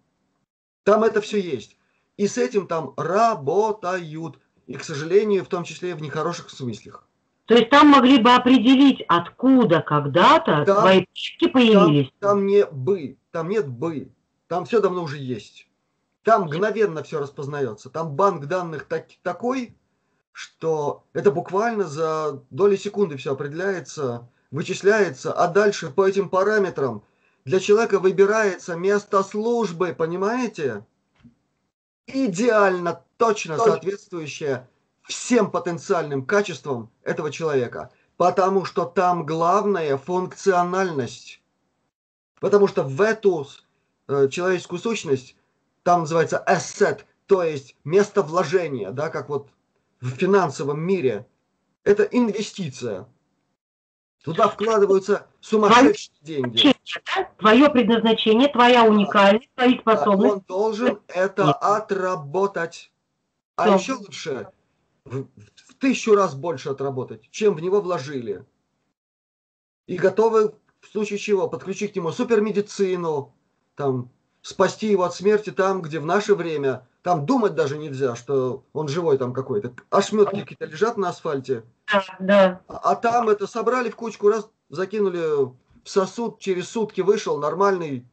Там 0.83 1.05
это 1.05 1.21
все 1.21 1.41
есть. 1.41 1.79
И 2.17 2.27
с 2.27 2.37
этим 2.37 2.67
там 2.67 2.95
работают. 2.97 4.41
И, 4.67 4.75
к 4.75 4.83
сожалению, 4.83 5.45
в 5.45 5.49
том 5.49 5.63
числе 5.63 5.91
и 5.91 5.95
в 5.95 6.03
нехороших 6.03 6.51
смыслах. 6.51 7.07
То 7.47 7.55
есть 7.55 7.69
там 7.71 7.89
могли 7.89 8.19
бы 8.19 8.33
определить, 8.33 9.05
откуда 9.07 9.83
когда-то 9.83 10.65
там, 10.65 10.81
твои 10.81 11.05
птички 11.05 11.49
появились? 11.49 12.11
Там, 12.19 12.39
там 12.39 12.47
не 12.47 12.65
бы, 12.65 13.19
там 13.33 13.49
нет 13.49 13.69
бы, 13.69 14.11
там 14.49 14.65
все 14.65 14.81
давно 14.81 15.03
уже 15.03 15.19
есть. 15.19 15.69
Там 16.23 16.45
мгновенно 16.45 17.03
все 17.03 17.21
распознается. 17.21 17.91
Там 17.91 18.13
банк 18.13 18.47
данных 18.47 18.85
так, 18.85 19.09
такой, 19.23 19.77
что 20.33 21.05
это 21.13 21.31
буквально 21.31 21.85
за 21.85 22.43
доли 22.49 22.77
секунды 22.77 23.19
все 23.19 23.35
определяется, 23.35 24.27
вычисляется, 24.51 25.33
а 25.33 25.49
дальше 25.49 25.91
по 25.91 26.09
этим 26.09 26.31
параметрам 26.31 27.03
для 27.45 27.61
человека 27.61 27.99
выбирается 27.99 28.75
место 28.75 29.23
службы, 29.23 29.95
понимаете? 29.97 30.87
Идеально, 32.07 33.03
точно 33.19 33.59
соответствующее 33.59 34.67
всем 35.05 35.51
потенциальным 35.51 36.25
качествам 36.25 36.91
этого 37.03 37.31
человека, 37.31 37.91
потому 38.17 38.65
что 38.65 38.85
там 38.85 39.27
главная 39.27 39.97
функциональность. 39.97 41.41
Потому 42.41 42.67
что 42.69 42.83
в 42.83 43.01
эту 43.01 43.47
э, 44.09 44.29
человеческую 44.29 44.79
сущность, 44.79 45.37
там 45.83 46.01
называется 46.01 46.43
asset, 46.49 47.05
то 47.27 47.43
есть 47.43 47.77
место 47.85 48.23
вложения, 48.23 48.91
да, 48.91 49.09
как 49.11 49.29
вот 49.29 49.49
в 50.01 50.11
финансовом 50.11 50.81
мире, 50.81 51.27
это 51.85 52.03
инвестиция. 52.05 53.07
Туда 54.23 54.49
вкладываются 54.49 55.27
сумасшедшие 55.41 56.17
деньги. 56.23 56.75
Твое 57.39 57.69
предназначение, 57.69 58.49
твоя 58.49 58.85
уникальность, 58.85 59.51
твои 59.55 59.79
способности. 59.79 60.35
Он 60.35 60.41
должен 60.49 61.01
это 61.09 61.53
отработать. 61.53 62.91
А 63.57 63.77
еще 63.77 63.93
лучше 63.93 64.49
в, 65.05 65.27
в 65.37 65.75
тысячу 65.79 66.15
раз 66.15 66.35
больше 66.35 66.71
отработать, 66.71 67.29
чем 67.31 67.55
в 67.55 67.61
него 67.61 67.81
вложили. 67.81 68.45
И 69.87 69.97
готовы 69.97 70.55
в 70.81 70.89
случае 70.91 71.19
чего 71.19 71.49
подключить 71.49 71.93
к 71.93 71.97
нему 71.97 72.11
супермедицину, 72.11 73.35
там, 73.77 74.11
спасти 74.43 74.89
его 74.89 75.05
от 75.05 75.15
смерти 75.15 75.51
там, 75.51 75.83
где 75.83 75.99
в 75.99 76.07
наше 76.07 76.35
время, 76.35 76.87
там 77.03 77.27
думать 77.27 77.55
даже 77.55 77.77
нельзя, 77.77 78.17
что 78.17 78.65
он 78.73 78.89
живой 78.89 79.19
там 79.19 79.33
какой-то. 79.33 79.75
Ошметки 79.91 80.41
какие-то 80.41 80.67
лежат 80.67 80.97
на 80.97 81.11
асфальте. 81.11 81.65
Да. 82.19 82.61
А, 82.69 82.93
а 82.93 82.97
там 82.97 83.29
это 83.29 83.47
собрали 83.47 83.91
в 83.91 83.97
кучку, 83.97 84.29
раз 84.29 84.49
закинули 84.71 85.45
в 85.45 85.55
сосуд, 85.85 86.39
через 86.39 86.69
сутки 86.69 87.03
вышел 87.03 87.39
нормальный, 87.39 88.07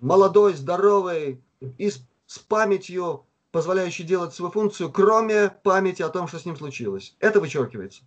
молодой, 0.00 0.54
здоровый, 0.54 1.40
и 1.78 1.90
с, 1.90 2.00
с 2.26 2.38
памятью 2.38 3.24
позволяющий 3.52 4.02
делать 4.02 4.34
свою 4.34 4.50
функцию, 4.50 4.90
кроме 4.90 5.50
памяти 5.50 6.02
о 6.02 6.08
том, 6.08 6.26
что 6.26 6.38
с 6.38 6.46
ним 6.46 6.56
случилось. 6.56 7.14
Это 7.20 7.38
вычеркивается. 7.38 8.02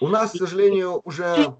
У 0.00 0.08
нас, 0.08 0.32
к 0.32 0.36
сожалению, 0.36 1.00
уже 1.04 1.56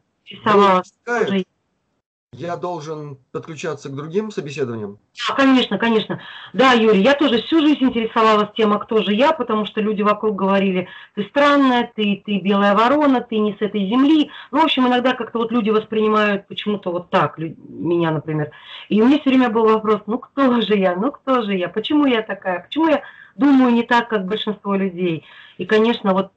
я 2.37 2.57
должен 2.57 3.19
подключаться 3.33 3.89
к 3.89 3.95
другим 3.97 4.31
собеседованиям? 4.31 4.99
Да, 5.29 5.35
конечно, 5.35 5.79
конечно. 5.79 6.21
Да, 6.53 6.73
Юрий, 6.73 7.03
я 7.03 7.15
тоже 7.15 7.43
всю 7.43 7.61
жизнь 7.61 7.85
интересовалась 7.85 8.51
тем, 8.57 8.73
а 8.73 8.79
кто 8.79 9.03
же 9.03 9.15
я, 9.15 9.33
потому 9.33 9.67
что 9.67 9.81
люди 9.81 10.03
вокруг 10.03 10.37
говорили, 10.37 10.89
ты 11.15 11.25
странная, 11.25 11.91
ты, 11.95 12.23
ты 12.25 12.39
белая 12.39 12.75
ворона, 12.75 13.21
ты 13.21 13.39
не 13.39 13.55
с 13.55 13.61
этой 13.61 13.87
земли. 13.89 14.31
Ну, 14.51 14.61
в 14.61 14.65
общем, 14.65 14.87
иногда 14.87 15.15
как-то 15.15 15.39
вот 15.39 15.51
люди 15.51 15.71
воспринимают 15.71 16.47
почему-то 16.47 16.91
вот 16.93 17.11
так, 17.11 17.39
меня, 17.39 18.11
например. 18.11 18.51
И 18.89 19.01
у 19.01 19.07
меня 19.07 19.19
все 19.19 19.31
время 19.31 19.49
был 19.49 19.65
вопрос, 19.65 20.03
ну 20.07 20.19
кто 20.19 20.61
же 20.61 20.77
я, 20.77 20.95
ну 20.95 21.13
кто 21.13 21.43
же 21.43 21.55
я, 21.55 21.69
почему 21.69 22.07
я 22.07 22.23
такая, 22.23 22.61
почему 22.61 22.89
я 22.89 23.03
думаю 23.37 23.73
не 23.73 23.83
так, 23.83 24.09
как 24.09 24.27
большинство 24.27 24.75
людей. 24.75 25.25
И, 25.59 25.65
конечно, 25.65 26.13
вот 26.13 26.33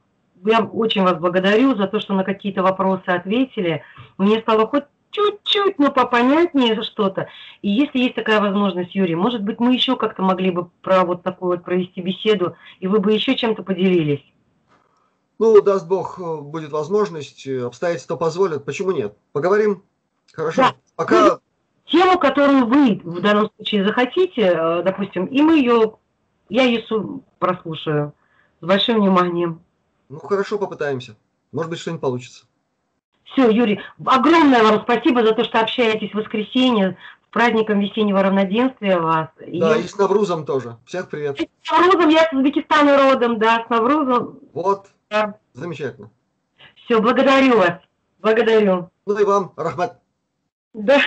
я 0.45 0.61
очень 0.61 1.03
вас 1.03 1.17
благодарю 1.17 1.75
за 1.75 1.87
то, 1.87 1.99
что 1.99 2.13
на 2.13 2.23
какие-то 2.23 2.63
вопросы 2.63 3.07
ответили. 3.07 3.83
Мне 4.17 4.39
стало 4.39 4.67
хоть 4.67 4.85
чуть-чуть, 5.11 5.79
но 5.79 5.91
попонятнее 5.91 6.81
что-то. 6.83 7.29
И 7.61 7.69
если 7.69 7.99
есть 7.99 8.15
такая 8.15 8.39
возможность, 8.39 8.95
Юрий, 8.95 9.15
может 9.15 9.41
быть, 9.43 9.59
мы 9.59 9.73
еще 9.73 9.95
как-то 9.95 10.21
могли 10.21 10.51
бы 10.51 10.69
про 10.81 11.03
вот 11.03 11.23
такую 11.23 11.57
вот 11.57 11.65
провести 11.65 12.01
беседу, 12.01 12.55
и 12.79 12.87
вы 12.87 12.99
бы 12.99 13.11
еще 13.11 13.35
чем-то 13.35 13.63
поделились. 13.63 14.23
Ну, 15.39 15.61
даст 15.61 15.87
Бог, 15.87 16.19
э, 16.19 16.37
будет 16.41 16.71
возможность, 16.71 17.47
э, 17.47 17.65
обстоятельства 17.65 18.17
позволят, 18.17 18.65
почему 18.65 18.91
нет? 18.91 19.15
Поговорим? 19.31 19.83
Хорошо. 20.33 20.61
Да. 20.61 20.75
Пока... 20.97 21.25
Ну, 21.25 21.39
тему, 21.85 22.19
которую 22.19 22.65
вы 22.65 23.01
в 23.03 23.21
данном 23.21 23.49
случае 23.55 23.85
захотите, 23.85 24.41
э, 24.41 24.83
допустим, 24.83 25.25
и 25.25 25.41
мы 25.41 25.59
ее, 25.59 25.95
я 26.49 26.63
ее 26.63 26.83
прослушаю 27.39 28.13
с 28.59 28.65
большим 28.65 28.99
вниманием. 28.99 29.61
Ну, 30.09 30.19
хорошо, 30.19 30.57
попытаемся. 30.57 31.15
Может 31.53 31.71
быть, 31.71 31.79
что-нибудь 31.79 32.01
получится. 32.01 32.45
Все, 33.31 33.49
Юрий, 33.49 33.79
огромное 34.05 34.63
вам 34.63 34.81
спасибо 34.81 35.25
за 35.25 35.33
то, 35.33 35.43
что 35.43 35.59
общаетесь 35.59 36.11
в 36.11 36.15
воскресенье. 36.15 36.97
С 37.27 37.31
праздником 37.31 37.79
весеннего 37.79 38.23
равноденствия 38.23 38.97
вас. 38.97 39.29
Да, 39.37 39.75
и, 39.75 39.83
и 39.83 39.87
с 39.87 39.95
Наврузом 39.97 40.45
тоже. 40.45 40.77
Всех 40.85 41.09
привет. 41.09 41.39
И 41.39 41.47
с 41.61 41.71
Наврузом, 41.71 42.09
я 42.09 42.23
с 42.23 42.33
Узбекистана 42.33 42.97
родом, 42.97 43.37
да, 43.37 43.63
с 43.67 43.69
Наврузом. 43.69 44.39
Вот, 44.53 44.87
да. 45.11 45.35
замечательно. 45.53 46.09
Все, 46.73 46.99
благодарю 46.99 47.59
вас. 47.59 47.81
Благодарю. 48.17 48.89
Ну 49.05 49.19
и 49.19 49.23
вам, 49.23 49.53
Рахмат. 49.55 50.01
Да. 50.73 50.99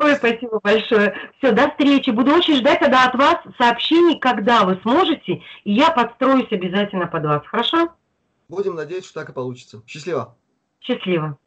Ой, 0.00 0.16
спасибо 0.16 0.58
большое. 0.60 1.14
Все, 1.38 1.52
до 1.52 1.70
встречи. 1.70 2.10
Буду 2.10 2.32
очень 2.32 2.56
ждать 2.56 2.80
тогда 2.80 3.04
от 3.04 3.14
вас 3.14 3.36
сообщений, 3.56 4.18
когда 4.18 4.64
вы 4.64 4.80
сможете, 4.82 5.42
и 5.62 5.72
я 5.72 5.92
подстроюсь 5.92 6.50
обязательно 6.50 7.06
под 7.06 7.24
вас. 7.24 7.42
Хорошо? 7.46 7.92
Будем 8.48 8.74
надеяться, 8.74 9.10
что 9.10 9.20
так 9.20 9.30
и 9.30 9.32
получится. 9.32 9.80
Счастливо. 9.86 10.36
Счастливо. 10.86 11.38